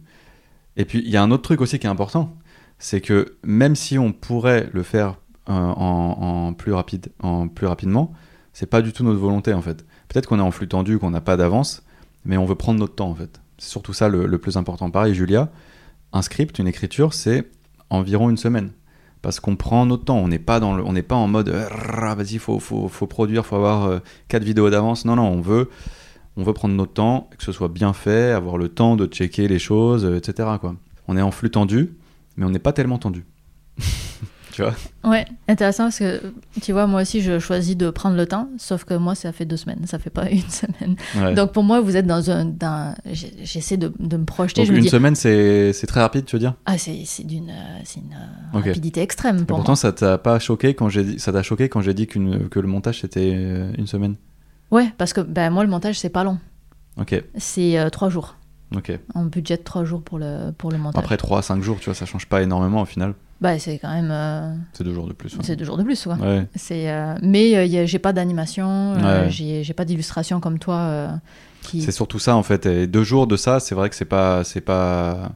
Et 0.77 0.85
puis, 0.85 1.03
il 1.05 1.11
y 1.11 1.17
a 1.17 1.23
un 1.23 1.33
autre 1.33 1.43
truc 1.43 1.61
aussi 1.61 1.79
qui 1.81 1.87
est 1.87 1.91
important. 1.91 2.37
C'est 2.79 3.01
que 3.01 3.37
même 3.43 3.75
si 3.75 3.99
on 3.99 4.13
pourrait 4.13 4.71
le 4.73 4.85
faire 4.85 5.17
euh, 5.49 5.53
en, 5.53 6.53
plus 6.55 6.73
rapide, 6.73 7.09
en 7.21 7.49
plus 7.49 7.67
rapidement, 7.67 8.13
c'est 8.53 8.67
pas 8.67 8.83
du 8.83 8.93
tout 8.93 9.05
notre 9.05 9.19
volonté 9.19 9.53
en 9.53 9.63
fait. 9.63 9.85
Peut-être 10.09 10.27
qu'on 10.27 10.39
est 10.39 10.43
en 10.43 10.51
flux 10.51 10.69
tendu, 10.69 10.99
qu'on 10.99 11.11
n'a 11.11 11.21
pas 11.21 11.37
d'avance, 11.37 11.83
mais 12.25 12.37
on 12.37 12.47
veut 12.47 12.55
prendre 12.55 12.79
notre 12.79 12.95
temps 12.95 13.11
en 13.11 13.15
fait. 13.15 13.41
C'est 13.59 13.69
surtout 13.69 13.93
ça 13.93 14.09
le, 14.09 14.39
plus 14.39 14.57
important. 14.57 14.91
Pareil, 14.91 15.15
Julia, 15.15 15.51
un 16.13 16.23
script, 16.23 16.59
une 16.59 16.69
écriture, 16.69 17.13
c'est 17.13 17.51
environ 17.91 18.31
une 18.31 18.37
semaine. 18.37 18.71
Parce 19.23 19.41
qu'on 19.41 19.57
prend 19.57 19.85
notre 19.85 20.05
temps, 20.05 20.17
on 20.17 20.29
n'est 20.29 20.39
pas, 20.39 20.61
pas 20.61 21.17
en 21.17 21.29
mode 21.29 21.49
euh, 21.51 22.15
vas-y, 22.15 22.39
faut, 22.39 22.59
faut, 22.59 22.89
faut 22.89 23.07
produire, 23.07 23.45
faut 23.45 23.57
avoir 23.57 24.01
quatre 24.29 24.45
vidéos 24.45 24.71
d'avance. 24.71 25.05
Non, 25.05 25.17
non, 25.17 25.29
on 25.29 25.43
veut, 25.43 25.69
on 26.37 26.43
veut 26.43 26.53
prendre 26.53 26.75
notre 26.75 26.93
temps, 26.93 27.29
que 27.37 27.45
ce 27.45 27.53
soit 27.53 27.69
bien 27.69 27.93
fait, 27.93 28.31
avoir 28.33 28.57
le 28.57 28.69
temps 28.69 28.97
de 28.97 29.07
checker 29.07 29.49
les 29.49 29.59
choses, 29.59 30.05
euh, 30.05 30.17
etc. 30.17 30.49
Quoi. 30.61 30.77
On 31.09 31.17
est 31.17 31.23
en 31.23 31.31
flux 31.31 31.51
tendu, 31.51 31.91
mais 32.37 32.45
on 32.47 32.51
n'est 32.51 32.59
pas 32.59 32.73
tellement 32.73 32.99
tendu. 32.99 33.25
tu 34.53 34.63
vois? 34.63 34.75
Ouais, 35.05 35.25
intéressant 35.49 35.85
parce 35.85 35.99
que 36.01 36.21
tu 36.61 36.73
vois, 36.73 36.87
moi 36.87 37.03
aussi 37.03 37.21
je 37.23 37.39
choisis 37.39 37.77
de 37.77 37.89
prendre 37.91 38.17
le 38.17 38.27
temps, 38.27 38.49
sauf 38.59 38.85
que 38.85 38.95
moi 38.95 39.15
ça 39.15 39.33
fait 39.33 39.45
deux 39.45 39.57
semaines, 39.57 39.87
ça 39.87 39.99
fait 39.99 40.11
pas 40.11 40.29
une 40.31 40.41
semaine. 40.49 40.97
Ouais. 41.17 41.35
Donc 41.35 41.53
pour 41.53 41.63
moi, 41.63 41.81
vous 41.81 41.97
êtes 41.97 42.07
dans 42.07 42.31
un. 42.31 42.45
dans- 42.45 42.95
J'essaie 43.13 43.77
de, 43.77 43.93
de 43.99 44.17
me 44.17 44.25
projeter, 44.25 44.61
Donc 44.63 44.67
je 44.69 44.73
me 44.73 44.79
une 44.79 44.85
dis. 44.85 44.91
semaine, 44.91 45.15
c'est 45.15 45.73
très 45.87 46.01
rapide, 46.01 46.25
tu 46.27 46.37
veux 46.37 46.41
dire? 46.41 46.55
Ah, 46.67 46.79
c'est 46.79 47.25
d'une 47.25 47.51
euh, 47.51 48.53
rapidité 48.53 49.01
extrême 49.03 49.39
Et 49.41 49.45
Pourtant, 49.45 49.73
moi. 49.73 49.77
ça 49.77 49.93
t'a 49.93 50.19
pas 50.19 50.39
choqué 50.39 50.75
quand 50.75 50.89
j'ai 50.89 51.05
dit, 51.05 51.19
ça 51.19 51.33
t'a 51.33 51.43
choqué 51.43 51.69
quand 51.69 51.81
j'ai 51.81 51.95
dit 51.95 52.07
que 52.07 52.19
le 52.61 52.69
montage 52.69 53.01
c'était 53.01 53.33
euh, 53.35 53.73
une 53.79 53.87
semaine? 53.87 54.17
Ouais, 54.71 54.93
parce 54.99 55.13
que 55.13 55.21
ben, 55.21 55.51
moi 55.51 55.65
le 55.65 55.71
montage 55.71 55.99
c'est 55.99 56.09
pas 56.11 56.25
long, 56.25 56.39
Ok, 56.99 57.23
c'est 57.37 57.79
euh, 57.79 57.89
trois 57.91 58.09
jours. 58.09 58.37
ok. 58.77 58.99
On 59.15 59.25
budget 59.25 59.57
trois 59.59 59.85
jours 59.85 60.03
pour 60.03 60.19
le, 60.19 60.53
pour 60.57 60.71
le 60.71 60.79
montage. 60.79 61.03
Après 61.03 61.17
3 61.17 61.39
à 61.39 61.43
5 61.43 61.63
jours, 61.63 61.79
tu 61.81 61.87
vois, 61.87 61.95
ça 61.95 62.07
change 62.07 62.27
pas 62.27 62.43
énormément 62.43 62.83
au 62.83 62.85
final. 62.85 63.15
Bah, 63.41 63.59
c'est 63.59 63.79
quand 63.79 63.93
même. 63.93 64.11
euh, 64.11 64.55
C'est 64.75 64.85
deux 64.85 64.93
jours 64.93 65.07
de 65.09 65.15
plus. 65.15 65.35
ouais. 65.35 65.41
C'est 65.43 65.57
deux 65.57 65.65
jours 65.65 65.79
de 65.79 65.83
plus, 65.83 66.05
quoi. 66.05 66.15
Ouais. 66.17 66.47
C'est, 66.55 66.91
euh, 66.91 67.15
mais 67.23 67.57
euh, 67.57 67.65
y 67.65 67.79
a- 67.79 67.87
j'ai 67.87 67.99
pas 67.99 68.13
d'animation, 68.13 68.69
euh, 68.99 69.25
Ouais. 69.25 69.31
j'ai, 69.31 69.65
j'ai 69.65 69.73
pas 69.73 69.87
d'illustration 69.87 70.41
comme 70.41 70.59
toi. 70.59 70.77
euh, 70.77 71.09
qui... 71.63 71.81
C'est 71.83 71.91
surtout 71.93 72.19
ça 72.19 72.37
en 72.37 72.43
fait. 72.43 72.67
Et 72.67 72.87
deux 72.87 73.03
jours 73.03 73.27
de 73.27 73.37
ça, 73.37 73.59
c'est 73.61 73.75
vrai 73.75 73.89
que 73.89 73.97
c'est 73.97 74.05
pas, 74.05 74.45
c'est 74.45 74.61
pas, 74.61 75.33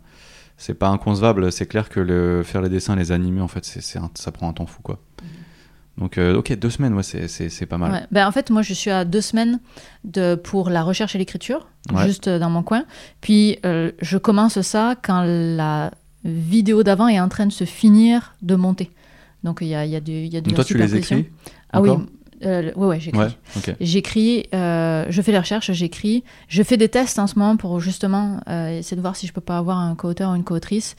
c'est 0.58 0.74
pas 0.74 0.88
inconcevable. 0.88 1.50
C'est 1.50 1.66
clair 1.66 1.88
que 1.88 1.98
le 2.00 2.42
faire 2.44 2.60
les 2.60 2.68
dessins, 2.68 2.94
les 2.94 3.10
animer, 3.10 3.40
en 3.40 3.48
fait, 3.48 3.64
c'est, 3.64 3.80
c'est 3.80 3.98
un- 3.98 4.10
ça 4.14 4.30
prend 4.32 4.48
un 4.48 4.52
temps 4.52 4.66
fou 4.66 4.80
quoi. 4.82 4.98
Donc 5.98 6.18
euh, 6.18 6.36
ok, 6.36 6.52
deux 6.56 6.70
semaines, 6.70 6.94
ouais, 6.94 7.02
c'est, 7.02 7.66
pas 7.66 7.78
mal. 7.78 7.92
Ouais. 7.92 8.00
Ben, 8.10 8.26
en 8.26 8.32
fait, 8.32 8.50
moi, 8.50 8.62
je 8.62 8.74
suis 8.74 8.90
à 8.90 9.04
deux 9.04 9.20
semaines 9.20 9.60
de, 10.04 10.34
pour 10.34 10.68
la 10.70 10.82
recherche 10.82 11.14
et 11.14 11.18
l'écriture, 11.18 11.68
Ouais. 11.92 12.06
juste 12.06 12.28
euh, 12.28 12.38
dans 12.38 12.50
mon 12.50 12.62
coin. 12.62 12.84
Puis, 13.20 13.58
euh, 13.64 13.92
je 14.00 14.18
commence 14.18 14.60
ça 14.62 14.96
quand 15.00 15.22
la 15.24 15.92
vidéo 16.24 16.82
d'avant 16.82 17.06
est 17.08 17.20
en 17.20 17.28
train 17.28 17.46
de 17.46 17.52
se 17.52 17.64
finir 17.64 18.34
de 18.42 18.56
monter. 18.56 18.90
Donc, 19.44 19.58
il 19.60 19.68
y 19.68 19.74
a, 19.74 19.84
y 19.86 19.94
a 19.94 20.00
du, 20.00 20.12
y 20.12 20.36
a 20.36 20.40
de 20.40 20.46
Donc 20.46 20.54
toi, 20.56 20.64
tu 20.64 20.76
les 20.76 20.96
écris 20.96 21.28
Ah 21.70 21.80
oui, 21.80 21.90
euh, 22.44 22.72
ouais, 22.76 22.86
ouais, 22.86 23.00
j'écris. 23.00 23.20
Ouais. 23.20 23.76
J'écris, 23.80 24.46
euh, 24.54 25.06
je 25.08 25.22
fais 25.22 25.32
les 25.32 25.38
recherches, 25.38 25.72
j'écris. 25.72 26.24
Je 26.48 26.62
fais 26.62 26.76
des 26.76 26.88
tests 26.88 27.18
en 27.18 27.26
ce 27.26 27.38
moment 27.38 27.56
pour 27.56 27.80
justement 27.80 28.40
euh, 28.48 28.78
essayer 28.78 28.96
de 28.96 29.02
voir 29.02 29.16
si 29.16 29.26
je 29.26 29.32
peux 29.32 29.40
pas 29.40 29.58
avoir 29.58 29.78
un 29.78 29.94
co-auteur 29.94 30.32
ou 30.32 30.34
une 30.34 30.44
co-autrice. 30.44 30.96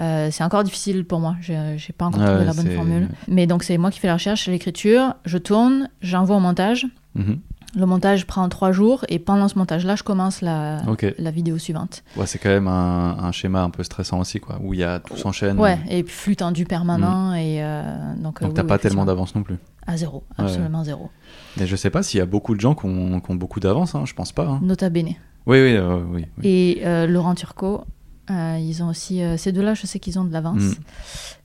Euh, 0.00 0.28
c'est 0.30 0.44
encore 0.44 0.64
difficile 0.64 1.04
pour 1.04 1.20
moi, 1.20 1.36
j'ai 1.40 1.56
pas 1.96 2.06
encore 2.06 2.20
Ouais, 2.22 2.26
trouvé 2.28 2.44
la 2.44 2.52
bonne 2.54 2.70
formule. 2.70 3.08
Mais 3.26 3.46
donc 3.46 3.64
c'est 3.64 3.78
moi 3.78 3.90
qui 3.90 3.98
fais 3.98 4.08
la 4.08 4.14
recherche, 4.14 4.46
l'écriture, 4.48 5.14
je 5.24 5.38
tourne, 5.38 5.88
j'envoie 6.00 6.36
au 6.36 6.40
montage. 6.40 6.86
Mhm. 7.14 7.40
Le 7.76 7.84
montage 7.84 8.26
prend 8.26 8.48
trois 8.48 8.72
jours 8.72 9.04
et 9.08 9.18
pendant 9.18 9.46
ce 9.46 9.58
montage-là, 9.58 9.94
je 9.94 10.02
commence 10.02 10.40
la, 10.40 10.80
vidéo 11.18 11.58
suivante. 11.58 12.02
Ouais, 12.16 12.26
c'est 12.26 12.38
quand 12.38 12.48
même 12.48 12.66
un, 12.66 13.18
un 13.18 13.30
schéma 13.32 13.62
un 13.62 13.70
peu 13.70 13.82
stressant 13.82 14.20
aussi, 14.20 14.40
quoi, 14.40 14.58
où 14.62 14.72
il 14.72 14.80
y 14.80 14.84
a 14.84 15.00
tout 15.00 15.16
s'enchaîne. 15.16 15.58
Ouais, 15.60 15.78
et 15.90 16.02
puis 16.02 16.14
flux 16.14 16.36
tendu 16.36 16.64
permanent 16.64 17.34
et 17.34 17.62
euh, 17.62 18.14
donc. 18.16 18.40
euh, 18.42 18.46
Donc 18.46 18.54
t'as 18.54 18.62
oui, 18.62 18.68
pas 18.68 18.74
oui, 18.76 18.80
tellement 18.80 19.04
d'avance 19.04 19.34
non 19.34 19.42
plus. 19.42 19.56
À 19.86 19.96
zéro, 19.98 20.24
Ouais. 20.38 20.44
absolument 20.44 20.82
zéro. 20.82 21.10
Mais 21.58 21.66
je 21.66 21.76
sais 21.76 21.90
pas 21.90 22.02
s'il 22.02 22.18
y 22.18 22.20
a 22.22 22.26
beaucoup 22.26 22.54
de 22.54 22.60
gens 22.60 22.74
qui 22.74 22.86
ont, 22.86 23.20
qui 23.20 23.30
ont 23.30 23.34
beaucoup 23.34 23.60
d'avance, 23.60 23.94
hein, 23.94 24.04
je 24.06 24.14
pense 24.14 24.32
pas. 24.32 24.46
hein. 24.46 24.60
Nota 24.62 24.88
bene. 24.88 25.14
Oui, 25.46 25.62
oui, 25.62 25.76
euh, 25.76 26.00
oui. 26.10 26.24
oui. 26.38 26.44
Et 26.46 26.80
euh, 26.84 27.06
Laurent 27.06 27.34
Turcot, 27.34 27.84
ils 28.30 28.82
ont 28.82 28.88
aussi. 28.88 29.20
ces 29.36 29.52
deux-là, 29.52 29.74
je 29.74 29.86
sais 29.86 29.98
qu'ils 29.98 30.18
ont 30.18 30.24
de 30.24 30.32
l'avance. 30.32 30.62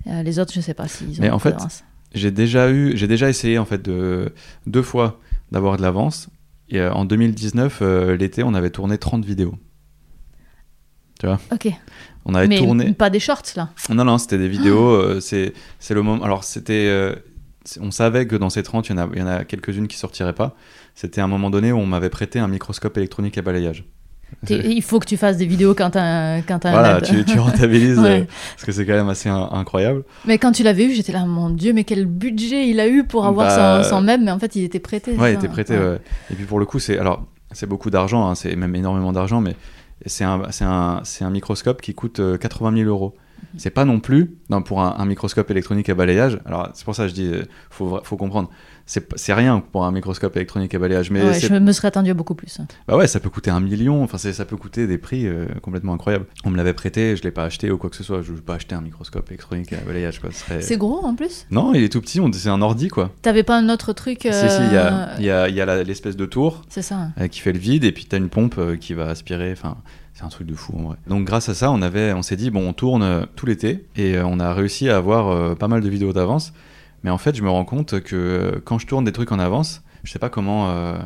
Mm. 0.06 0.22
Les 0.24 0.40
autres, 0.40 0.54
je 0.54 0.62
sais 0.62 0.74
pas 0.74 0.88
s'ils 0.88 1.20
ont 1.20 1.22
Mais 1.22 1.30
en 1.30 1.40
fait, 1.40 1.52
d'avance. 1.52 1.84
J'ai 2.14 2.30
déjà 2.32 2.70
eu, 2.70 2.96
j'ai 2.96 3.08
déjà 3.08 3.28
essayé 3.30 3.58
en 3.58 3.66
fait 3.66 3.82
de 3.82 4.34
deux 4.68 4.84
fois 4.84 5.20
d'avoir 5.54 5.78
de 5.78 5.82
l'avance. 5.82 6.30
Et 6.68 6.80
euh, 6.82 6.92
en 6.92 7.06
2019, 7.06 7.80
euh, 7.82 8.18
l'été, 8.18 8.44
on 8.44 8.54
avait 8.54 8.72
tourné 8.72 8.98
30 8.98 9.24
vidéos. 9.24 9.56
Ok. 11.54 11.70
On 12.26 12.36
avait 12.36 12.48
Mais 12.50 12.58
tourné. 12.58 12.92
pas 12.92 13.10
des 13.10 13.20
shorts, 13.22 13.44
là. 13.56 13.70
Non, 13.90 14.04
non, 14.04 14.18
c'était 14.18 14.38
des 14.38 14.50
vidéos. 14.50 14.90
euh, 14.90 15.20
c'est, 15.22 15.54
c'est 15.80 15.94
le 15.94 16.02
moment. 16.02 16.22
Alors, 16.26 16.44
c'était. 16.44 17.16
on 17.80 17.92
savait 17.92 18.28
que 18.28 18.36
dans 18.36 18.50
ces 18.50 18.62
30, 18.62 18.90
il 18.90 18.92
y 18.92 18.96
en 18.96 18.98
a, 18.98 19.10
il 19.14 19.20
y 19.20 19.22
en 19.22 19.28
a 19.28 19.46
quelques-unes 19.46 19.88
qui 19.88 19.96
sortiraient 19.98 20.34
pas. 20.34 20.54
C'était 20.96 21.22
un 21.22 21.28
moment 21.28 21.50
donné 21.50 21.72
où 21.72 21.78
on 21.78 21.86
m'avait 21.86 22.10
prêté 22.10 22.40
un 22.40 22.50
microscope 22.50 22.98
électronique 22.98 23.38
à 23.38 23.42
balayage. 23.42 23.86
Il 24.50 24.82
faut 24.82 25.00
que 25.00 25.06
tu 25.06 25.18
fasses 25.18 25.38
des 25.38 25.46
vidéos 25.46 25.74
quand 25.76 25.92
t'as 25.92 26.42
quand 26.42 26.66
un 26.66 26.72
Voilà, 26.72 26.94
lab. 26.94 27.04
tu, 27.04 27.24
tu 27.26 27.40
rentabilises 27.40 28.00
Ouais. 28.00 28.22
euh, 28.22 28.26
parce 28.56 28.66
que 28.66 28.72
c'est 28.72 28.86
quand 28.86 28.94
même 28.94 29.10
assez 29.10 29.30
in- 29.30 29.50
incroyable. 29.52 30.04
Mais 30.26 30.38
quand 30.38 30.52
tu 30.52 30.64
l'avais 30.64 30.86
eu, 30.86 30.92
j'étais 30.92 31.12
là, 31.14 31.26
mon 31.26 31.50
Dieu, 31.50 31.74
mais 31.74 31.84
quel 31.84 32.06
budget 32.06 32.68
il 32.68 32.80
a 32.80 32.88
eu 32.88 33.04
pour 33.04 33.26
avoir 33.26 33.48
Bah, 33.48 33.84
son, 33.84 33.90
son 33.98 34.02
meuble, 34.02 34.24
mais 34.24 34.32
en 34.32 34.40
fait, 34.40 34.56
il 34.56 34.64
était 34.64 34.80
prêté. 34.80 35.14
Ouais, 35.16 35.34
il 35.34 35.36
était 35.36 35.48
prêté. 35.48 35.78
ouais. 35.78 36.00
Et 36.32 36.36
puis 36.36 36.46
pour 36.46 36.60
le 36.60 36.66
coup, 36.66 36.80
c'est 36.80 36.98
alors 36.98 37.26
c'est 37.52 37.68
beaucoup 37.68 37.90
d'argent, 37.90 38.28
hein, 38.30 38.36
c'est 38.36 38.56
même 38.56 38.76
énormément 38.76 39.12
d'argent, 39.14 39.40
mais 39.42 39.56
c'est 40.06 40.24
un, 40.24 40.42
c'est 40.52 40.66
un, 40.66 41.02
c'est 41.04 41.24
un 41.24 41.30
microscope 41.30 41.82
qui 41.82 41.94
coûte 41.94 42.20
euh, 42.20 42.38
80 42.38 42.76
000 42.78 42.90
euros. 42.90 43.16
C'est 43.58 43.70
pas 43.70 43.86
non 43.86 44.00
plus 44.00 44.36
non, 44.50 44.62
pour 44.62 44.82
un, 44.82 44.96
un 44.98 45.06
microscope 45.06 45.50
électronique 45.52 45.90
à 45.90 45.96
balayage. 45.96 46.40
Alors 46.46 46.70
c'est 46.74 46.86
pour 46.86 46.96
ça 46.96 47.04
que 47.04 47.10
je 47.10 47.14
dis, 47.14 47.28
euh, 47.28 47.44
faut, 47.70 48.00
faut 48.04 48.18
comprendre. 48.18 48.50
C'est 48.86 49.34
rien 49.34 49.62
pour 49.72 49.86
un 49.86 49.92
microscope 49.94 50.36
électronique 50.36 50.76
à 50.76 50.80
balayage, 50.80 51.10
mais 51.10 51.24
Ouais, 51.24 51.40
je 51.40 51.54
me 51.54 51.72
serais 51.72 51.88
attendu 51.88 52.10
à 52.12 52.14
beaucoup 52.14 52.36
plus. 52.36 52.60
bah 52.86 52.98
ouais, 52.98 53.08
ça 53.08 53.22
peut 53.22 53.30
coûter 53.30 53.50
un 53.50 53.62
million. 53.62 54.04
Enfin, 54.04 54.18
ça 54.18 54.44
peut 54.46 54.58
coûter 54.58 54.88
des 54.88 54.98
prix 54.98 55.26
euh, 55.26 55.46
complètement 55.62 55.94
incroyables. 55.94 56.26
On 56.44 56.50
me 56.50 56.58
l'avait 56.58 56.74
prêté, 56.74 57.16
je 57.16 57.24
l'ai 57.24 57.32
pas 57.32 57.46
acheté 57.46 57.72
ou 57.72 57.78
quoi 57.78 57.90
que 57.90 57.96
ce 57.96 58.04
soit. 58.04 58.22
Je 58.22 58.34
veux 58.34 58.42
pas 58.42 58.56
acheter 58.56 58.76
un 58.76 58.82
microscope 58.82 59.30
électronique 59.30 59.72
à 59.72 59.78
balayage. 59.78 60.20
Serait- 60.32 60.62
C'est 60.62 60.76
gros 60.78 61.00
en 61.06 61.16
plus? 61.16 61.46
Non, 61.50 61.74
il 61.74 61.84
est 61.84 61.90
tout 61.90 62.02
petit. 62.02 62.20
on- 62.20 62.32
C'est 62.34 62.50
un 62.50 62.62
ordi 62.62 62.90
quoi. 62.90 63.12
T'avais 63.22 63.44
pas 63.44 63.58
un 63.58 63.70
autre 63.70 63.94
truc 63.94 64.20
Si 64.24 64.50
si, 64.50 64.58
il 64.68 64.74
y 64.74 64.78
a, 64.78 65.12
euh, 65.18 65.22
y 65.22 65.30
a, 65.62 65.82
y 65.82 65.86
l'espèce 65.86 66.18
de 66.18 66.26
tour. 66.26 66.62
C'est 66.68 66.82
ça. 66.82 67.08
euh, 67.22 67.28
qui 67.30 67.40
fait 67.40 67.54
le 67.54 67.60
vide 67.60 67.86
et 67.86 67.92
puis 67.94 68.06
tu 68.06 68.14
as 68.16 68.20
une 68.20 68.30
pompe 68.30 68.56
euh, 68.58 68.76
qui 68.76 68.94
va 68.94 69.06
aspirer. 69.08 69.52
Enfin, 69.54 69.78
un 70.24 70.30
truc 70.30 70.48
de 70.48 70.56
fou 70.56 70.74
en 70.78 70.84
vrai. 70.84 70.98
Donc 71.08 71.26
grâce 71.26 71.50
à 71.50 71.54
ça, 71.54 71.72
on 71.72 71.82
avait, 71.82 72.14
on 72.14 72.22
s'est 72.22 72.36
dit 72.36 72.50
bon, 72.52 72.68
on 72.68 72.74
tourne 72.74 73.04
euh, 73.04 73.26
tout 73.36 73.46
l'été 73.46 73.86
et 73.96 74.16
euh, 74.18 74.26
on 74.26 74.40
a 74.40 74.54
réussi 74.54 74.90
à 74.90 74.98
avoir 74.98 75.28
euh, 75.30 75.56
pas 75.56 75.68
mal 75.68 75.82
de 75.82 75.90
vidéos 75.90 76.14
d'avance. 76.14 76.54
Mais 77.04 77.10
en 77.10 77.18
fait, 77.18 77.36
je 77.36 77.44
me 77.44 77.50
rends 77.50 77.66
compte 77.66 78.00
que 78.02 78.62
quand 78.66 78.80
je 78.80 78.88
tourne 78.88 79.04
des 79.06 79.12
trucs 79.12 79.32
en 79.32 79.40
avance, 79.40 79.82
je 80.04 80.12
sais 80.12 80.20
pas 80.20 80.30
comment. 80.30 80.70
euh, 80.72 80.98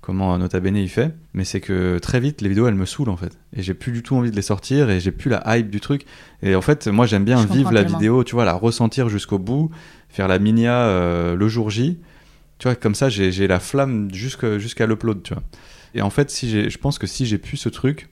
Comment 0.00 0.36
Nota 0.36 0.60
Bene 0.60 0.76
il 0.76 0.90
fait, 0.90 1.14
mais 1.32 1.46
c'est 1.46 1.62
que 1.62 1.96
très 1.98 2.20
vite 2.20 2.42
les 2.42 2.50
vidéos 2.50 2.66
elles 2.68 2.74
me 2.74 2.84
saoulent 2.84 3.08
en 3.08 3.16
fait. 3.16 3.38
Et 3.56 3.62
j'ai 3.62 3.72
plus 3.72 3.90
du 3.90 4.02
tout 4.02 4.14
envie 4.14 4.30
de 4.30 4.36
les 4.36 4.42
sortir 4.42 4.90
et 4.90 5.00
j'ai 5.00 5.12
plus 5.12 5.30
la 5.30 5.42
hype 5.56 5.70
du 5.70 5.80
truc. 5.80 6.04
Et 6.42 6.54
en 6.54 6.60
fait, 6.60 6.88
moi 6.88 7.06
j'aime 7.06 7.24
bien 7.24 7.40
Je 7.40 7.46
vivre 7.50 7.72
la 7.72 7.84
tellement. 7.84 7.96
vidéo, 7.98 8.22
tu 8.22 8.34
vois, 8.34 8.44
la 8.44 8.52
ressentir 8.52 9.08
jusqu'au 9.08 9.38
bout, 9.38 9.70
faire 10.10 10.28
la 10.28 10.38
minia 10.38 10.74
euh, 10.74 11.34
le 11.34 11.48
jour 11.48 11.70
J. 11.70 11.98
Tu 12.58 12.68
vois, 12.68 12.74
comme 12.74 12.94
ça 12.94 13.08
j'ai 13.08 13.46
la 13.46 13.60
flamme 13.60 14.10
jusqu'à 14.12 14.84
l'upload, 14.84 15.22
tu 15.22 15.32
vois. 15.32 15.42
Et 15.94 16.02
en 16.02 16.10
fait, 16.10 16.28
si 16.30 16.68
je 16.68 16.76
pense 16.78 16.98
que 16.98 17.06
si 17.06 17.24
j'ai 17.24 17.38
pu 17.38 17.56
ce 17.56 17.70
truc, 17.70 18.10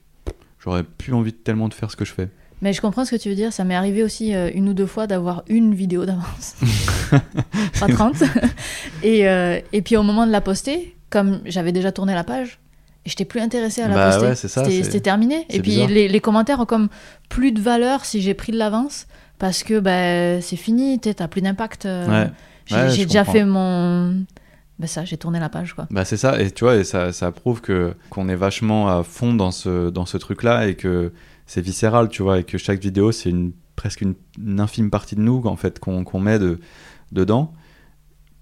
j'aurais 0.63 0.83
plus 0.83 1.13
envie 1.13 1.33
tellement 1.33 1.67
de 1.67 1.73
faire 1.73 1.91
ce 1.91 1.95
que 1.95 2.05
je 2.05 2.13
fais. 2.13 2.29
Mais 2.61 2.71
je 2.71 2.79
comprends 2.81 3.03
ce 3.03 3.11
que 3.11 3.21
tu 3.21 3.27
veux 3.29 3.35
dire. 3.35 3.51
Ça 3.51 3.63
m'est 3.65 3.75
arrivé 3.75 4.03
aussi 4.03 4.33
euh, 4.33 4.49
une 4.53 4.69
ou 4.69 4.73
deux 4.73 4.85
fois 4.85 5.05
d'avoir 5.05 5.43
une 5.47 5.75
vidéo 5.75 6.05
d'avance. 6.05 6.55
pas 7.79 7.87
30. 7.87 8.15
et, 9.03 9.27
euh, 9.27 9.59
et 9.73 9.81
puis 9.81 9.97
au 9.97 10.03
moment 10.03 10.25
de 10.25 10.31
la 10.31 10.41
poster, 10.41 10.95
comme 11.09 11.41
j'avais 11.45 11.71
déjà 11.71 11.91
tourné 11.91 12.13
la 12.13 12.23
page, 12.23 12.59
j'étais 13.05 13.25
plus 13.25 13.41
intéressée 13.41 13.81
à 13.81 13.87
la 13.89 13.95
Bah 13.95 14.17
poster. 14.17 14.61
ouais, 14.61 14.71
C'était 14.83 14.99
terminé. 15.01 15.45
Et 15.49 15.59
puis 15.61 15.85
les, 15.87 16.07
les 16.07 16.19
commentaires 16.21 16.59
ont 16.61 16.65
comme 16.65 16.87
plus 17.29 17.51
de 17.51 17.59
valeur 17.61 18.05
si 18.05 18.21
j'ai 18.21 18.33
pris 18.33 18.51
de 18.51 18.57
l'avance. 18.57 19.07
Parce 19.39 19.63
que 19.63 19.79
bah, 19.79 20.41
c'est 20.41 20.55
fini, 20.55 20.99
t'as 20.99 21.27
plus 21.27 21.41
d'impact. 21.41 21.85
euh, 21.85 22.07
Ouais. 22.25 22.29
J'ai 22.65 22.75
Ouais, 22.77 22.89
j'ai 22.91 23.01
je 23.01 23.07
déjà 23.07 23.19
comprends. 23.25 23.33
fait 23.33 23.43
mon. 23.45 24.23
Bah 24.83 24.87
ça, 24.87 25.05
j'ai 25.05 25.15
tourné 25.15 25.39
la 25.39 25.47
page 25.47 25.75
quoi. 25.75 25.87
Bah 25.91 26.03
c'est 26.03 26.17
ça, 26.17 26.41
et 26.41 26.51
tu 26.51 26.65
vois, 26.65 26.75
et 26.75 26.83
ça, 26.83 27.13
ça 27.13 27.31
prouve 27.31 27.61
que 27.61 27.95
qu'on 28.09 28.27
est 28.27 28.35
vachement 28.35 28.89
à 28.89 29.01
fond 29.03 29.33
dans 29.33 29.51
ce, 29.51 29.89
dans 29.89 30.05
ce 30.05 30.17
truc-là 30.17 30.67
et 30.67 30.75
que 30.75 31.13
c'est 31.45 31.61
viscéral, 31.61 32.09
tu 32.09 32.21
vois, 32.21 32.39
et 32.39 32.43
que 32.43 32.57
chaque 32.57 32.81
vidéo, 32.81 33.13
c'est 33.13 33.29
une, 33.29 33.53
presque 33.77 34.01
une, 34.01 34.15
infime 34.59 34.89
partie 34.89 35.15
de 35.15 35.21
nous, 35.21 35.41
en 35.45 35.55
fait, 35.55 35.79
qu'on 35.79 36.03
qu'on 36.03 36.19
met 36.19 36.37
de, 36.37 36.59
dedans. 37.13 37.53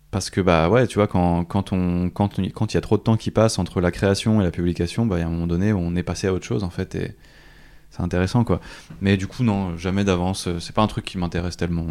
Parce 0.10 0.32
que, 0.32 0.42
bah 0.42 0.68
ouais, 0.68 0.88
tu 0.88 0.96
vois, 0.96 1.06
quand, 1.06 1.46
quand 1.46 1.70
quand 2.12 2.40
quand 2.56 2.74
il 2.74 2.74
y 2.74 2.78
a 2.78 2.82
trop 2.82 2.98
de 2.98 3.04
temps 3.04 3.18
qui 3.18 3.30
passe 3.30 3.60
entre 3.60 3.80
la 3.80 3.92
création 3.92 4.42
et 4.42 4.44
la 4.44 4.50
publication, 4.50 5.06
bah, 5.06 5.18
a 5.18 5.20
un 5.20 5.30
moment 5.30 5.46
donné, 5.46 5.74
on 5.74 5.96
est 5.96 6.02
passé 6.02 6.26
à 6.26 6.34
autre 6.34 6.48
chose, 6.48 6.64
en 6.64 6.72
fait, 6.72 6.96
et 6.96 7.16
c'est 7.92 8.02
intéressant, 8.02 8.44
quoi. 8.44 8.62
Mais 9.00 9.16
du 9.16 9.28
coup, 9.28 9.44
non, 9.44 9.78
jamais 9.78 10.04
d'avance, 10.04 10.50
c'est 10.58 10.74
pas 10.74 10.82
un 10.82 10.88
truc 10.88 11.06
qui 11.06 11.20
m'intéresse 11.20 11.56
tellement. 11.56 11.86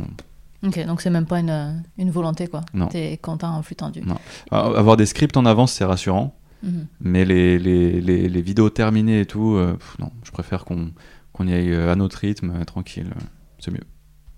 Ok, 0.63 0.85
donc 0.87 1.01
c'est 1.01 1.11
même 1.11 1.27
pas 1.27 1.41
une, 1.41 1.83
une 1.97 2.11
volonté 2.11 2.47
quoi. 2.47 2.61
Non. 2.75 2.89
T'es 2.89 3.17
content 3.17 3.55
en 3.55 3.63
flux 3.63 3.77
tendu. 3.77 4.03
Non. 4.03 4.17
Avoir 4.51 4.97
des 4.97 5.07
scripts 5.07 5.37
en 5.37 5.47
avance, 5.47 5.73
c'est 5.73 5.85
rassurant. 5.85 6.35
Mhm. 6.63 6.87
Mais 7.01 7.25
les, 7.25 7.59
les, 7.59 8.01
les, 8.03 8.29
les 8.29 8.43
vidéos 8.43 8.69
terminées 8.69 9.21
et 9.21 9.27
tout, 9.27 9.55
euh, 9.55 9.73
pff, 9.75 9.99
non, 9.99 10.11
je 10.23 10.31
préfère 10.31 10.65
qu'on 10.67 10.93
qu'on 11.33 11.47
y 11.47 11.55
aille 11.55 11.73
euh, 11.73 11.93
à 11.93 11.97
notre 11.97 12.19
rythme, 12.19 12.53
euh, 12.61 12.65
tranquille, 12.65 13.13
euh, 13.17 13.21
c'est 13.59 13.71
mieux. 13.71 13.85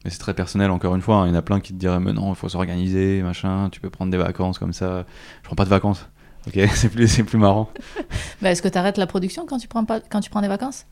Mais 0.04 0.10
c'est 0.10 0.18
très 0.18 0.34
personnel, 0.34 0.70
encore 0.70 0.94
une 0.94 1.00
fois, 1.00 1.16
hein, 1.16 1.26
il 1.26 1.30
y 1.30 1.32
en 1.32 1.38
a 1.38 1.42
plein 1.42 1.60
qui 1.60 1.72
te 1.72 1.78
diraient, 1.78 2.00
mais 2.00 2.12
non, 2.12 2.30
il 2.32 2.36
faut 2.36 2.48
s'organiser, 2.48 3.22
machin, 3.22 3.68
tu 3.70 3.80
peux 3.80 3.90
prendre 3.90 4.10
des 4.10 4.18
vacances 4.18 4.58
comme 4.58 4.72
ça. 4.72 5.04
Je 5.42 5.46
prends 5.46 5.56
pas 5.56 5.64
de 5.64 5.70
vacances, 5.70 6.08
ok, 6.46 6.60
c'est 6.74 6.88
plus, 6.90 7.08
c'est 7.08 7.24
plus 7.24 7.38
marrant. 7.38 7.70
Bah, 8.42 8.50
Est-ce 8.50 8.62
que 8.62 8.68
t'arrêtes 8.68 8.98
la 8.98 9.06
production 9.06 9.46
quand 9.46 9.58
tu 9.58 9.68
prends, 9.68 9.84
pas, 9.84 10.00
quand 10.00 10.20
tu 10.20 10.30
prends 10.30 10.42
des 10.42 10.48
vacances? 10.48 10.86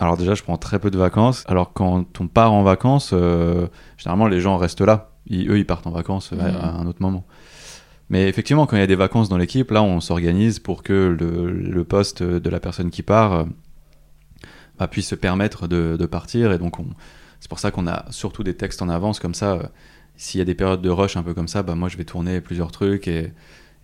Alors 0.00 0.16
déjà, 0.16 0.34
je 0.34 0.42
prends 0.42 0.56
très 0.56 0.78
peu 0.80 0.90
de 0.90 0.98
vacances, 0.98 1.44
alors 1.46 1.72
quand 1.72 2.04
on 2.20 2.26
part 2.26 2.52
en 2.52 2.62
vacances, 2.64 3.10
euh, 3.12 3.68
généralement 3.96 4.26
les 4.26 4.40
gens 4.40 4.56
restent 4.56 4.80
là, 4.80 5.10
Ils- 5.26 5.48
eux 5.48 5.58
ils 5.58 5.64
partent 5.66 5.86
en 5.86 5.90
vacances 5.92 6.32
euh, 6.32 6.36
à- 6.40 6.66
à 6.66 6.72
un 6.72 6.86
autre 6.86 7.00
moment. 7.00 7.24
Mais 8.10 8.28
effectivement, 8.28 8.66
quand 8.66 8.76
il 8.76 8.80
y 8.80 8.82
a 8.82 8.86
des 8.86 8.96
vacances 8.96 9.28
dans 9.30 9.38
l'équipe, 9.38 9.70
là, 9.70 9.82
on 9.82 10.00
s'organise 10.00 10.58
pour 10.58 10.82
que 10.82 11.16
le, 11.18 11.50
le 11.50 11.84
poste 11.84 12.22
de 12.22 12.50
la 12.50 12.60
personne 12.60 12.90
qui 12.90 13.02
part 13.02 13.32
euh, 13.32 13.44
bah, 14.78 14.88
puisse 14.88 15.08
se 15.08 15.14
permettre 15.14 15.66
de, 15.68 15.96
de 15.98 16.06
partir. 16.06 16.52
Et 16.52 16.58
donc, 16.58 16.78
on- 16.80 16.86
c'est 17.40 17.48
pour 17.48 17.58
ça 17.58 17.70
qu'on 17.70 17.86
a 17.86 18.04
surtout 18.10 18.42
des 18.42 18.54
textes 18.54 18.82
en 18.82 18.88
avance, 18.88 19.20
comme 19.20 19.34
ça. 19.34 19.52
euh, 19.54 19.62
S'il 20.16 20.38
y 20.38 20.42
a 20.42 20.44
des 20.44 20.54
périodes 20.54 20.82
de 20.82 20.90
rush 20.90 21.16
un 21.16 21.22
peu 21.22 21.34
comme 21.34 21.48
ça, 21.48 21.62
bah, 21.62 21.74
moi, 21.74 21.88
je 21.88 21.96
vais 21.96 22.04
tourner 22.04 22.40
plusieurs 22.40 22.70
trucs 22.70 23.08
et, 23.08 23.32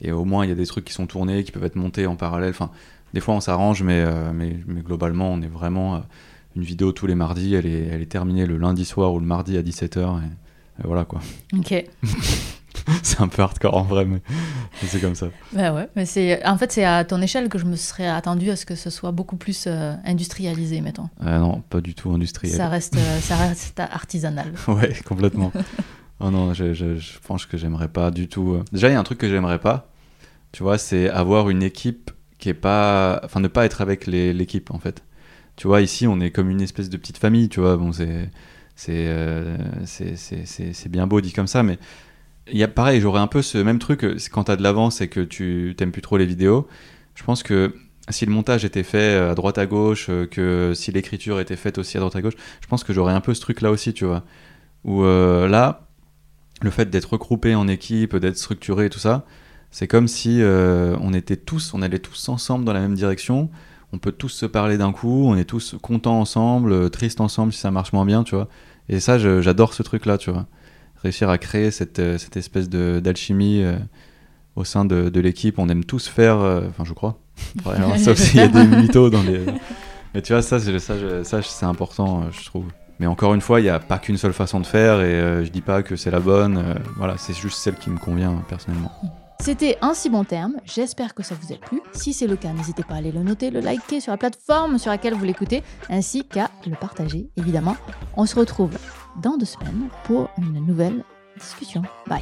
et 0.00 0.12
au 0.12 0.24
moins, 0.24 0.44
il 0.44 0.48
y 0.48 0.52
a 0.52 0.54
des 0.54 0.66
trucs 0.66 0.84
qui 0.84 0.92
sont 0.92 1.06
tournés, 1.06 1.42
qui 1.44 1.50
peuvent 1.52 1.64
être 1.64 1.76
montés 1.76 2.06
en 2.06 2.14
parallèle. 2.16 2.50
Enfin, 2.50 2.70
des 3.14 3.20
fois, 3.20 3.34
on 3.34 3.40
s'arrange, 3.40 3.82
mais, 3.82 4.02
euh, 4.06 4.32
mais, 4.32 4.56
mais 4.66 4.80
globalement, 4.82 5.30
on 5.32 5.40
est 5.42 5.48
vraiment. 5.48 5.96
euh, 5.96 6.00
une 6.56 6.62
vidéo 6.62 6.92
tous 6.92 7.06
les 7.06 7.14
mardis, 7.14 7.54
elle 7.54 7.66
est, 7.66 7.86
elle 7.86 8.02
est 8.02 8.10
terminée 8.10 8.46
le 8.46 8.56
lundi 8.56 8.84
soir 8.84 9.12
ou 9.12 9.20
le 9.20 9.26
mardi 9.26 9.56
à 9.56 9.62
17h. 9.62 10.20
Et, 10.20 10.24
et 10.82 10.86
voilà 10.86 11.04
quoi. 11.04 11.20
Ok. 11.56 11.72
c'est 13.02 13.20
un 13.20 13.28
peu 13.28 13.42
hardcore 13.42 13.76
en 13.76 13.82
vrai, 13.82 14.04
mais, 14.04 14.20
c'est 14.86 15.00
comme 15.00 15.14
ça. 15.14 15.28
Bah 15.52 15.72
ouais, 15.72 15.88
mais 15.96 16.06
c'est 16.06 16.44
en 16.46 16.56
fait 16.56 16.72
c'est 16.72 16.84
à 16.84 17.04
ton 17.04 17.20
échelle 17.20 17.48
que 17.48 17.58
je 17.58 17.66
me 17.66 17.76
serais 17.76 18.08
attendu 18.08 18.50
à 18.50 18.56
ce 18.56 18.66
que 18.66 18.74
ce 18.74 18.90
soit 18.90 19.12
beaucoup 19.12 19.36
plus 19.36 19.64
euh, 19.66 19.94
industrialisé, 20.04 20.80
mettons. 20.80 21.08
Non, 21.22 21.62
pas 21.68 21.80
du 21.80 21.94
tout 21.94 22.10
industriel. 22.10 22.56
Ça 22.56 22.68
reste, 22.68 22.96
euh, 22.96 23.20
ça 23.20 23.36
reste 23.36 23.78
artisanal. 23.78 24.52
ouais, 24.68 24.94
complètement. 25.06 25.52
oh 26.20 26.30
non, 26.30 26.52
je, 26.54 26.72
je, 26.74 26.96
je 26.96 27.18
pense 27.26 27.46
que 27.46 27.56
j'aimerais 27.56 27.88
pas 27.88 28.10
du 28.10 28.28
tout. 28.28 28.62
Déjà, 28.72 28.88
il 28.88 28.92
y 28.92 28.96
a 28.96 29.00
un 29.00 29.04
truc 29.04 29.18
que 29.18 29.28
j'aimerais 29.28 29.60
pas, 29.60 29.88
tu 30.52 30.62
vois, 30.62 30.78
c'est 30.78 31.08
avoir 31.08 31.48
une 31.50 31.62
équipe 31.62 32.10
qui 32.40 32.48
est 32.50 32.54
pas. 32.54 33.20
Enfin, 33.24 33.40
ne 33.40 33.48
pas 33.48 33.64
être 33.66 33.80
avec 33.82 34.06
l'équipe, 34.06 34.70
en 34.72 34.78
fait. 34.78 35.02
Tu 35.56 35.68
vois, 35.68 35.82
ici, 35.82 36.06
on 36.08 36.20
est 36.20 36.30
comme 36.32 36.50
une 36.50 36.62
espèce 36.62 36.90
de 36.90 36.96
petite 36.98 37.18
famille, 37.18 37.48
tu 37.48 37.60
vois. 37.60 37.76
Bon, 37.76 37.92
c'est. 37.92 38.30
C'est 38.76 39.08
euh, 39.08 39.58
c'est- 39.84 40.88
bien 40.88 41.06
beau 41.06 41.20
dit 41.20 41.32
comme 41.32 41.46
ça, 41.46 41.62
mais 41.62 41.78
il 42.50 42.58
y 42.58 42.62
a 42.64 42.68
pareil, 42.68 43.00
j'aurais 43.00 43.20
un 43.20 43.26
peu 43.26 43.42
ce 43.42 43.58
même 43.58 43.78
truc 43.78 44.04
euh, 44.04 44.16
quand 44.32 44.44
t'as 44.44 44.56
de 44.56 44.62
l'avance 44.62 45.00
et 45.00 45.08
que 45.08 45.20
tu 45.20 45.74
t'aimes 45.76 45.92
plus 45.92 46.02
trop 46.02 46.16
les 46.18 46.26
vidéos. 46.26 46.68
Je 47.14 47.22
pense 47.24 47.42
que 47.42 47.74
si 48.08 48.26
le 48.26 48.32
montage 48.32 48.64
était 48.64 48.82
fait 48.82 49.14
à 49.16 49.34
droite 49.34 49.58
à 49.58 49.66
gauche, 49.66 50.08
euh, 50.10 50.26
que 50.26 50.72
si 50.74 50.92
l'écriture 50.92 51.40
était 51.40 51.56
faite 51.56 51.78
aussi 51.78 51.96
à 51.96 52.00
droite 52.00 52.16
à 52.16 52.22
gauche, 52.22 52.34
je 52.60 52.66
pense 52.66 52.84
que 52.84 52.92
j'aurais 52.92 53.12
un 53.14 53.20
peu 53.20 53.34
ce 53.34 53.40
truc 53.40 53.60
là 53.60 53.70
aussi, 53.70 53.94
tu 53.94 54.04
vois. 54.04 54.24
Où 54.84 55.04
euh, 55.04 55.48
là, 55.48 55.88
le 56.62 56.70
fait 56.70 56.90
d'être 56.90 57.12
regroupé 57.12 57.54
en 57.54 57.68
équipe, 57.68 58.16
d'être 58.16 58.36
structuré 58.38 58.86
et 58.86 58.90
tout 58.90 58.98
ça, 58.98 59.24
c'est 59.70 59.86
comme 59.86 60.08
si 60.08 60.42
euh, 60.42 60.96
on 61.00 61.12
était 61.14 61.36
tous, 61.36 61.72
on 61.74 61.82
allait 61.82 61.98
tous 61.98 62.28
ensemble 62.28 62.64
dans 62.64 62.72
la 62.72 62.80
même 62.80 62.94
direction. 62.94 63.50
On 63.92 63.98
peut 63.98 64.12
tous 64.12 64.28
se 64.28 64.46
parler 64.46 64.78
d'un 64.78 64.92
coup, 64.92 65.24
on 65.26 65.36
est 65.36 65.44
tous 65.44 65.74
contents 65.82 66.20
ensemble, 66.20 66.72
euh, 66.72 66.88
tristes 66.88 67.20
ensemble 67.20 67.52
si 67.52 67.58
ça 67.60 67.70
marche 67.70 67.92
moins 67.92 68.04
bien, 68.06 68.22
tu 68.24 68.34
vois. 68.34 68.48
Et 68.88 69.00
ça, 69.00 69.18
j'adore 69.18 69.74
ce 69.74 69.82
truc-là, 69.82 70.18
tu 70.18 70.30
vois. 70.30 70.46
Réussir 71.02 71.28
à 71.30 71.38
créer 71.38 71.70
cette, 71.70 71.98
euh, 71.98 72.18
cette 72.18 72.36
espèce 72.36 72.68
d'alchimie 72.68 73.62
euh, 73.62 73.76
au 74.56 74.64
sein 74.64 74.84
de, 74.84 75.08
de 75.08 75.20
l'équipe. 75.20 75.58
On 75.58 75.68
aime 75.68 75.84
tous 75.84 76.08
faire, 76.08 76.38
euh, 76.40 76.62
enfin, 76.68 76.84
je 76.84 76.92
crois. 76.92 77.18
Alors, 77.66 77.96
sauf 77.98 78.16
s'il 78.18 78.36
y 78.36 78.42
a 78.42 78.48
des 78.48 78.64
mythos 78.64 79.10
dans 79.10 79.22
les. 79.22 79.40
Mais 80.14 80.22
tu 80.22 80.32
vois, 80.32 80.42
ça, 80.42 80.58
c'est 80.60 80.78
ça, 80.80 80.98
je- 80.98 81.22
ça, 81.22 81.40
c'est 81.42 81.66
important, 81.66 82.30
je 82.32 82.44
trouve. 82.44 82.66
Mais 82.98 83.06
encore 83.06 83.32
une 83.34 83.40
fois, 83.40 83.60
il 83.60 83.62
n'y 83.62 83.68
a 83.70 83.78
pas 83.78 83.98
qu'une 83.98 84.18
seule 84.18 84.32
façon 84.34 84.60
de 84.60 84.66
faire 84.66 85.00
et 85.00 85.44
je 85.44 85.50
dis 85.50 85.62
pas 85.62 85.82
que 85.82 85.96
c'est 85.96 86.10
la 86.10 86.20
bonne. 86.20 86.62
voilà, 86.96 87.16
c'est 87.16 87.32
juste 87.34 87.56
celle 87.58 87.76
qui 87.76 87.88
me 87.90 87.96
convient 87.98 88.34
personnellement. 88.48 88.92
C'était 89.40 89.78
un 89.80 89.94
si 89.94 90.10
bon 90.10 90.22
terme, 90.22 90.56
j'espère 90.66 91.14
que 91.14 91.22
ça 91.22 91.34
vous 91.34 91.52
a 91.52 91.56
plu. 91.56 91.80
Si 91.92 92.12
c'est 92.12 92.26
le 92.26 92.36
cas, 92.36 92.52
n'hésitez 92.52 92.82
pas 92.82 92.94
à 92.94 92.96
aller 92.98 93.10
le 93.10 93.22
noter, 93.22 93.50
le 93.50 93.60
liker 93.60 94.00
sur 94.00 94.12
la 94.12 94.18
plateforme 94.18 94.78
sur 94.78 94.90
laquelle 94.90 95.14
vous 95.14 95.24
l'écoutez, 95.24 95.62
ainsi 95.88 96.24
qu'à 96.24 96.50
le 96.66 96.76
partager, 96.76 97.30
évidemment. 97.38 97.76
On 98.18 98.26
se 98.26 98.38
retrouve 98.38 98.76
dans 99.22 99.38
deux 99.38 99.46
semaines 99.46 99.88
pour 100.04 100.28
une 100.36 100.64
nouvelle 100.66 101.04
discussion. 101.38 101.82
Bye 102.06 102.20